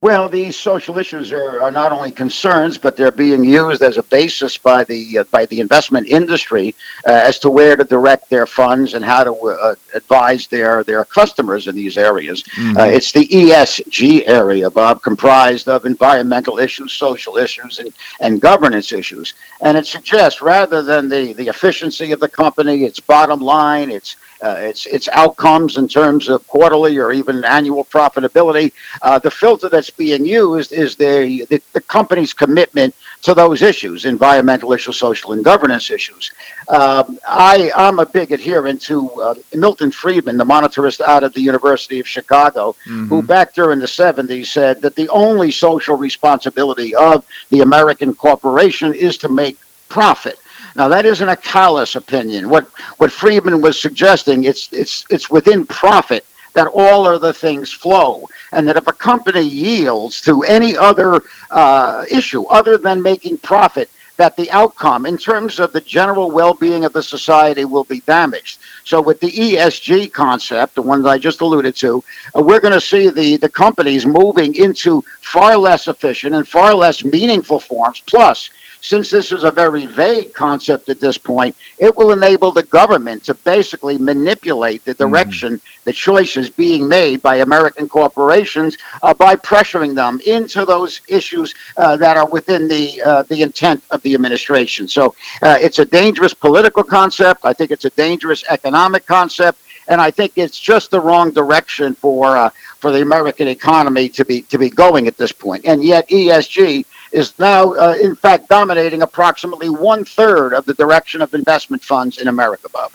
Well, 0.01 0.29
these 0.29 0.57
social 0.57 0.97
issues 0.97 1.31
are, 1.31 1.61
are 1.61 1.69
not 1.69 1.91
only 1.91 2.09
concerns, 2.09 2.79
but 2.79 2.97
they're 2.97 3.11
being 3.11 3.43
used 3.43 3.83
as 3.83 3.97
a 3.97 4.03
basis 4.03 4.57
by 4.57 4.83
the 4.83 5.19
uh, 5.19 5.23
by 5.25 5.45
the 5.45 5.59
investment 5.59 6.07
industry 6.07 6.73
uh, 7.05 7.11
as 7.11 7.37
to 7.39 7.51
where 7.51 7.75
to 7.75 7.83
direct 7.83 8.27
their 8.31 8.47
funds 8.47 8.95
and 8.95 9.05
how 9.05 9.23
to 9.23 9.31
uh, 9.31 9.75
advise 9.93 10.47
their 10.47 10.83
their 10.83 11.05
customers 11.05 11.67
in 11.67 11.75
these 11.75 11.99
areas. 11.99 12.41
Mm-hmm. 12.41 12.77
Uh, 12.77 12.85
it's 12.85 13.11
the 13.11 13.27
ESG 13.27 14.27
area, 14.27 14.71
Bob, 14.71 15.03
comprised 15.03 15.69
of 15.69 15.85
environmental 15.85 16.57
issues, 16.57 16.93
social 16.93 17.37
issues, 17.37 17.77
and, 17.77 17.93
and 18.21 18.41
governance 18.41 18.91
issues. 18.91 19.35
And 19.61 19.77
it 19.77 19.85
suggests 19.85 20.41
rather 20.41 20.81
than 20.81 21.09
the 21.09 21.33
the 21.33 21.47
efficiency 21.47 22.11
of 22.11 22.19
the 22.19 22.29
company, 22.29 22.85
its 22.85 22.99
bottom 22.99 23.39
line, 23.39 23.91
its 23.91 24.15
uh, 24.41 24.55
its 24.59 24.85
its 24.85 25.07
outcomes 25.09 25.77
in 25.77 25.87
terms 25.87 26.29
of 26.29 26.45
quarterly 26.47 26.97
or 26.97 27.11
even 27.11 27.43
annual 27.43 27.85
profitability. 27.85 28.71
Uh, 29.01 29.19
the 29.19 29.31
filter 29.31 29.69
that's 29.69 29.89
being 29.89 30.25
used 30.25 30.71
is 30.71 30.95
the, 30.95 31.45
the, 31.49 31.61
the 31.73 31.81
company's 31.81 32.33
commitment 32.33 32.95
to 33.21 33.33
those 33.33 33.61
issues, 33.61 34.05
environmental 34.05 34.73
issues, 34.73 34.97
social 34.97 35.33
and 35.33 35.45
governance 35.45 35.91
issues. 35.91 36.31
Um, 36.69 37.19
I 37.27 37.71
I'm 37.75 37.99
a 37.99 38.05
big 38.05 38.31
adherent 38.31 38.81
to 38.83 39.09
uh, 39.21 39.35
Milton 39.53 39.91
Friedman, 39.91 40.37
the 40.37 40.45
monetarist 40.45 41.01
out 41.01 41.23
of 41.23 41.33
the 41.33 41.41
University 41.41 41.99
of 41.99 42.07
Chicago, 42.07 42.71
mm-hmm. 42.85 43.07
who 43.07 43.21
back 43.21 43.53
during 43.53 43.79
the 43.79 43.85
70s 43.85 44.47
said 44.47 44.81
that 44.81 44.95
the 44.95 45.09
only 45.09 45.51
social 45.51 45.95
responsibility 45.95 46.95
of 46.95 47.25
the 47.49 47.61
American 47.61 48.13
corporation 48.13 48.93
is 48.93 49.17
to 49.17 49.29
make 49.29 49.57
profit. 49.89 50.39
Now 50.75 50.87
that 50.87 51.05
isn't 51.05 51.27
a 51.27 51.35
callous 51.35 51.95
opinion. 51.95 52.49
What 52.49 52.67
what 52.97 53.11
Friedman 53.11 53.61
was 53.61 53.79
suggesting, 53.79 54.45
it's 54.45 54.71
it's 54.71 55.05
it's 55.09 55.29
within 55.29 55.65
profit 55.65 56.25
that 56.53 56.67
all 56.67 57.07
other 57.07 57.33
things 57.33 57.71
flow, 57.71 58.27
and 58.51 58.67
that 58.67 58.77
if 58.77 58.87
a 58.87 58.93
company 58.93 59.41
yields 59.41 60.21
to 60.21 60.43
any 60.43 60.75
other 60.75 61.21
uh, 61.49 62.05
issue 62.09 62.43
other 62.45 62.77
than 62.77 63.01
making 63.01 63.37
profit, 63.37 63.89
that 64.17 64.35
the 64.35 64.51
outcome 64.51 65.05
in 65.05 65.17
terms 65.17 65.59
of 65.59 65.73
the 65.73 65.81
general 65.81 66.29
well-being 66.29 66.85
of 66.85 66.93
the 66.93 67.01
society 67.01 67.65
will 67.65 67.85
be 67.85 68.01
damaged. 68.01 68.59
So 68.83 69.01
with 69.01 69.19
the 69.19 69.31
ESG 69.31 70.11
concept, 70.11 70.75
the 70.75 70.81
one 70.81 71.01
that 71.01 71.09
I 71.09 71.17
just 71.17 71.41
alluded 71.41 71.75
to, 71.77 72.03
uh, 72.35 72.41
we're 72.43 72.59
going 72.59 72.73
to 72.73 72.81
see 72.81 73.09
the, 73.09 73.37
the 73.37 73.49
companies 73.49 74.05
moving 74.05 74.53
into 74.55 75.03
far 75.21 75.57
less 75.57 75.87
efficient 75.87 76.35
and 76.35 76.47
far 76.47 76.75
less 76.75 77.03
meaningful 77.03 77.59
forms. 77.59 78.01
Plus, 78.05 78.49
since 78.81 79.09
this 79.09 79.31
is 79.31 79.43
a 79.43 79.51
very 79.51 79.85
vague 79.85 80.33
concept 80.33 80.89
at 80.89 80.99
this 80.99 81.17
point, 81.17 81.55
it 81.77 81.95
will 81.95 82.11
enable 82.11 82.51
the 82.51 82.63
government 82.63 83.23
to 83.25 83.33
basically 83.33 83.97
manipulate 83.97 84.83
the 84.83 84.93
mm-hmm. 84.93 85.03
direction, 85.11 85.53
mm-hmm. 85.53 85.81
the 85.85 85.93
choices 85.93 86.49
being 86.49 86.87
made 86.87 87.21
by 87.21 87.37
American 87.37 87.87
corporations 87.87 88.77
uh, 89.03 89.13
by 89.13 89.35
pressuring 89.35 89.95
them 89.95 90.19
into 90.25 90.65
those 90.65 91.01
issues 91.07 91.53
uh, 91.77 91.95
that 91.97 92.17
are 92.17 92.27
within 92.29 92.67
the 92.67 93.01
uh, 93.03 93.23
the 93.23 93.41
intent 93.43 93.83
of 93.91 94.01
the 94.01 94.13
administration. 94.13 94.87
So 94.87 95.15
uh, 95.43 95.57
it's 95.61 95.79
a 95.79 95.85
dangerous 95.85 96.33
political 96.33 96.83
concept. 96.83 97.45
I 97.45 97.53
think 97.53 97.71
it's 97.71 97.85
a 97.85 97.91
dangerous 97.91 98.43
economic 98.49 99.05
concept 99.05 99.59
and 99.87 99.99
I 99.99 100.11
think 100.11 100.33
it's 100.35 100.59
just 100.59 100.91
the 100.91 100.99
wrong 100.99 101.31
direction 101.31 101.95
for 101.95 102.37
uh, 102.37 102.49
for 102.79 102.91
the 102.91 103.01
American 103.01 103.47
economy 103.47 104.09
to 104.09 104.23
be 104.23 104.41
to 104.43 104.57
be 104.57 104.69
going 104.69 105.07
at 105.07 105.17
this 105.17 105.31
point. 105.31 105.65
And 105.65 105.83
yet 105.83 106.07
ESG 106.09 106.85
is 107.11 107.37
now, 107.39 107.73
uh, 107.73 107.95
in 108.01 108.15
fact, 108.15 108.47
dominating 108.49 109.01
approximately 109.01 109.69
one 109.69 110.05
third 110.05 110.53
of 110.53 110.65
the 110.65 110.73
direction 110.73 111.21
of 111.21 111.33
investment 111.33 111.83
funds 111.83 112.17
in 112.17 112.27
America, 112.27 112.69
Bob. 112.69 112.91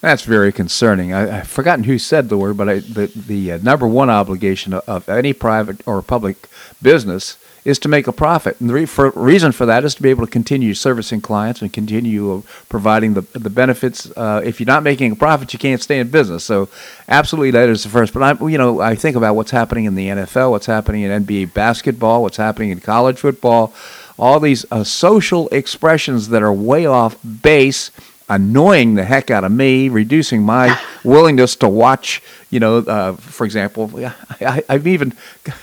That's 0.00 0.22
very 0.22 0.52
concerning. 0.52 1.12
I, 1.12 1.26
have 1.26 1.48
forgotten 1.48 1.84
who 1.84 1.98
said 1.98 2.28
the 2.28 2.38
word, 2.38 2.56
but 2.56 2.68
I, 2.68 2.78
the 2.78 3.06
the 3.14 3.52
uh, 3.52 3.58
number 3.58 3.86
one 3.86 4.08
obligation 4.08 4.72
of, 4.72 4.88
of, 4.88 5.08
any 5.08 5.32
private 5.32 5.86
or 5.86 6.02
public 6.02 6.48
business 6.80 7.36
is 7.68 7.78
to 7.80 7.88
make 7.88 8.06
a 8.06 8.12
profit. 8.12 8.58
And 8.60 8.70
the 8.70 8.74
re- 8.74 8.86
for, 8.86 9.10
reason 9.10 9.52
for 9.52 9.66
that 9.66 9.84
is 9.84 9.94
to 9.96 10.02
be 10.02 10.08
able 10.08 10.24
to 10.24 10.30
continue 10.30 10.72
servicing 10.72 11.20
clients 11.20 11.60
and 11.60 11.70
continue 11.70 12.38
uh, 12.38 12.40
providing 12.70 13.12
the, 13.12 13.20
the 13.38 13.50
benefits. 13.50 14.10
Uh, 14.16 14.40
if 14.42 14.58
you're 14.58 14.66
not 14.66 14.82
making 14.82 15.12
a 15.12 15.16
profit, 15.16 15.52
you 15.52 15.58
can't 15.58 15.82
stay 15.82 15.98
in 16.00 16.08
business. 16.08 16.44
So, 16.44 16.70
absolutely, 17.08 17.50
that 17.50 17.68
is 17.68 17.82
the 17.82 17.90
first. 17.90 18.14
But 18.14 18.22
I, 18.22 18.46
you 18.46 18.56
know, 18.56 18.80
I 18.80 18.94
think 18.94 19.16
about 19.16 19.36
what's 19.36 19.50
happening 19.50 19.84
in 19.84 19.96
the 19.96 20.08
NFL, 20.08 20.50
what's 20.50 20.66
happening 20.66 21.02
in 21.02 21.24
NBA 21.24 21.52
basketball, 21.52 22.22
what's 22.22 22.38
happening 22.38 22.70
in 22.70 22.80
college 22.80 23.18
football, 23.18 23.74
all 24.18 24.40
these 24.40 24.64
uh, 24.70 24.82
social 24.82 25.48
expressions 25.50 26.28
that 26.30 26.42
are 26.42 26.52
way 26.52 26.86
off 26.86 27.18
base 27.42 27.90
annoying 28.28 28.94
the 28.94 29.04
heck 29.04 29.30
out 29.30 29.44
of 29.44 29.52
me, 29.52 29.88
reducing 29.88 30.42
my 30.42 30.78
willingness 31.04 31.56
to 31.56 31.68
watch. 31.68 32.22
You 32.50 32.60
know, 32.60 32.78
uh, 32.78 33.12
for 33.14 33.44
example, 33.44 33.90
I, 34.40 34.62
have 34.68 34.86
even 34.86 35.14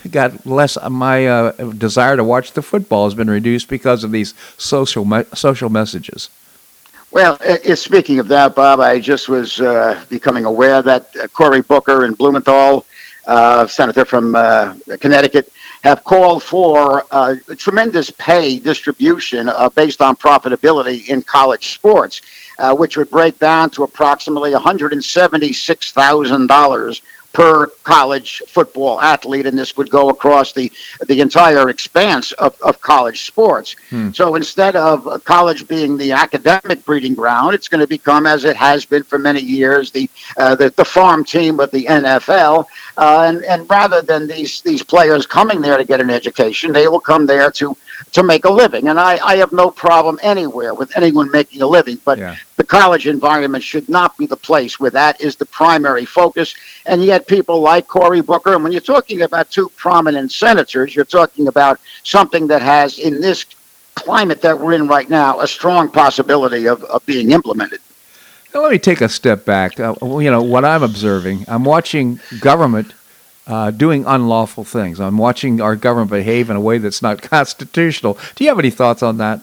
got 0.10 0.46
less. 0.46 0.78
My 0.90 1.28
uh, 1.28 1.52
desire 1.72 2.16
to 2.16 2.24
watch 2.24 2.54
the 2.54 2.62
football 2.62 3.06
has 3.06 3.14
been 3.14 3.30
reduced 3.30 3.70
because 3.70 4.04
of 4.04 4.12
these 4.12 4.34
social 4.58 5.06
me- 5.06 5.26
social 5.34 5.70
messages. 5.70 6.30
Well, 7.12 7.38
uh, 7.46 7.76
speaking 7.76 8.20
of 8.20 8.28
that, 8.28 8.56
Bob, 8.56 8.80
I 8.82 9.00
just 9.00 9.30
was 9.30 9.62
uh, 9.62 10.04
becoming 10.10 10.46
aware 10.46 10.82
that 10.82 11.16
uh, 11.16 11.28
Cory 11.30 11.62
Booker 11.62 12.04
and 12.04 12.18
Blumenthal, 12.18 12.86
uh, 13.26 13.66
senator 13.68 14.06
from 14.06 14.34
Connecticut, 15.00 15.52
have 15.86 16.04
called 16.04 16.42
for 16.42 17.06
uh, 17.12 17.36
tremendous 17.58 18.10
pay 18.10 18.58
distribution 18.58 19.50
uh, 19.50 19.70
based 19.70 20.02
on 20.02 20.16
profitability 20.16 21.08
in 21.10 21.22
college 21.22 21.76
sports 21.76 22.22
uh, 22.60 22.76
which 22.76 22.98
would 22.98 23.10
break 23.10 23.40
down 23.40 23.70
to 23.72 23.84
approximately 23.84 24.52
$176,000 24.52 27.02
per 27.36 27.68
college 27.84 28.42
football 28.48 29.02
athlete, 29.02 29.46
and 29.46 29.60
this 29.60 29.76
would 29.76 29.90
go 29.90 30.10
across 30.10 30.54
the 30.54 30.72
the 31.08 31.20
entire 31.20 31.70
expanse 31.70 32.32
of, 32.34 32.56
of 32.62 32.80
college 32.80 33.26
sports. 33.26 33.76
Hmm. 33.90 34.12
So 34.12 34.36
instead 34.36 34.78
of 34.78 35.24
college 35.26 35.68
being 35.68 35.98
the 35.98 36.14
academic 36.14 36.86
breeding 36.86 37.14
ground, 37.14 37.54
it's 37.54 37.68
going 37.68 37.82
to 37.82 37.88
become, 37.88 38.26
as 38.26 38.46
it 38.46 38.56
has 38.56 38.86
been 38.86 39.04
for 39.04 39.20
many 39.20 39.42
years, 39.42 39.92
the 39.92 40.10
uh, 40.38 40.56
the, 40.56 40.70
the, 40.70 40.86
farm 40.86 41.26
team 41.26 41.60
of 41.60 41.72
the 41.72 41.86
NFL. 41.86 42.66
Uh, 42.98 43.26
and 43.28 43.44
and 43.44 43.70
rather 43.70 44.02
than 44.02 44.28
these 44.28 44.62
these 44.62 44.82
players 44.82 45.26
coming 45.26 45.60
there 45.60 45.78
to 45.78 45.84
get 45.84 46.00
an 46.00 46.10
education, 46.10 46.72
they 46.72 46.88
will 46.88 47.02
come 47.02 47.26
there 47.26 47.52
to 47.52 47.76
to 48.12 48.24
make 48.24 48.46
a 48.46 48.50
living. 48.50 48.88
And 48.88 49.00
I, 49.00 49.18
I 49.26 49.38
have 49.38 49.52
no 49.52 49.70
problem 49.70 50.20
anywhere 50.22 50.74
with 50.74 50.96
anyone 50.98 51.30
making 51.32 51.62
a 51.62 51.68
living, 51.68 52.00
but 52.06 52.18
yeah. 52.18 52.36
the 52.56 52.64
college 52.64 53.08
environment 53.08 53.64
should 53.64 53.88
not 53.90 54.18
be 54.18 54.26
the 54.26 54.38
place 54.38 54.80
where 54.80 54.92
that 54.92 55.20
is 55.22 55.36
the 55.36 55.46
primary 55.46 56.06
focus. 56.06 56.56
And 56.86 57.04
yet, 57.04 57.28
people 57.28 57.60
like 57.62 57.88
Cory 57.88 58.22
Booker, 58.22 58.54
and 58.54 58.64
when 58.64 58.72
you're 58.72 58.82
talking 58.82 59.22
about 59.24 59.52
two 59.52 59.70
prominent 59.76 60.32
senators, 60.32 60.96
you're 60.96 61.06
talking 61.06 61.48
about 61.48 61.80
something 62.04 62.48
that 62.48 62.62
has, 62.62 63.00
in 63.00 63.22
this 63.22 63.46
climate 63.96 64.42
that 64.42 64.60
we're 64.60 64.74
in 64.74 64.88
right 64.88 65.10
now, 65.10 65.40
a 65.40 65.48
strong 65.48 65.90
possibility 65.90 66.68
of, 66.68 66.84
of 66.86 67.06
being 67.06 67.32
implemented. 67.32 67.80
Now, 68.54 68.62
let 68.62 68.72
me 68.72 68.80
take 68.80 69.02
a 69.02 69.10
step 69.10 69.44
back. 69.44 69.80
Uh, 69.80 69.96
you 70.02 70.32
know, 70.32 70.42
what 70.42 70.64
I'm 70.64 70.84
observing, 70.84 71.46
I'm 71.48 71.66
watching 71.66 72.20
government 72.40 72.94
uh, 73.48 73.72
doing 73.72 74.06
unlawful 74.06 74.64
things. 74.64 75.00
I'm 75.00 75.18
watching 75.18 75.62
our 75.62 75.76
government 75.76 76.12
behave 76.12 76.50
in 76.50 76.56
a 76.56 76.62
way 76.62 76.78
that's 76.78 77.02
not 77.02 77.22
constitutional. 77.36 78.18
Do 78.36 78.44
you 78.44 78.50
have 78.50 78.60
any 78.60 78.72
thoughts 78.72 79.04
on 79.04 79.18
that? 79.18 79.42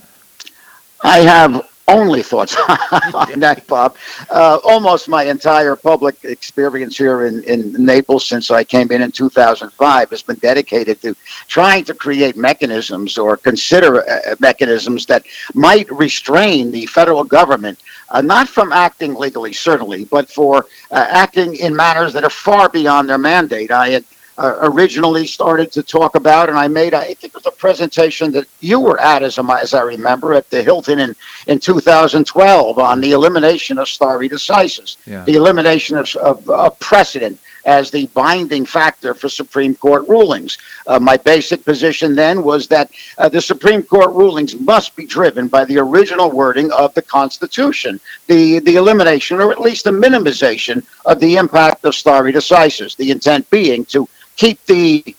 I 1.03 1.19
have 1.21 1.69
only 1.89 2.23
thoughts 2.23 2.57
on 3.15 3.41
that, 3.41 3.67
Bob. 3.67 3.97
Uh, 4.31 4.59
almost 4.65 5.09
my 5.09 5.25
entire 5.25 5.77
public 5.77 6.17
experience 6.25 6.97
here 6.97 7.27
in, 7.27 7.43
in 7.45 7.73
Naples 7.85 8.27
since 8.27 8.51
I 8.51 8.65
came 8.65 8.91
in 8.91 9.03
in 9.03 9.13
2005 9.13 10.11
has 10.11 10.23
been 10.23 10.37
dedicated 10.37 11.01
to 11.03 11.15
trying 11.49 11.85
to 11.85 11.95
create 11.95 12.37
mechanisms 12.37 13.19
or 13.19 13.37
consider 13.37 14.09
uh, 14.09 14.37
mechanisms 14.41 15.07
that 15.07 15.25
might 15.55 15.91
restrain 15.91 16.71
the 16.71 16.87
federal 16.87 17.25
government 17.25 17.79
uh, 18.11 18.21
not 18.21 18.49
from 18.49 18.73
acting 18.73 19.15
legally, 19.15 19.53
certainly, 19.53 20.05
but 20.05 20.31
for 20.31 20.67
uh, 20.91 21.07
acting 21.09 21.57
in 21.57 21.75
manners 21.75 22.13
that 22.13 22.25
are 22.25 22.31
far 22.31 22.69
beyond 22.69 23.09
their 23.09 23.19
mandate. 23.19 23.71
I 23.71 23.89
had 23.91 24.05
uh, 24.39 24.59
originally 24.63 25.27
started 25.27 25.71
to 25.73 25.83
talk 25.83 26.15
about, 26.15 26.49
and 26.49 26.59
I 26.59 26.69
made, 26.69 26.95
I 26.95 27.15
think 27.15 27.25
it 27.25 27.35
was 27.35 27.47
a 27.47 27.51
presentation 27.51 28.33
that 28.33 28.47
you 28.61 28.81
were 28.81 29.01
at, 29.01 29.23
as, 29.23 29.39
as 29.39 29.75
I 29.75 29.83
remember, 29.83 30.35
at 30.35 30.49
the 30.51 30.63
Hilton 30.63 30.99
in, 30.99 31.15
in 31.47 31.59
2012 31.59 32.79
on 32.79 33.01
the 33.01 33.13
elimination 33.13 33.79
of 33.79 33.89
stare 33.89 34.19
decisis, 34.21 34.97
yeah. 35.07 35.25
the 35.25 35.35
elimination 35.35 35.97
of, 35.97 36.15
of, 36.17 36.49
of 36.49 36.79
precedent 36.79 37.39
as 37.65 37.91
the 37.91 38.07
binding 38.07 38.67
factor 38.67 39.15
for 39.15 39.29
Supreme 39.29 39.75
Court 39.75 40.09
rulings. 40.09 40.59
Uh, 40.87 40.99
my 40.99 41.17
basic 41.17 41.65
position 41.65 42.15
then 42.15 42.43
was 42.43 42.67
that 42.69 42.91
uh, 43.19 43.29
the 43.29 43.41
Supreme 43.41 43.83
Court 43.83 44.11
rulings 44.11 44.57
must 44.57 44.97
be 44.97 45.07
driven 45.07 45.49
by 45.49 45.65
the 45.65 45.79
original 45.79 46.31
wording 46.31 46.73
of 46.73 46.93
the 46.95 47.03
Constitution, 47.03 48.01
the, 48.27 48.59
the 48.61 48.77
elimination 48.77 49.41
or 49.41 49.53
at 49.53 49.61
least 49.61 49.85
the 49.85 49.91
minimization 49.91 50.85
of 51.07 51.21
the 51.21 51.37
impact 51.37 51.85
of 51.85 51.95
stare 51.95 52.33
decisis, 52.33 52.97
the 52.97 53.11
intent 53.11 53.49
being 53.51 53.85
to 53.87 54.09
keep 54.37 54.65
the 54.67 55.17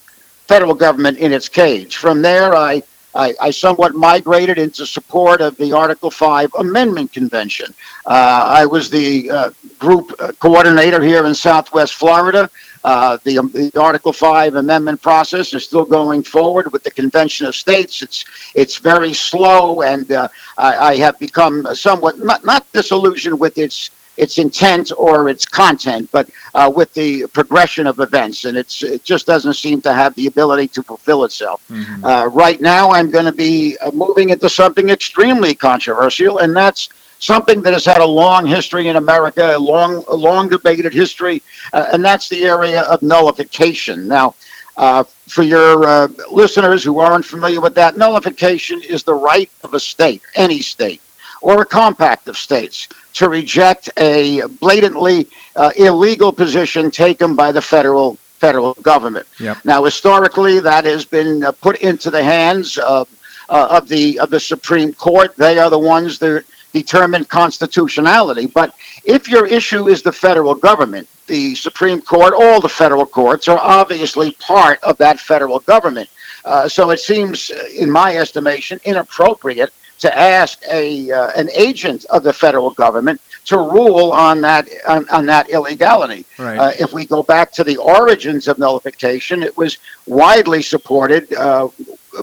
federal 0.48 0.74
government 0.74 1.18
in 1.18 1.34
its 1.34 1.50
cage. 1.50 1.98
From 1.98 2.22
there, 2.22 2.56
I 2.56 2.84
I, 3.16 3.34
I, 3.40 3.52
somewhat 3.52 3.94
migrated 3.94 4.58
into 4.58 4.86
support 4.86 5.40
of 5.42 5.56
the 5.58 5.72
Article 5.72 6.10
5 6.10 6.52
Amendment 6.58 7.14
Convention. 7.14 7.74
Uh, 8.06 8.46
I 8.48 8.66
was 8.66 8.90
the 8.90 9.30
uh, 9.30 9.50
group 9.78 10.14
uh, 10.20 10.32
coordinator 10.40 11.02
here 11.02 11.26
in 11.26 11.36
Southwest 11.36 11.94
Florida. 11.94 12.50
Uh, 12.84 13.18
the, 13.24 13.38
um, 13.38 13.52
the, 13.52 13.72
Article 13.80 14.12
5 14.12 14.56
amendment 14.56 15.02
process 15.02 15.54
is 15.54 15.64
still 15.64 15.86
going 15.86 16.24
forward 16.24 16.72
with 16.74 16.84
the 16.84 16.92
Convention 16.92 17.46
of 17.46 17.56
States. 17.56 18.02
It's 18.02 18.26
it's 18.56 18.78
very 18.78 19.14
slow, 19.14 19.84
and 19.84 20.12
uh, 20.12 20.28
I, 20.58 20.78
I, 20.78 20.96
have 20.98 21.18
become 21.18 21.66
somewhat 21.76 22.20
not, 22.20 22.44
not 22.44 22.70
disillusioned 22.74 23.40
with 23.40 23.58
its 23.58 23.90
its 24.18 24.38
intent 24.38 24.92
or 24.98 25.30
its 25.30 25.46
content, 25.46 26.10
but 26.12 26.30
uh, 26.54 26.72
with 26.74 26.94
the 26.94 27.26
progression 27.28 27.88
of 27.88 28.00
events, 28.00 28.46
and 28.46 28.58
it's 28.58 28.84
it 28.84 29.04
just 29.04 29.26
doesn't 29.26 29.56
seem 29.56 29.82
to 29.82 29.94
have 29.94 30.14
the 30.16 30.28
ability 30.28 30.68
to 30.68 30.84
fulfill 30.84 31.24
itself. 31.24 31.66
Mm-hmm. 31.70 32.06
Uh, 32.06 32.26
right 32.28 32.62
now, 32.62 32.92
I'm 32.92 33.10
going 33.10 33.26
to 33.26 33.32
be 33.32 33.78
uh, 33.80 33.92
moving 33.92 34.30
into 34.30 34.50
something 34.50 34.90
extremely 34.90 35.56
controversial, 35.56 36.40
and 36.40 36.56
that's 36.56 36.90
something 37.20 37.62
that 37.62 37.74
has 37.74 37.86
had 37.86 38.02
a 38.02 38.06
long 38.06 38.46
history 38.46 38.88
in 38.88 38.98
America, 38.98 39.56
a 39.56 39.60
long, 39.60 40.04
a 40.08 40.16
long 40.16 40.50
debated 40.50 40.94
history, 40.94 41.42
uh, 41.72 41.88
and 41.92 42.04
that's 42.04 42.30
the 42.30 42.44
area 42.44 42.82
of 42.84 43.02
nullification. 43.02 44.08
Now. 44.08 44.36
Uh, 44.76 45.04
for 45.28 45.44
your 45.44 45.86
uh, 45.86 46.08
listeners 46.32 46.84
who 46.84 46.98
aren't 46.98 47.24
familiar 47.24 47.62
with 47.62 47.76
that, 47.76 47.96
nullification 47.96 48.82
is 48.82 49.04
the 49.04 49.14
right 49.14 49.48
of 49.64 49.76
a 49.76 49.80
state, 49.80 50.24
any 50.34 50.62
state, 50.64 51.00
or 51.44 51.62
a 51.62 51.66
compact 51.66 52.28
of 52.28 52.36
states 52.36 52.88
to 53.14 53.30
reject 53.30 53.90
a 53.98 54.42
blatantly 54.60 55.28
uh, 55.56 55.72
illegal 55.76 56.32
position 56.34 56.92
taken 56.92 57.36
by 57.36 57.52
the 57.52 57.62
federal 57.62 58.18
federal 58.40 58.74
government. 58.76 59.26
Yep. 59.40 59.64
Now, 59.64 59.84
historically, 59.86 60.60
that 60.60 60.84
has 60.86 61.06
been 61.06 61.44
uh, 61.46 61.52
put 61.54 61.78
into 61.80 62.10
the 62.12 62.24
hands 62.24 62.78
of 62.78 63.08
uh, 63.50 63.68
of 63.78 63.88
the 63.88 64.20
of 64.20 64.30
the 64.30 64.40
Supreme 64.40 64.94
Court. 64.94 65.36
They 65.38 65.60
are 65.60 65.70
the 65.70 65.80
ones 65.80 66.20
that 66.20 66.44
determine 66.74 67.24
constitutionality. 67.26 68.48
But 68.48 68.76
if 69.06 69.30
your 69.30 69.46
issue 69.46 69.88
is 69.88 70.02
the 70.02 70.12
federal 70.12 70.56
government, 70.56 71.08
the 71.28 71.56
Supreme 71.56 72.02
Court, 72.02 72.34
all 72.34 72.60
the 72.60 72.68
federal 72.70 73.06
courts 73.06 73.48
are 73.48 73.60
obviously 73.60 74.32
part 74.34 74.84
of 74.84 74.98
that 74.98 75.20
federal 75.20 75.60
government. 75.60 76.10
Uh, 76.44 76.68
so 76.68 76.90
it 76.90 77.00
seems, 77.00 77.52
in 77.78 77.90
my 77.90 78.18
estimation, 78.18 78.80
inappropriate 78.84 79.72
to 80.04 80.20
ask 80.20 80.62
a 80.70 81.10
uh, 81.12 81.32
an 81.42 81.50
agent 81.54 82.04
of 82.10 82.24
the 82.24 82.34
federal 82.34 82.72
government 82.72 83.22
to 83.46 83.58
rule 83.58 84.12
on 84.12 84.42
that 84.42 84.68
on, 84.86 85.08
on 85.10 85.26
that 85.26 85.50
illegality. 85.50 86.26
Right. 86.38 86.60
Uh, 86.60 86.72
if 86.78 86.92
we 86.92 87.06
go 87.06 87.24
back 87.24 87.54
to 87.54 87.64
the 87.64 87.78
origins 87.78 88.50
of 88.50 88.60
nullification, 88.60 89.42
it 89.42 89.56
was 89.56 89.78
widely 90.06 90.62
supported 90.62 91.34
uh, 91.36 91.70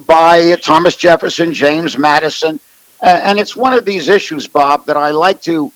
by 0.07 0.57
Thomas 0.57 0.95
Jefferson, 0.95 1.55
James 1.55 1.97
Madison, 1.97 2.61
and 3.01 3.39
it's 3.39 3.57
one 3.57 3.73
of 3.73 3.87
these 3.87 4.09
issues, 4.09 4.47
Bob, 4.47 4.85
that 4.85 4.99
I 4.99 5.11
like 5.11 5.41
to 5.53 5.73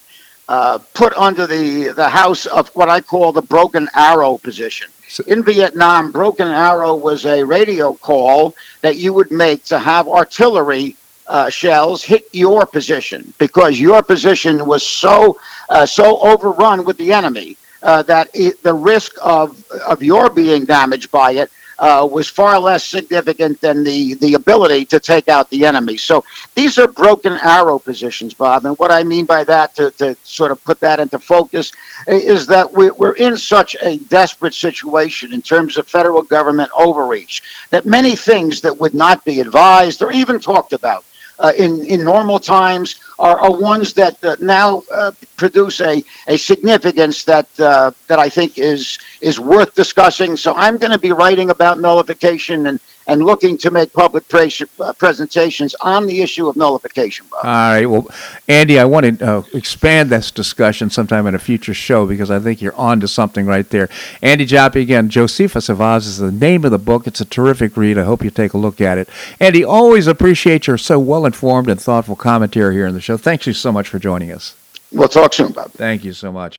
uh, 0.49 0.79
put 0.93 1.15
under 1.15 1.47
the 1.47 1.95
the 1.97 2.11
house 2.11 2.45
of 2.45 2.69
what 2.77 2.91
I 2.91 3.01
call 3.01 3.33
the 3.33 3.47
broken 3.57 3.89
arrow 3.95 4.37
position. 4.37 4.91
In 5.27 5.43
Vietnam, 5.43 6.13
broken 6.13 6.49
arrow 6.49 6.95
was 6.95 7.25
a 7.25 7.43
radio 7.45 7.95
call 7.95 8.55
that 8.83 8.97
you 8.97 9.15
would 9.15 9.31
make 9.31 9.65
to 9.73 9.79
have 9.79 10.07
artillery 10.07 10.97
uh, 11.27 11.49
shells 11.49 12.03
hit 12.03 12.27
your 12.33 12.67
position 12.67 13.33
because 13.39 13.81
your 13.81 14.03
position 14.03 14.67
was 14.67 14.87
so 14.87 15.39
uh, 15.69 15.87
so 15.87 16.21
overrun 16.21 16.85
with 16.85 16.97
the 16.99 17.13
enemy 17.13 17.57
uh, 17.83 18.03
that 18.03 18.29
it, 18.35 18.63
the 18.63 18.75
risk 18.75 19.17
of 19.23 19.65
of 19.83 20.03
your 20.03 20.31
being 20.31 20.65
damaged 20.65 21.11
by 21.11 21.33
it 21.33 21.51
uh, 21.79 22.09
was 22.11 22.29
far 22.29 22.59
less 22.59 22.85
significant 22.85 23.61
than 23.61 23.85
the, 23.85 24.15
the 24.15 24.35
ability 24.35 24.85
to 24.87 25.01
take 25.01 25.29
out 25.29 25.51
the 25.51 25.65
enemy. 25.65 25.97
So 25.97 26.25
these 26.55 26.79
are 26.79 26.89
broken 26.89 27.33
arrow 27.43 27.79
positions, 27.79 28.35
Bob. 28.35 28.65
And 28.65 28.79
what 28.79 28.91
I 28.91 29.03
mean 29.03 29.25
by 29.25 29.45
that, 29.45 29.75
to, 29.77 29.91
to 29.93 30.17
sort 30.23 30.51
of 30.51 30.63
put 30.65 30.81
that 30.81 31.01
into 31.01 31.19
focus, 31.19 31.73
is 32.07 32.47
that 32.47 32.73
we're, 32.73 32.95
we're 32.95 33.17
in 33.17 33.37
such 33.37 33.77
a 33.83 33.99
desperate 33.99 34.55
situation 34.55 35.33
in 35.33 35.43
terms 35.43 35.77
of 35.77 35.89
federal 35.89 36.23
government 36.23 36.71
overreach 36.77 37.43
that 37.71 37.87
many 37.87 38.15
things 38.17 38.61
that 38.61 38.79
would 38.79 38.95
not 38.95 39.25
be 39.25 39.41
advised 39.41 40.03
or 40.03 40.13
even 40.13 40.39
talked 40.39 40.73
about 40.73 41.05
uh, 41.39 41.53
in 41.57 41.85
in 41.87 42.05
normal 42.05 42.39
times 42.39 43.01
are, 43.19 43.39
are 43.39 43.53
ones 43.53 43.93
that 43.95 44.23
uh, 44.25 44.37
now 44.41 44.83
uh, 44.93 45.13
produce 45.37 45.81
a, 45.81 46.03
a 46.29 46.37
significance 46.37 47.25
that 47.25 47.49
uh, 47.61 47.91
that 48.09 48.19
I 48.19 48.29
think 48.29 48.59
is 48.59 48.99
is 49.21 49.41
worth 49.41 49.75
discussing. 49.75 50.37
So 50.37 50.55
I'm 50.55 50.79
going 50.79 50.93
to 50.93 50.99
be 50.99 51.13
writing 51.13 51.51
about 51.51 51.81
nullification 51.81 52.67
and 52.67 52.81
and 53.07 53.25
looking 53.25 53.57
to 53.59 53.71
make 53.71 53.93
public 53.93 54.25
uh, 54.33 54.93
presentations 54.95 55.75
on 55.81 56.07
the 56.07 56.23
issue 56.23 56.49
of 56.49 56.57
nullification. 56.57 57.27
Bob. 57.31 57.45
All 57.45 57.51
right. 57.51 57.87
Well, 57.87 58.09
Andy, 58.49 58.79
I 58.79 58.85
want 58.85 59.19
to 59.19 59.27
uh, 59.27 59.43
expand 59.53 60.11
this 60.11 60.31
discussion 60.31 60.91
sometime 60.91 61.27
in 61.27 61.35
a 61.35 61.39
future 61.39 61.75
show 61.75 62.07
because 62.07 62.31
I 62.31 62.39
think 62.39 62.63
you're 62.63 62.75
on 62.77 63.01
to 63.01 63.09
something 63.09 63.47
right 63.47 63.69
there. 63.69 63.89
Andy 64.23 64.45
Joppa, 64.45 64.79
again, 64.79 65.09
Josephus 65.09 65.69
of 65.69 65.81
Oz 65.81 66.07
is 66.07 66.19
the 66.19 66.33
name 66.33 66.65
of 66.65 66.71
the 66.71 66.79
book. 66.79 67.07
It's 67.07 67.21
a 67.21 67.25
terrific 67.25 67.77
read. 67.77 67.99
I 67.99 68.05
hope 68.05 68.25
you 68.25 68.31
take 68.31 68.55
a 68.55 68.59
look 68.59 68.81
at 68.81 68.99
it. 68.99 69.09
Andy, 69.41 69.65
always 69.65 70.07
appreciate 70.07 70.67
your 70.67 70.79
so 70.79 70.99
well 70.99 71.27
informed 71.27 71.69
and 71.69 71.81
thoughtful 71.81 72.17
commentary 72.17 72.75
here 72.75 72.87
in 72.87 72.95
the 72.95 73.01
show. 73.01 73.17
Thank 73.17 73.47
you 73.47 73.53
so 73.53 73.71
much 73.71 73.89
for 73.89 73.99
joining 73.99 74.33
us. 74.33 74.57
We'll 74.93 75.09
talk 75.09 75.35
soon, 75.35 75.53
Bob. 75.53 75.73
Thank 75.73 76.05
you 76.05 76.13
so 76.13 76.31
much. 76.31 76.57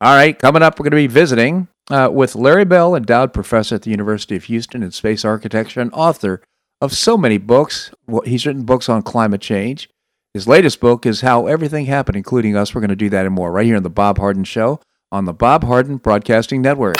All 0.00 0.14
right, 0.14 0.36
coming 0.36 0.62
up, 0.62 0.78
we're 0.78 0.84
going 0.84 0.90
to 0.92 0.96
be 0.96 1.06
visiting 1.06 1.68
uh, 1.90 2.10
with 2.12 2.34
Larry 2.34 2.64
Bell, 2.64 2.94
endowed 2.94 3.32
professor 3.32 3.74
at 3.74 3.82
the 3.82 3.90
University 3.90 4.36
of 4.36 4.44
Houston 4.44 4.82
in 4.82 4.90
space 4.90 5.24
architecture 5.24 5.80
and 5.80 5.92
author 5.92 6.42
of 6.80 6.92
so 6.92 7.16
many 7.16 7.38
books. 7.38 7.92
He's 8.24 8.46
written 8.46 8.64
books 8.64 8.88
on 8.88 9.02
climate 9.02 9.40
change. 9.40 9.88
His 10.34 10.48
latest 10.48 10.80
book 10.80 11.04
is 11.04 11.20
How 11.20 11.46
Everything 11.46 11.86
Happened, 11.86 12.16
including 12.16 12.56
us. 12.56 12.74
We're 12.74 12.80
going 12.80 12.88
to 12.90 12.96
do 12.96 13.10
that 13.10 13.26
and 13.26 13.34
more 13.34 13.52
right 13.52 13.66
here 13.66 13.76
on 13.76 13.82
The 13.82 13.90
Bob 13.90 14.18
Harden 14.18 14.44
Show 14.44 14.80
on 15.12 15.26
the 15.26 15.34
Bob 15.34 15.64
Harden 15.64 15.98
Broadcasting 15.98 16.62
Network. 16.62 16.96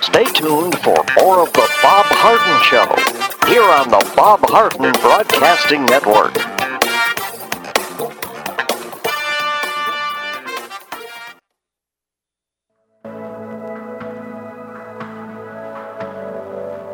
Stay 0.00 0.24
tuned 0.24 0.78
for 0.78 1.04
more 1.18 1.40
of 1.42 1.52
The 1.52 1.68
Bob 1.82 2.06
Harden 2.06 2.62
Show 2.62 2.86
here 3.50 3.64
on 3.64 3.90
the 3.90 4.12
Bob 4.14 4.40
Harden 4.44 4.92
Broadcasting 5.00 5.84
Network. 5.86 6.51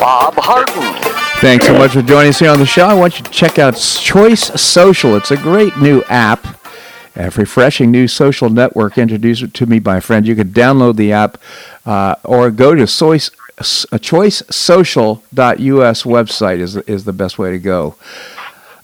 Bob 0.00 0.34
Harden. 0.38 0.96
Thanks 1.40 1.66
so 1.66 1.76
much 1.76 1.92
for 1.92 2.00
joining 2.00 2.30
us 2.30 2.38
here 2.38 2.50
on 2.50 2.58
the 2.58 2.64
show. 2.64 2.86
I 2.86 2.94
want 2.94 3.18
you 3.18 3.24
to 3.24 3.30
check 3.30 3.58
out 3.58 3.76
Choice 3.76 4.44
Social. 4.60 5.14
It's 5.14 5.30
a 5.30 5.36
great 5.36 5.76
new 5.76 6.02
app, 6.08 6.56
a 7.16 7.28
refreshing 7.28 7.90
new 7.90 8.08
social 8.08 8.48
network 8.48 8.96
introduced 8.96 9.52
to 9.52 9.66
me 9.66 9.78
by 9.78 9.98
a 9.98 10.00
friend. 10.00 10.26
You 10.26 10.34
can 10.34 10.48
download 10.48 10.96
the 10.96 11.12
app 11.12 11.36
uh, 11.84 12.14
or 12.24 12.50
go 12.50 12.74
to 12.74 12.86
choice, 12.86 13.30
uh, 13.58 13.62
choicesocial.us 13.62 16.02
website 16.04 16.60
is, 16.60 16.76
is 16.76 17.04
the 17.04 17.12
best 17.12 17.38
way 17.38 17.50
to 17.50 17.58
go. 17.58 17.94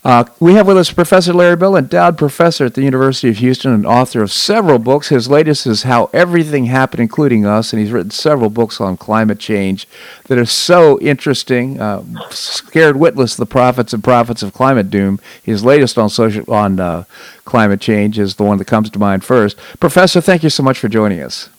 Uh, 0.07 0.23
we 0.39 0.53
have 0.53 0.65
with 0.65 0.77
us 0.77 0.89
Professor 0.89 1.33
Larry 1.33 1.57
Bell, 1.57 1.75
endowed 1.75 2.17
professor 2.17 2.63
at 2.63 2.75
the 2.75 2.81
University 2.81 3.27
of 3.27 3.39
Houston 3.39 3.73
and 3.73 3.85
author 3.85 4.23
of 4.23 4.31
several 4.31 4.79
books. 4.79 5.09
His 5.09 5.29
latest 5.29 5.67
is 5.67 5.83
How 5.83 6.09
Everything 6.13 6.67
Happened, 6.67 7.01
Including 7.01 7.45
Us, 7.45 7.73
and 7.73 7.81
he's 7.81 7.91
written 7.91 8.11
several 8.11 8.49
books 8.49 8.79
on 8.79 8.95
climate 8.95 9.37
change 9.37 9.85
that 10.27 10.37
are 10.37 10.45
so 10.45 10.97
interesting. 11.01 11.81
Uh, 11.81 12.05
Scared 12.29 12.95
Witless, 12.95 13.35
The 13.35 13.45
Prophets 13.45 13.91
and 13.91 14.01
Profits 14.01 14.41
of 14.41 14.53
Climate 14.53 14.89
Doom. 14.89 15.19
His 15.43 15.65
latest 15.65 15.97
on 15.97 16.09
social 16.09 16.49
on 16.49 16.79
uh, 16.79 17.03
climate 17.43 17.81
change 17.81 18.17
is 18.17 18.35
the 18.35 18.45
one 18.45 18.59
that 18.59 18.65
comes 18.65 18.89
to 18.91 18.99
mind 18.99 19.25
first. 19.25 19.57
Professor, 19.81 20.21
thank 20.21 20.41
you 20.41 20.49
so 20.49 20.63
much 20.63 20.79
for 20.79 20.87
joining 20.87 21.19
us. 21.21 21.49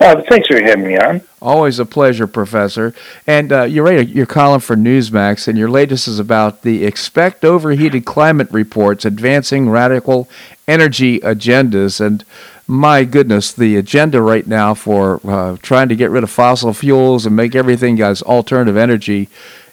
Uh, 0.00 0.22
thanks 0.30 0.48
for 0.48 0.60
having 0.62 0.86
me 0.86 0.96
on. 0.96 1.20
Always 1.42 1.78
a 1.78 1.84
pleasure, 1.84 2.26
Professor. 2.26 2.94
And 3.26 3.52
uh, 3.52 3.64
you 3.64 3.82
write 3.82 4.08
your 4.08 4.24
column 4.24 4.60
for 4.60 4.74
Newsmax, 4.74 5.46
and 5.46 5.58
your 5.58 5.68
latest 5.68 6.08
is 6.08 6.18
about 6.18 6.62
the 6.62 6.86
Expect 6.86 7.44
Overheated 7.44 8.06
Climate 8.06 8.48
Reports 8.50 9.04
Advancing 9.04 9.68
Radical 9.68 10.26
Energy 10.66 11.20
Agendas. 11.20 12.00
And 12.00 12.24
my 12.66 13.04
goodness, 13.04 13.52
the 13.52 13.76
agenda 13.76 14.22
right 14.22 14.46
now 14.46 14.72
for 14.72 15.20
uh, 15.24 15.58
trying 15.60 15.90
to 15.90 15.96
get 15.96 16.10
rid 16.10 16.24
of 16.24 16.30
fossil 16.30 16.72
fuels 16.72 17.26
and 17.26 17.36
make 17.36 17.54
everything 17.54 18.00
as 18.00 18.22
alternative 18.22 18.78
energy, 18.78 19.28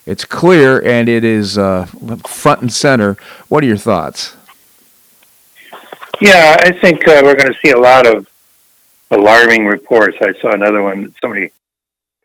it's 0.05 0.25
clear 0.25 0.83
and 0.85 1.07
it 1.07 1.23
is 1.23 1.57
uh, 1.57 1.85
front 2.25 2.61
and 2.61 2.73
center. 2.73 3.15
What 3.47 3.63
are 3.63 3.67
your 3.67 3.77
thoughts? 3.77 4.35
Yeah, 6.19 6.57
I 6.59 6.71
think 6.71 7.07
uh, 7.07 7.21
we're 7.23 7.35
going 7.35 7.53
to 7.53 7.59
see 7.63 7.71
a 7.71 7.79
lot 7.79 8.05
of 8.05 8.27
alarming 9.11 9.65
reports. 9.65 10.17
I 10.21 10.33
saw 10.41 10.51
another 10.51 10.81
one 10.81 11.03
that 11.03 11.13
somebody 11.21 11.51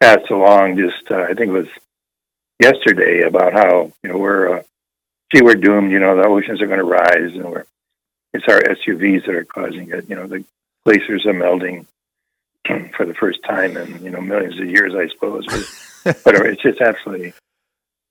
passed 0.01 0.30
along 0.30 0.76
just 0.76 1.11
uh, 1.11 1.22
I 1.22 1.35
think 1.35 1.49
it 1.49 1.53
was 1.53 1.68
yesterday 2.61 3.22
about 3.22 3.53
how 3.53 3.93
you 4.03 4.11
know 4.11 4.18
we're 4.18 4.59
uh, 4.59 4.62
see 5.35 5.43
we're 5.43 5.55
doomed. 5.55 5.93
You 5.93 6.01
know 6.01 6.16
the 6.16 6.26
oceans 6.26 6.61
are 6.61 6.66
going 6.66 6.78
to 6.78 6.85
rise, 6.85 7.35
and 7.35 7.45
we're 7.45 7.64
it's 8.33 8.49
our 8.49 8.61
SUVs 8.61 9.26
that 9.26 9.35
are 9.35 9.45
causing 9.45 9.91
it. 9.91 10.09
You 10.09 10.16
know 10.16 10.26
the 10.26 10.45
glaciers 10.85 11.26
are 11.26 11.33
melting 11.33 11.87
for 12.97 13.05
the 13.05 13.14
first 13.14 13.43
time 13.45 13.76
in 13.76 14.03
you 14.03 14.11
know 14.11 14.20
millions 14.20 14.59
of 14.59 14.68
years, 14.68 14.95
I 14.95 15.09
suppose. 15.09 15.47
But, 15.47 16.22
but 16.24 16.35
it's 16.47 16.62
just 16.62 16.80
absolutely 16.80 17.35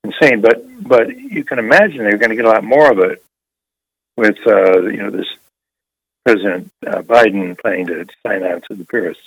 insane. 0.04 0.40
But 0.40 0.62
but 0.82 1.16
you 1.16 1.44
can 1.44 1.58
imagine 1.58 1.98
they're 1.98 2.18
going 2.18 2.30
to 2.30 2.36
get 2.36 2.44
a 2.44 2.50
lot 2.50 2.64
more 2.64 2.90
of 2.90 2.98
it 2.98 3.22
with 4.16 4.38
uh, 4.46 4.82
you 4.82 4.98
know 4.98 5.10
this 5.10 5.26
President 6.24 6.70
uh, 6.86 7.02
Biden 7.02 7.58
planning 7.58 7.86
to 7.86 8.06
sign 8.24 8.42
on 8.44 8.60
to 8.62 8.74
the 8.74 8.84
Paris 8.84 9.18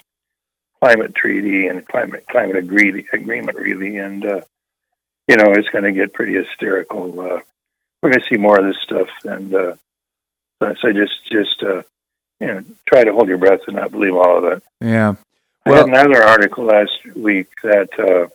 Climate 0.81 1.15
Treaty 1.15 1.67
and 1.67 1.85
climate 1.85 2.25
climate 2.29 2.57
agree, 2.57 3.05
agreement, 3.11 3.57
really, 3.57 3.97
and 3.97 4.25
uh, 4.25 4.41
you 5.27 5.35
know 5.35 5.51
it's 5.51 5.69
going 5.69 5.83
to 5.83 5.91
get 5.91 6.13
pretty 6.13 6.33
hysterical. 6.33 7.19
Uh, 7.19 7.39
we're 8.01 8.11
going 8.11 8.21
to 8.21 8.27
see 8.29 8.37
more 8.37 8.59
of 8.59 8.65
this 8.65 8.81
stuff, 8.81 9.09
and 9.23 9.53
uh, 9.53 9.75
so 10.59 10.93
just 10.93 11.25
just 11.31 11.63
uh, 11.63 11.81
you 12.39 12.47
know 12.47 12.63
try 12.87 13.03
to 13.03 13.13
hold 13.13 13.27
your 13.27 13.37
breath 13.37 13.61
and 13.67 13.75
not 13.75 13.91
believe 13.91 14.15
all 14.15 14.37
of 14.37 14.53
it. 14.53 14.63
Yeah. 14.81 15.15
Well, 15.65 15.75
I 15.75 15.97
had 15.97 16.07
another 16.07 16.23
article 16.23 16.65
last 16.65 17.03
week 17.15 17.49
that 17.63 17.89
uh, 17.99 18.27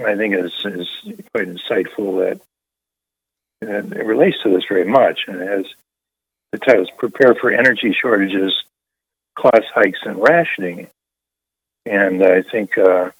I 0.00 0.16
think 0.16 0.34
is 0.34 0.52
is 0.64 0.88
quite 1.32 1.48
insightful 1.48 2.20
that 2.20 2.40
and 3.60 3.92
it 3.92 4.04
relates 4.04 4.36
to 4.42 4.50
this 4.50 4.64
very 4.68 4.84
much, 4.84 5.24
and 5.26 5.40
it 5.40 5.48
has 5.48 5.66
the 6.58 6.64
title 6.64 6.82
is 6.82 6.90
Prepare 6.96 7.34
for 7.34 7.50
Energy 7.50 7.92
Shortages, 7.92 8.64
Cost 9.36 9.66
Hikes, 9.74 10.00
and 10.04 10.22
Rationing. 10.22 10.88
And 11.84 12.22
I 12.22 12.42
think, 12.42 12.76
uh, 12.78 13.10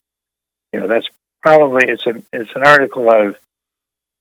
you 0.73 0.81
know, 0.81 0.87
that's 0.87 1.09
probably, 1.43 1.85
it's, 1.89 2.07
a, 2.07 2.23
it's 2.33 2.51
an 2.55 2.65
article 2.65 3.09
I've 3.11 3.37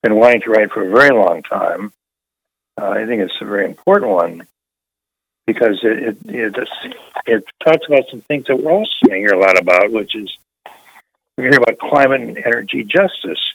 been 0.02 0.16
wanting 0.16 0.42
to 0.42 0.50
write 0.50 0.70
for 0.70 0.86
a 0.86 0.90
very 0.90 1.10
long 1.10 1.42
time. 1.42 1.92
Uh, 2.80 2.90
I 2.90 3.06
think 3.06 3.22
it's 3.22 3.40
a 3.40 3.46
very 3.46 3.64
important 3.64 4.12
one 4.12 4.46
because 5.46 5.80
it, 5.82 5.98
it, 5.98 6.18
it, 6.26 6.68
it 7.26 7.44
talks 7.64 7.86
about 7.86 8.04
some 8.10 8.20
things 8.20 8.46
that 8.46 8.62
we're 8.62 8.72
also 8.72 8.90
going 9.06 9.22
to 9.22 9.28
hear 9.28 9.34
a 9.34 9.40
lot 9.40 9.58
about, 9.58 9.90
which 9.90 10.14
is 10.14 10.36
we 11.38 11.44
hear 11.44 11.56
about 11.56 11.78
climate 11.78 12.20
and 12.20 12.38
energy 12.38 12.84
justice. 12.84 13.54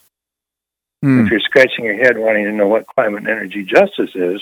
Mm. 1.04 1.26
If 1.26 1.32
you're 1.32 1.40
scratching 1.40 1.86
your 1.86 1.96
head 1.96 2.18
wanting 2.18 2.46
to 2.46 2.52
know 2.52 2.68
what 2.68 2.88
climate 2.88 3.20
and 3.20 3.30
energy 3.30 3.64
justice 3.64 4.12
is, 4.16 4.42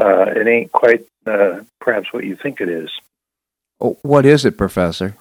uh, 0.00 0.24
it 0.34 0.46
ain't 0.46 0.72
quite 0.72 1.06
uh, 1.26 1.60
perhaps 1.80 2.12
what 2.12 2.24
you 2.24 2.36
think 2.36 2.60
it 2.60 2.68
is. 2.68 2.90
Oh, 3.80 3.98
what 4.02 4.26
is 4.26 4.44
it, 4.44 4.56
Professor? 4.56 5.16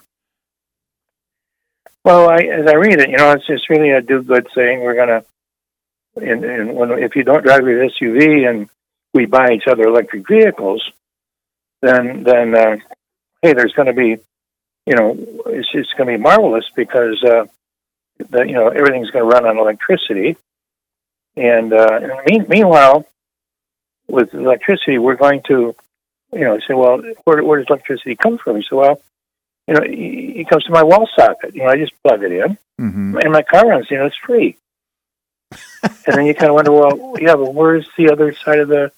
Well, 2.06 2.30
I, 2.30 2.38
as 2.38 2.66
I 2.68 2.76
read 2.76 3.00
it, 3.00 3.10
you 3.10 3.18
know, 3.18 3.32
it's 3.34 3.46
just 3.46 3.70
really 3.70 3.92
a 3.92 4.02
do-good 4.02 4.48
thing. 4.56 4.82
We're 4.82 4.96
gonna, 4.96 5.24
and, 6.16 6.44
and 6.44 6.76
when 6.76 6.92
if 7.04 7.16
you 7.16 7.24
don't 7.24 7.44
drive 7.44 7.68
your 7.68 7.88
SUV 7.90 8.50
and 8.50 8.70
we 9.14 9.26
buy 9.26 9.52
each 9.52 9.68
other 9.68 9.84
electric 9.84 10.28
vehicles, 10.28 10.92
then 11.82 12.24
then 12.24 12.56
uh, 12.56 12.78
hey, 13.42 13.54
there's 13.54 13.74
going 13.74 13.88
to 13.88 13.94
be, 13.94 14.18
you 14.86 14.96
know, 14.96 15.16
it's 15.48 15.70
it's 15.74 15.94
going 15.94 16.10
to 16.10 16.18
be 16.18 16.24
marvelous 16.24 16.66
because 16.76 17.22
uh, 17.24 17.46
the, 18.30 18.44
you 18.48 18.54
know 18.54 18.70
everything's 18.70 19.12
going 19.12 19.30
to 19.30 19.36
run 19.36 19.46
on 19.46 19.58
electricity, 19.58 20.38
and, 21.36 21.74
uh, 21.74 22.00
and 22.02 22.12
mean, 22.26 22.46
meanwhile, 22.48 23.06
with 24.10 24.34
electricity, 24.34 24.98
we're 24.98 25.16
going 25.16 25.42
to, 25.48 25.76
you 26.34 26.40
know, 26.40 26.60
say, 26.60 26.74
well, 26.74 27.02
where, 27.24 27.44
where 27.44 27.60
does 27.60 27.68
electricity 27.70 28.16
come 28.16 28.38
from? 28.38 28.58
You 28.58 28.64
say, 28.64 28.76
well, 28.76 29.02
you 29.68 29.74
know, 29.76 29.82
it 29.84 30.50
comes 30.50 30.64
to 30.66 30.72
my 30.72 30.84
wall 30.84 31.08
socket. 31.16 31.56
You 31.56 31.64
know, 31.64 31.70
I 31.70 31.78
just 31.78 31.94
plug 32.04 32.24
it 32.24 32.32
in, 32.32 32.58
mm-hmm. 32.82 33.18
and 33.18 33.32
my 33.32 33.44
car 33.44 33.68
runs. 33.68 33.90
You 33.92 33.98
know, 34.00 34.06
it's 34.06 34.18
free. 34.18 34.58
and 35.84 36.16
then 36.16 36.26
you 36.26 36.34
kind 36.34 36.50
of 36.50 36.56
wonder, 36.56 36.72
well, 36.72 37.16
yeah, 37.20 37.36
but 37.36 37.54
where's 37.54 37.88
the 37.98 38.12
other 38.12 38.34
side 38.34 38.60
of 38.60 38.68
the 38.68 38.92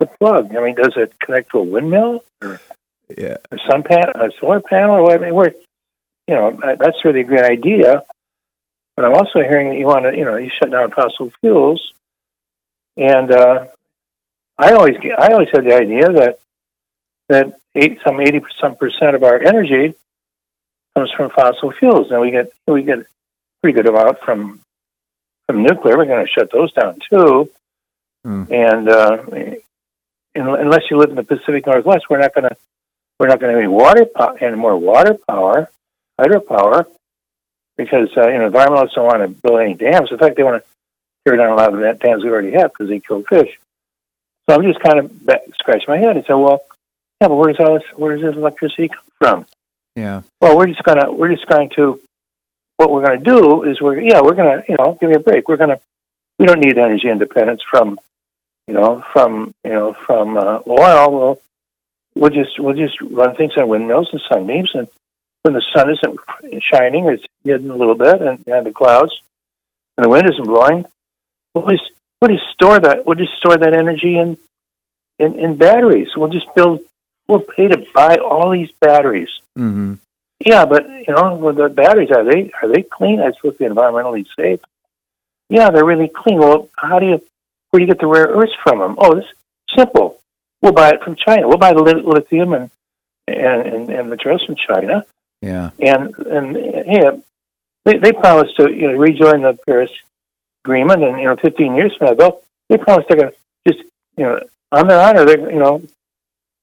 the 0.00 0.06
plug? 0.06 0.54
I 0.54 0.60
mean, 0.60 0.74
does 0.74 0.94
it 0.96 1.18
connect 1.18 1.50
to 1.50 1.58
a 1.58 1.62
windmill 1.62 2.24
or 2.42 2.60
yeah. 3.16 3.36
a 3.50 3.58
sun 3.68 3.82
panel, 3.82 4.12
a 4.14 4.30
solar 4.40 4.60
panel, 4.60 4.96
or 4.96 5.02
what? 5.02 5.20
I 5.20 5.24
mean, 5.24 5.34
where, 5.34 5.54
you 6.28 6.34
know, 6.34 6.58
that's 6.78 7.04
really 7.04 7.20
a 7.20 7.24
great 7.24 7.44
idea. 7.44 8.02
But 8.96 9.04
I'm 9.04 9.14
also 9.14 9.40
hearing 9.40 9.70
that 9.70 9.78
you 9.78 9.86
want 9.86 10.04
to, 10.04 10.16
you 10.16 10.24
know, 10.24 10.36
you 10.36 10.50
shut 10.50 10.70
down 10.70 10.92
fossil 10.92 11.32
fuels, 11.40 11.92
and 12.96 13.30
uh, 13.30 13.66
I 14.58 14.72
always 14.72 14.96
I 15.18 15.32
always 15.32 15.48
had 15.52 15.64
the 15.64 15.74
idea 15.74 16.08
that 16.12 16.38
that 17.28 17.58
eight, 17.74 17.98
some 18.04 18.20
eighty 18.20 18.40
some 18.60 18.76
percent 18.76 19.16
of 19.16 19.22
our 19.22 19.40
energy 19.40 19.94
comes 20.94 21.10
from 21.12 21.30
fossil 21.30 21.72
fuels, 21.72 22.10
and 22.10 22.20
we 22.20 22.30
get 22.30 22.52
we 22.66 22.82
get 22.82 23.00
a 23.00 23.06
pretty 23.62 23.76
good 23.76 23.88
amount 23.88 24.20
from 24.20 24.60
from 25.46 25.62
nuclear. 25.62 25.96
We're 25.96 26.06
going 26.06 26.24
to 26.24 26.30
shut 26.30 26.52
those 26.52 26.72
down 26.72 26.98
too, 27.10 27.50
mm. 28.24 28.50
and 28.50 28.88
uh, 28.88 29.56
unless 30.34 30.90
you 30.90 30.98
live 30.98 31.10
in 31.10 31.16
the 31.16 31.24
Pacific 31.24 31.66
Northwest, 31.66 32.04
we're 32.08 32.20
not 32.20 32.34
going 32.34 32.48
to 32.48 32.56
we're 33.18 33.28
not 33.28 33.40
going 33.40 33.54
to 33.54 33.60
have 33.60 33.64
any 33.64 33.68
water 33.68 34.06
po- 34.06 34.36
any 34.40 34.56
more 34.56 34.76
water 34.76 35.16
power, 35.28 35.68
hydropower. 36.20 36.86
because 37.76 38.08
uh, 38.16 38.28
you 38.28 38.38
know 38.38 38.50
environmentalists 38.50 38.94
don't 38.94 39.06
want 39.06 39.22
to 39.22 39.28
build 39.28 39.60
any 39.60 39.74
dams. 39.74 40.12
In 40.12 40.18
fact, 40.18 40.36
they 40.36 40.42
want 40.44 40.62
to 40.62 40.70
tear 41.26 41.36
down 41.36 41.50
a 41.50 41.56
lot 41.56 41.72
of 41.72 41.80
the 41.80 41.92
dams 41.94 42.22
we 42.22 42.30
already 42.30 42.52
have 42.52 42.72
because 42.72 42.88
they 42.88 43.00
kill 43.00 43.22
fish. 43.24 43.58
So 44.48 44.56
I'm 44.56 44.62
just 44.62 44.80
kind 44.80 44.98
of 44.98 45.24
back, 45.24 45.42
scratching 45.58 45.86
my 45.88 45.98
head 45.98 46.16
and 46.16 46.24
say, 46.26 46.34
well, 46.34 46.62
yeah, 47.20 47.28
but 47.28 47.36
where 47.36 47.52
does 47.52 47.60
all 47.60 47.74
this 47.74 47.88
where 47.96 48.16
does 48.16 48.24
this 48.24 48.36
electricity 48.36 48.88
come 48.88 49.04
from? 49.18 49.46
Yeah. 49.96 50.22
Well, 50.40 50.56
we're 50.56 50.66
just 50.66 50.82
gonna 50.82 51.10
we're 51.12 51.32
just 51.32 51.46
going 51.46 51.70
to 51.76 52.00
what 52.76 52.90
we're 52.90 53.06
going 53.06 53.22
to 53.22 53.24
do 53.24 53.62
is 53.62 53.80
we're 53.80 54.00
yeah 54.00 54.20
we're 54.20 54.34
going 54.34 54.60
to 54.60 54.64
you 54.68 54.76
know 54.78 54.98
give 55.00 55.10
me 55.10 55.16
a 55.16 55.20
break. 55.20 55.48
We're 55.48 55.56
going 55.56 55.70
to 55.70 55.80
we 56.38 56.46
don't 56.46 56.60
need 56.60 56.76
energy 56.76 57.08
independence 57.08 57.62
from 57.68 57.98
you 58.66 58.74
know 58.74 59.04
from 59.12 59.54
you 59.64 59.72
know 59.72 59.92
from 59.92 60.36
uh, 60.36 60.60
oil. 60.66 61.12
We'll 61.12 61.40
we'll 62.14 62.30
just 62.30 62.58
we'll 62.58 62.74
just 62.74 63.00
run 63.00 63.36
things 63.36 63.56
on 63.56 63.68
windmills 63.68 64.08
and 64.12 64.20
sunbeams, 64.28 64.74
and 64.74 64.88
when 65.42 65.54
the 65.54 65.62
sun 65.74 65.90
isn't 65.90 66.62
shining, 66.62 67.06
it's 67.06 67.24
hidden 67.44 67.70
a 67.70 67.76
little 67.76 67.94
bit, 67.94 68.20
and 68.20 68.44
behind 68.44 68.66
the 68.66 68.72
clouds, 68.72 69.20
and 69.96 70.04
the 70.04 70.08
wind 70.08 70.28
isn't 70.28 70.44
blowing. 70.44 70.84
We'll 71.54 71.68
just 71.68 71.90
we'll 72.24 72.36
just 72.36 72.50
store 72.52 72.80
that 72.80 73.06
we'll 73.06 73.16
just 73.16 73.36
store 73.36 73.56
that 73.56 73.74
energy 73.74 74.18
in 74.18 74.36
in, 75.18 75.38
in 75.38 75.56
batteries. 75.56 76.08
We'll 76.16 76.30
just 76.30 76.52
build. 76.54 76.80
We'll 77.28 77.40
pay 77.40 77.68
to 77.68 77.86
buy 77.94 78.16
all 78.16 78.50
these 78.50 78.70
batteries. 78.80 79.30
Mm-hmm. 79.58 79.94
Yeah, 80.44 80.66
but 80.66 80.86
you 80.88 81.14
know, 81.14 81.34
with 81.36 81.56
the 81.56 81.68
batteries 81.68 82.10
are 82.10 82.24
they 82.24 82.50
are 82.62 82.68
they 82.68 82.82
clean? 82.82 83.20
Are 83.20 83.30
they 83.30 83.36
supposed 83.36 83.58
to 83.58 83.68
be 83.68 83.74
environmentally 83.74 84.26
safe? 84.36 84.60
Yeah, 85.48 85.70
they're 85.70 85.84
really 85.84 86.08
clean. 86.08 86.38
Well, 86.38 86.68
how 86.76 86.98
do 86.98 87.06
you 87.06 87.22
where 87.70 87.80
do 87.80 87.86
you 87.86 87.86
get 87.86 88.00
the 88.00 88.06
rare 88.06 88.26
earths 88.26 88.52
from 88.62 88.78
them? 88.78 88.96
Oh, 88.98 89.16
it's 89.16 89.28
simple. 89.74 90.20
We'll 90.60 90.72
buy 90.72 90.90
it 90.90 91.02
from 91.02 91.16
China. 91.16 91.48
We'll 91.48 91.58
buy 91.58 91.72
the 91.72 91.82
lithium 91.82 92.54
and 92.54 92.70
and 93.28 93.66
and, 93.66 93.90
and 93.90 94.10
materials 94.10 94.44
from 94.44 94.56
China. 94.56 95.04
Yeah. 95.40 95.70
And 95.78 96.14
and 96.18 96.56
yeah, 96.86 97.10
they 97.84 97.98
they 97.98 98.12
promised 98.12 98.56
to 98.56 98.72
you 98.72 98.88
know 98.88 98.98
rejoin 98.98 99.42
the 99.42 99.58
Paris 99.66 99.90
Agreement, 100.64 101.02
and 101.04 101.18
you 101.20 101.26
know, 101.26 101.36
15 101.36 101.74
years 101.74 101.94
from 101.96 102.16
now, 102.16 102.38
they 102.68 102.78
promised 102.78 103.08
they're 103.08 103.18
going 103.18 103.30
to 103.32 103.72
just 103.72 103.84
you 104.16 104.24
know 104.24 104.40
on 104.72 104.88
their 104.88 104.98
honor, 105.00 105.24
they're 105.26 105.50
you 105.52 105.58
know 105.58 105.82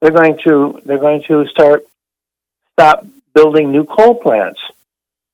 they're 0.02 0.12
going 0.12 0.40
to 0.44 0.82
they're 0.86 0.98
going 0.98 1.22
to 1.28 1.46
start 1.48 1.84
stop 2.74 3.06
building 3.36 3.72
new 3.72 3.86
coal 3.86 4.16
plants, 4.16 4.60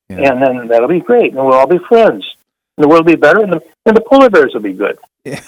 Yeah. 0.10 0.34
and 0.34 0.42
then 0.42 0.68
that'll 0.68 0.90
be 0.90 1.00
great, 1.00 1.34
and 1.34 1.36
we'll 1.36 1.54
all 1.54 1.66
be 1.68 1.78
friends, 1.78 2.36
and 2.78 2.84
the 2.84 2.88
world 2.90 3.06
will 3.06 3.14
be 3.14 3.20
better, 3.20 3.42
and 3.42 3.54
the 3.54 3.62
and 3.86 3.96
the 3.96 4.02
polar 4.02 4.30
bears 4.30 4.54
will 4.54 4.62
be 4.62 4.74
good. 4.74 4.98
Yeah. 5.24 5.40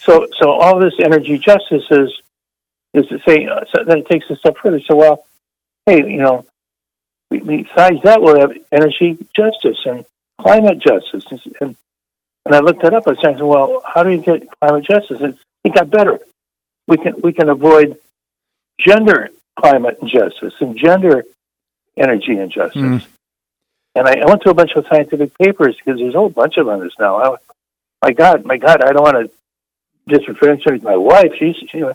So 0.00 0.26
so 0.38 0.50
all 0.52 0.78
this 0.80 0.94
energy 1.00 1.36
justice 1.38 1.84
is 1.90 2.10
is 2.94 3.06
to 3.08 3.18
say 3.28 3.46
uh, 3.46 3.64
so 3.74 3.84
then 3.84 3.98
it 3.98 4.06
takes 4.06 4.30
a 4.30 4.36
step 4.36 4.56
further. 4.56 4.80
So 4.80 4.96
well, 4.96 5.26
hey, 5.84 5.98
you 5.98 6.18
know, 6.22 6.46
besides 7.30 8.00
that, 8.04 8.22
we'll 8.22 8.40
have 8.40 8.52
energy 8.72 9.18
justice 9.36 9.78
and 9.84 10.04
climate 10.40 10.78
justice, 10.78 11.24
and 11.60 11.76
and 12.44 12.54
I 12.54 12.60
looked 12.60 12.82
that 12.82 12.94
up. 12.94 13.06
I 13.06 13.10
was 13.10 13.20
saying, 13.22 13.38
well, 13.38 13.82
how 13.86 14.02
do 14.02 14.10
you 14.10 14.18
get 14.18 14.48
climate 14.60 14.84
justice? 14.84 15.20
And 15.20 15.38
it 15.62 15.74
got 15.74 15.90
better. 15.90 16.20
We 16.86 16.96
can 16.98 17.20
we 17.22 17.32
can 17.32 17.48
avoid 17.48 17.98
gender 18.78 19.30
climate 19.56 19.98
injustice 20.02 20.54
and 20.60 20.76
gender 20.76 21.24
energy 21.96 22.38
injustice. 22.38 22.82
Mm. 22.82 23.06
And 23.94 24.08
I, 24.08 24.20
I 24.20 24.26
went 24.26 24.42
to 24.42 24.50
a 24.50 24.54
bunch 24.54 24.72
of 24.72 24.86
scientific 24.88 25.36
papers 25.38 25.76
because 25.76 26.00
there's 26.00 26.14
a 26.14 26.18
whole 26.18 26.28
bunch 26.28 26.56
of 26.56 26.66
them 26.66 26.74
on 26.74 26.80
this 26.80 26.94
now. 26.98 27.16
I, 27.16 27.36
my 28.02 28.12
God, 28.12 28.44
my 28.44 28.56
God, 28.56 28.82
I 28.82 28.92
don't 28.92 29.02
want 29.02 29.30
to 29.30 30.18
disrespect 30.18 30.82
my 30.82 30.96
wife. 30.96 31.32
She's, 31.38 31.56
you 31.72 31.80
know, 31.80 31.94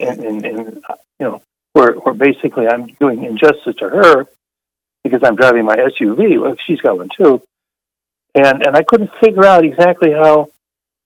and, 0.00 0.20
and, 0.20 0.44
and 0.44 0.84
you 1.18 1.26
know, 1.26 1.42
where, 1.72 1.92
where 1.92 2.14
basically 2.14 2.66
I'm 2.66 2.88
doing 2.98 3.24
injustice 3.24 3.76
to 3.76 3.88
her 3.88 4.26
because 5.04 5.22
I'm 5.22 5.36
driving 5.36 5.64
my 5.64 5.76
SUV. 5.76 6.40
Well, 6.40 6.56
she's 6.66 6.80
got 6.80 6.98
one 6.98 7.10
too. 7.16 7.42
And, 8.34 8.66
and 8.66 8.76
I 8.76 8.82
couldn't 8.82 9.10
figure 9.20 9.44
out 9.44 9.64
exactly 9.64 10.12
how 10.12 10.50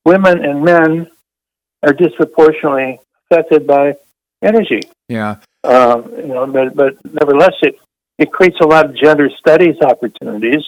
women 0.05 0.45
and 0.45 0.63
men 0.63 1.11
are 1.83 1.93
disproportionately 1.93 3.01
affected 3.31 3.67
by 3.67 3.95
energy. 4.43 4.83
Yeah. 5.09 5.37
Um, 5.65 6.11
you 6.17 6.27
know, 6.29 6.47
but, 6.47 6.75
but 6.75 7.05
nevertheless, 7.05 7.55
it, 7.63 7.81
it 8.19 8.31
creates 8.33 8.61
a 8.61 8.67
lot 8.67 8.85
of 8.87 8.97
gender 8.97 9.31
studies 9.31 9.77
opportunities 9.81 10.63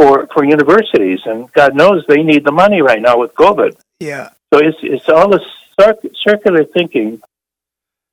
for 0.00 0.26
for 0.32 0.44
universities, 0.44 1.20
and 1.26 1.52
God 1.52 1.74
knows 1.74 2.04
they 2.08 2.22
need 2.22 2.44
the 2.44 2.52
money 2.52 2.80
right 2.80 3.02
now 3.02 3.18
with 3.18 3.34
COVID. 3.34 3.76
Yeah. 4.00 4.30
So 4.52 4.60
it's 4.60 4.78
it's 4.82 5.08
all 5.08 5.28
this 5.28 5.46
circ- 5.78 6.10
circular 6.14 6.64
thinking. 6.64 7.20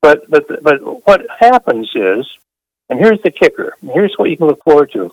But 0.01 0.29
but 0.29 0.61
but 0.61 1.07
what 1.07 1.25
happens 1.39 1.89
is, 1.95 2.27
and 2.89 2.99
here's 2.99 3.21
the 3.23 3.31
kicker. 3.31 3.75
Here's 3.81 4.13
what 4.17 4.29
you 4.29 4.37
can 4.37 4.47
look 4.47 4.63
forward 4.63 4.91
to. 4.93 5.11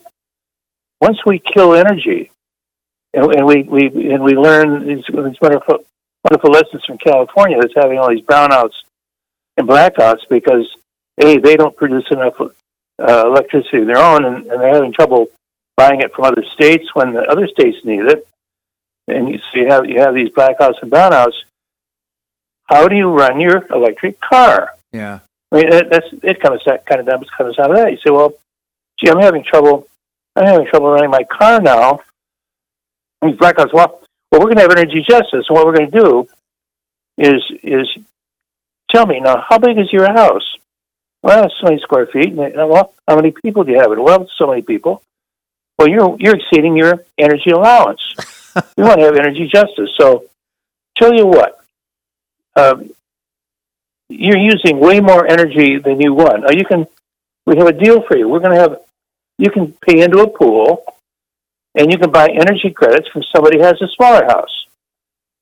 Once 1.00 1.18
we 1.26 1.38
kill 1.38 1.74
energy, 1.74 2.30
and, 3.12 3.32
and 3.34 3.46
we, 3.46 3.62
we 3.62 4.12
and 4.12 4.22
we 4.22 4.34
learn 4.34 4.86
these, 4.86 5.04
these 5.06 5.40
wonderful 5.40 5.84
wonderful 6.24 6.50
lessons 6.50 6.84
from 6.84 6.98
California 6.98 7.58
that's 7.60 7.74
having 7.76 7.98
all 7.98 8.10
these 8.10 8.24
brownouts 8.24 8.74
and 9.56 9.68
blackouts 9.68 10.28
because 10.28 10.76
a 11.22 11.38
they 11.38 11.56
don't 11.56 11.76
produce 11.76 12.06
enough 12.10 12.40
uh, 12.40 13.26
electricity 13.26 13.78
of 13.78 13.86
their 13.86 13.98
own, 13.98 14.24
and, 14.24 14.46
and 14.46 14.60
they're 14.60 14.74
having 14.74 14.92
trouble 14.92 15.28
buying 15.76 16.00
it 16.00 16.12
from 16.12 16.24
other 16.24 16.44
states 16.54 16.94
when 16.94 17.12
the 17.12 17.22
other 17.22 17.46
states 17.48 17.78
need 17.84 18.04
it. 18.06 18.26
And 19.08 19.28
you, 19.28 19.38
so 19.38 19.60
you 19.60 19.68
have 19.68 19.86
you 19.86 20.00
have 20.00 20.14
these 20.14 20.30
blackouts 20.30 20.80
and 20.82 20.90
brownouts. 20.90 21.34
How 22.64 22.88
do 22.88 22.96
you 22.96 23.10
run 23.10 23.40
your 23.40 23.66
electric 23.70 24.20
car? 24.20 24.70
Yeah. 24.92 25.20
I 25.52 25.56
mean, 25.56 25.70
that, 25.70 25.90
that's 25.90 26.06
it. 26.22 26.40
Kind 26.40 26.54
of 26.54 26.84
kind 26.86 27.00
of 27.00 27.06
comes 27.06 27.30
comes 27.30 27.58
out 27.58 27.70
of 27.70 27.76
that. 27.76 27.92
You 27.92 27.98
say, 27.98 28.10
well, 28.10 28.34
gee, 28.98 29.10
I'm 29.10 29.20
having 29.20 29.44
trouble. 29.44 29.86
I'm 30.36 30.46
having 30.46 30.66
trouble 30.66 30.90
running 30.90 31.10
my 31.10 31.24
car 31.24 31.60
now. 31.60 32.00
And 33.22 33.32
these 33.32 33.38
blackouts. 33.40 33.72
Well, 33.72 34.00
well, 34.30 34.40
we're 34.40 34.52
going 34.52 34.56
to 34.56 34.62
have 34.62 34.72
energy 34.72 35.04
justice. 35.08 35.46
What 35.48 35.64
we're 35.64 35.76
going 35.76 35.90
to 35.90 36.00
do 36.00 36.28
is 37.18 37.42
is 37.62 37.88
tell 38.90 39.06
me 39.06 39.20
now, 39.20 39.44
how 39.48 39.58
big 39.58 39.78
is 39.78 39.92
your 39.92 40.12
house? 40.12 40.56
Well, 41.22 41.44
it's 41.44 41.54
so 41.60 41.66
many 41.66 41.80
square 41.80 42.06
feet. 42.06 42.30
And, 42.30 42.38
they- 42.38 42.52
well, 42.56 42.94
how 43.08 43.16
many 43.16 43.30
people 43.30 43.64
do 43.64 43.72
you 43.72 43.80
have? 43.80 43.92
it? 43.92 43.98
Well, 44.00 44.28
so 44.36 44.46
many 44.48 44.62
people. 44.62 45.02
Well, 45.78 45.88
you're 45.88 46.16
you're 46.18 46.36
exceeding 46.36 46.76
your 46.76 47.04
energy 47.18 47.50
allowance. 47.50 48.02
we 48.76 48.84
want 48.84 48.98
to 49.00 49.06
have 49.06 49.16
energy 49.16 49.48
justice. 49.52 49.90
So, 49.98 50.24
tell 50.96 51.14
you 51.14 51.26
what, 51.26 51.60
um, 52.56 52.90
you're 54.08 54.38
using 54.38 54.78
way 54.78 55.00
more 55.00 55.26
energy 55.26 55.78
than 55.78 56.00
you 56.00 56.12
want. 56.14 56.42
Now, 56.42 56.50
you 56.50 56.64
can. 56.64 56.86
We 57.46 57.56
have 57.58 57.66
a 57.66 57.72
deal 57.72 58.02
for 58.02 58.16
you. 58.16 58.28
We're 58.28 58.40
going 58.40 58.52
to 58.54 58.60
have. 58.60 58.80
You 59.38 59.50
can 59.50 59.72
pay 59.86 60.00
into 60.02 60.20
a 60.20 60.28
pool, 60.28 60.84
and 61.74 61.90
you 61.90 61.98
can 61.98 62.10
buy 62.10 62.28
energy 62.28 62.70
credits 62.70 63.08
from 63.08 63.22
somebody 63.34 63.58
who 63.58 63.64
has 63.64 63.80
a 63.82 63.88
smaller 63.88 64.24
house 64.24 64.66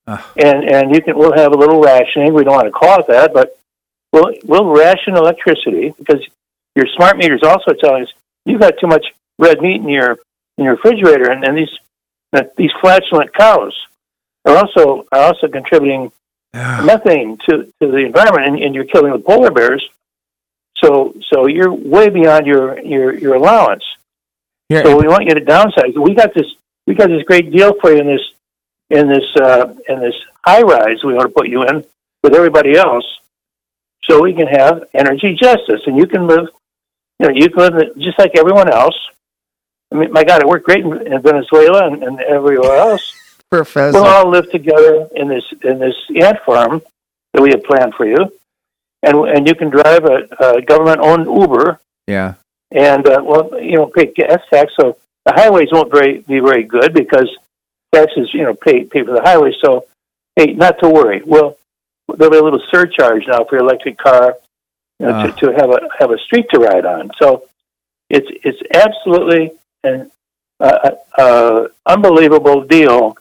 Ah. 0.07 0.33
and 0.37 0.65
and 0.65 0.95
you 0.95 1.01
can 1.01 1.17
we'll 1.17 1.37
have 1.37 1.53
a 1.53 1.57
little 1.57 1.81
rationing. 1.81 2.35
We 2.35 2.43
don't 2.43 2.55
want 2.55 2.67
to 2.67 2.73
call 2.73 2.99
it 3.01 3.07
that, 3.07 3.33
but 3.33 3.57
we'll 4.13 4.35
we'll 4.45 4.65
ration 4.67 5.17
electricity 5.17 5.95
because 5.97 6.27
your 6.75 6.87
smart 6.97 7.17
meter 7.19 7.37
is 7.37 7.45
also 7.45 7.73
telling 7.73 8.03
us 8.05 8.13
you've 8.45 8.61
got 8.61 8.75
too 8.81 8.89
much 8.89 9.07
red 9.39 9.61
meat 9.61 9.81
in 9.81 9.89
your 9.89 10.19
in 10.59 10.65
your 10.65 10.75
refrigerator, 10.75 11.31
and, 11.31 11.45
and 11.45 11.57
these 11.57 11.71
these 12.57 12.73
flatulent 12.81 13.33
cows 13.33 13.75
are 14.45 14.57
also 14.57 15.07
are 15.13 15.21
also 15.21 15.47
contributing 15.47 16.11
methane 16.85 17.39
to, 17.49 17.73
to 17.81 17.87
the 17.87 17.99
environment, 17.99 18.47
and, 18.47 18.59
and 18.59 18.75
you're 18.75 18.85
killing 18.85 19.13
the 19.13 19.19
polar 19.19 19.51
bears. 19.53 19.89
So 20.83 21.15
so 21.31 21.47
you're 21.47 21.73
way 21.73 22.09
beyond 22.09 22.47
your 22.47 22.79
your 22.81 23.15
your 23.15 23.35
allowance. 23.35 23.85
Here, 24.69 24.83
So 24.85 24.97
we 24.97 25.07
want 25.07 25.25
you 25.25 25.35
to 25.35 25.41
downsize. 25.41 25.97
We 25.97 26.15
got 26.15 26.35
this. 26.35 26.47
We 26.87 26.95
got 26.95 27.09
this 27.09 27.23
great 27.25 27.51
deal 27.53 27.75
for 27.81 27.93
you 27.93 28.01
in 28.01 28.07
this 28.07 28.33
in 28.91 29.09
this 29.09 29.37
uh, 29.37 29.75
in 29.89 30.01
this 30.01 30.15
high 30.45 30.63
rise. 30.63 31.03
We 31.05 31.15
want 31.15 31.29
to 31.29 31.35
put 31.35 31.49
you 31.49 31.63
in 31.65 31.85
with 32.23 32.35
everybody 32.35 32.77
else, 32.77 33.05
so 34.05 34.23
we 34.23 34.33
can 34.35 34.47
have 34.47 34.85
energy 34.95 35.35
justice, 35.41 35.83
and 35.87 35.97
you 35.97 36.07
can 36.07 36.27
live. 36.27 36.49
You 37.19 37.29
know, 37.29 37.35
you 37.35 37.51
can 37.51 37.77
live 37.77 37.97
just 37.99 38.19
like 38.19 38.33
everyone 38.37 38.73
else. 38.73 38.97
I 39.93 39.97
mean, 39.97 40.13
my 40.13 40.25
God, 40.25 40.41
it 40.41 40.49
worked 40.49 40.65
great 40.65 40.85
in, 40.85 41.07
in 41.07 41.23
Venezuela 41.23 41.87
and, 41.87 42.03
and 42.03 42.21
everywhere 42.21 42.77
else. 42.77 43.15
Professor. 43.51 44.01
We'll 44.01 44.09
all 44.09 44.31
live 44.31 44.51
together 44.51 45.09
in 45.15 45.29
this 45.29 45.45
in 45.63 45.79
this 45.79 45.95
ant 46.21 46.39
farm 46.45 46.83
that 47.35 47.43
we 47.43 47.51
have 47.51 47.63
planned 47.63 47.95
for 47.95 48.07
you, 48.07 48.33
and 49.03 49.17
and 49.29 49.47
you 49.49 49.55
can 49.55 49.71
drive 49.71 50.05
a, 50.05 50.27
a 50.41 50.63
government-owned 50.63 51.27
Uber 51.27 51.81
yeah. 52.07 52.35
and 52.71 53.07
uh, 53.07 53.21
well, 53.25 53.51
you 53.61 53.77
know, 53.77 53.87
pay 53.87 54.07
gas 54.07 54.41
tax. 54.53 54.73
So 54.79 54.97
the 55.25 55.33
highways 55.33 55.69
won't 55.73 55.93
very 55.93 56.19
be 56.21 56.41
very 56.41 56.65
good 56.65 56.95
because 56.95 57.29
taxes, 57.95 58.31
you 58.33 58.43
know, 58.43 58.55
pay 58.55 58.85
pay 58.85 59.05
for 59.05 59.13
the 59.13 59.23
highways. 59.23 59.55
So 59.63 59.87
hey, 60.37 60.53
not 60.53 60.79
to 60.81 60.89
worry. 60.89 61.23
Well, 61.25 61.59
there'll 62.17 62.31
be 62.33 62.39
a 62.39 62.43
little 62.43 62.63
surcharge 62.71 63.27
now 63.27 63.45
for 63.45 63.57
your 63.57 63.65
electric 63.65 63.99
car 63.99 64.37
you 64.99 65.07
know, 65.07 65.13
Ah. 65.13 65.27
to, 65.27 65.33
to 65.33 65.53
have 65.53 65.71
a 65.71 65.81
have 65.99 66.11
a 66.11 66.19
street 66.19 66.47
to 66.53 66.61
ride 66.61 66.87
on. 66.87 67.11
So 67.21 67.45
it's 68.09 68.29
it's 68.45 68.63
absolutely 68.75 69.53
an 69.85 70.11
uh, 70.61 70.91
uh, 71.19 71.69
unbelievable 71.87 72.63
deal 72.63 73.17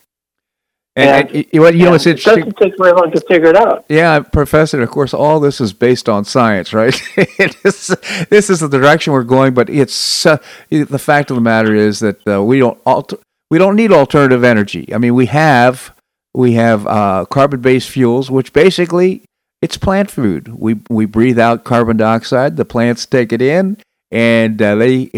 And, 0.95 1.27
and, 1.27 1.35
and 1.35 1.45
you, 1.53 1.67
you 1.67 1.85
know, 1.85 1.93
it's 1.93 2.05
interesting. 2.05 2.47
It 2.47 2.55
doesn't 2.55 2.57
take 2.57 2.77
very 2.77 2.91
long 2.91 3.11
to 3.11 3.21
figure 3.21 3.49
it 3.49 3.55
out. 3.55 3.85
Yeah, 3.87 4.19
Professor. 4.19 4.81
Of 4.81 4.89
course, 4.89 5.13
all 5.13 5.39
this 5.39 5.61
is 5.61 5.71
based 5.71 6.09
on 6.09 6.25
science, 6.25 6.73
right? 6.73 6.93
this, 7.63 7.95
this 8.29 8.49
is 8.49 8.59
the 8.59 8.67
direction 8.67 9.13
we're 9.13 9.23
going. 9.23 9.53
But 9.53 9.69
it's 9.69 10.25
uh, 10.25 10.37
the 10.69 10.99
fact 10.99 11.31
of 11.31 11.35
the 11.35 11.41
matter 11.41 11.73
is 11.73 11.99
that 11.99 12.27
uh, 12.27 12.43
we 12.43 12.59
don't 12.59 12.79
alter, 12.85 13.17
we 13.49 13.57
don't 13.57 13.77
need 13.77 13.93
alternative 13.93 14.43
energy. 14.43 14.93
I 14.93 14.97
mean, 14.97 15.15
we 15.15 15.27
have 15.27 15.95
we 16.33 16.53
have 16.53 16.85
uh, 16.87 17.25
carbon-based 17.25 17.89
fuels, 17.89 18.29
which 18.29 18.51
basically 18.51 19.23
it's 19.61 19.77
plant 19.77 20.11
food. 20.11 20.49
We 20.49 20.81
we 20.89 21.05
breathe 21.05 21.39
out 21.39 21.63
carbon 21.63 21.95
dioxide. 21.95 22.57
The 22.57 22.65
plants 22.65 23.05
take 23.05 23.31
it 23.31 23.41
in, 23.41 23.77
and 24.11 24.61
uh, 24.61 24.75
they 24.75 25.09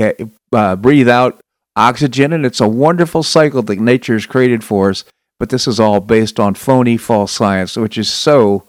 uh, 0.51 0.75
breathe 0.75 1.09
out 1.09 1.39
oxygen, 1.75 2.31
and 2.31 2.45
it's 2.45 2.61
a 2.61 2.67
wonderful 2.67 3.23
cycle 3.23 3.63
that 3.63 3.79
nature 3.79 4.13
has 4.13 4.27
created 4.27 4.63
for 4.63 4.91
us 4.91 5.03
but 5.43 5.49
this 5.49 5.67
is 5.67 5.77
all 5.77 5.99
based 5.99 6.39
on 6.39 6.53
phony 6.53 6.95
false 6.95 7.33
science, 7.33 7.75
which 7.75 7.97
is 7.97 8.09
so 8.09 8.65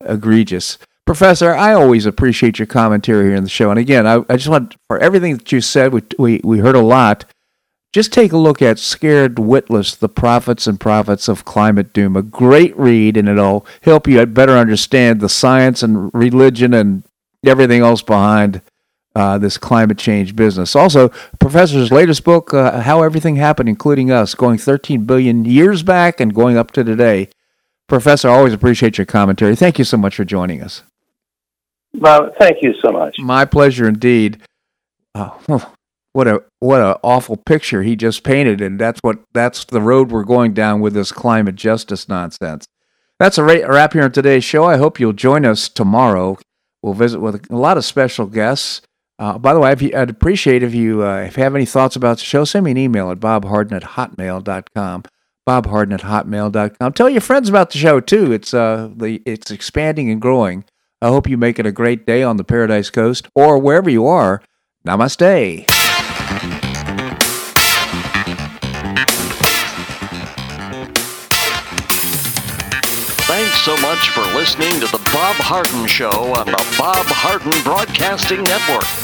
egregious. 0.00 0.78
Professor, 1.04 1.52
I 1.52 1.74
always 1.74 2.06
appreciate 2.06 2.58
your 2.58 2.64
commentary 2.64 3.26
here 3.26 3.34
in 3.34 3.44
the 3.44 3.50
show. 3.50 3.68
And 3.68 3.78
again, 3.78 4.06
I, 4.06 4.24
I 4.30 4.36
just 4.36 4.48
want, 4.48 4.74
for 4.88 4.98
everything 5.00 5.36
that 5.36 5.52
you 5.52 5.60
said, 5.60 5.92
we, 5.92 6.00
we, 6.18 6.40
we 6.42 6.58
heard 6.60 6.76
a 6.76 6.80
lot. 6.80 7.26
Just 7.92 8.10
take 8.10 8.32
a 8.32 8.38
look 8.38 8.62
at 8.62 8.78
Scared 8.78 9.38
Witless, 9.38 9.96
The 9.96 10.08
Prophets 10.08 10.66
and 10.66 10.80
Profits 10.80 11.28
of 11.28 11.44
Climate 11.44 11.92
Doom. 11.92 12.16
A 12.16 12.22
great 12.22 12.74
read, 12.74 13.18
and 13.18 13.28
it'll 13.28 13.66
help 13.82 14.08
you 14.08 14.24
better 14.24 14.56
understand 14.56 15.20
the 15.20 15.28
science 15.28 15.82
and 15.82 16.10
religion 16.14 16.72
and 16.72 17.02
everything 17.44 17.82
else 17.82 18.00
behind 18.00 18.62
uh, 19.14 19.38
this 19.38 19.56
climate 19.56 19.98
change 19.98 20.34
business. 20.34 20.74
Also, 20.74 21.10
Professor's 21.38 21.92
latest 21.92 22.24
book, 22.24 22.52
uh, 22.52 22.80
How 22.80 23.02
Everything 23.02 23.36
Happened, 23.36 23.68
including 23.68 24.10
us, 24.10 24.34
going 24.34 24.58
13 24.58 25.04
billion 25.04 25.44
years 25.44 25.82
back 25.82 26.20
and 26.20 26.34
going 26.34 26.56
up 26.56 26.72
to 26.72 26.84
today. 26.84 27.28
Professor, 27.88 28.28
I 28.28 28.34
always 28.34 28.52
appreciate 28.52 28.98
your 28.98 29.04
commentary. 29.04 29.54
Thank 29.54 29.78
you 29.78 29.84
so 29.84 29.96
much 29.96 30.16
for 30.16 30.24
joining 30.24 30.62
us. 30.62 30.82
Well, 31.94 32.30
thank 32.40 32.58
you 32.62 32.74
so 32.84 32.90
much. 32.90 33.16
My 33.18 33.44
pleasure 33.44 33.88
indeed. 33.88 34.40
Uh, 35.14 35.30
what 36.12 36.26
a 36.26 36.42
what 36.60 36.80
a 36.80 36.98
awful 37.02 37.36
picture 37.36 37.82
he 37.82 37.94
just 37.94 38.24
painted, 38.24 38.60
and 38.60 38.80
that's 38.80 39.00
what 39.02 39.18
that's 39.32 39.64
the 39.64 39.80
road 39.80 40.10
we're 40.10 40.24
going 40.24 40.54
down 40.54 40.80
with 40.80 40.94
this 40.94 41.12
climate 41.12 41.54
justice 41.54 42.08
nonsense. 42.08 42.66
That's 43.20 43.38
a 43.38 43.44
wrap 43.44 43.92
here 43.92 44.02
on 44.02 44.10
today's 44.10 44.42
show. 44.42 44.64
I 44.64 44.76
hope 44.76 44.98
you'll 44.98 45.12
join 45.12 45.44
us 45.44 45.68
tomorrow. 45.68 46.36
We'll 46.82 46.94
visit 46.94 47.20
with 47.20 47.48
a 47.48 47.56
lot 47.56 47.76
of 47.76 47.84
special 47.84 48.26
guests. 48.26 48.82
Uh, 49.18 49.38
by 49.38 49.54
the 49.54 49.60
way, 49.60 49.74
you, 49.78 49.92
I'd 49.96 50.10
appreciate 50.10 50.62
if 50.62 50.74
you 50.74 51.04
uh, 51.04 51.18
if 51.18 51.36
you 51.36 51.42
have 51.44 51.54
any 51.54 51.66
thoughts 51.66 51.94
about 51.96 52.18
the 52.18 52.24
show, 52.24 52.44
send 52.44 52.64
me 52.64 52.72
an 52.72 52.76
email 52.76 53.10
at 53.10 53.20
bobharden 53.20 53.72
at 53.72 53.82
hotmail.com. 53.82 55.04
Bobharden 55.48 55.92
at 55.94 56.00
hotmail.com. 56.00 56.92
Tell 56.94 57.08
your 57.08 57.20
friends 57.20 57.48
about 57.48 57.70
the 57.70 57.78
show 57.78 58.00
too. 58.00 58.32
It's 58.32 58.52
uh 58.52 58.90
the 58.94 59.22
it's 59.24 59.50
expanding 59.50 60.10
and 60.10 60.20
growing. 60.20 60.64
I 61.00 61.08
hope 61.08 61.28
you 61.28 61.36
make 61.36 61.58
it 61.58 61.66
a 61.66 61.72
great 61.72 62.06
day 62.06 62.22
on 62.22 62.38
the 62.38 62.44
Paradise 62.44 62.90
Coast 62.90 63.28
or 63.34 63.58
wherever 63.58 63.90
you 63.90 64.06
are. 64.06 64.42
Namaste. 64.86 65.66
Thanks 73.26 73.60
so 73.62 73.76
much 73.78 74.10
for 74.10 74.20
listening 74.34 74.72
to 74.80 74.86
The 74.86 75.02
Bob 75.12 75.36
Harden 75.36 75.86
Show 75.86 76.10
on 76.10 76.46
the 76.46 76.74
Bob 76.78 77.06
Harden 77.06 77.52
Broadcasting 77.64 78.42
Network. 78.42 79.03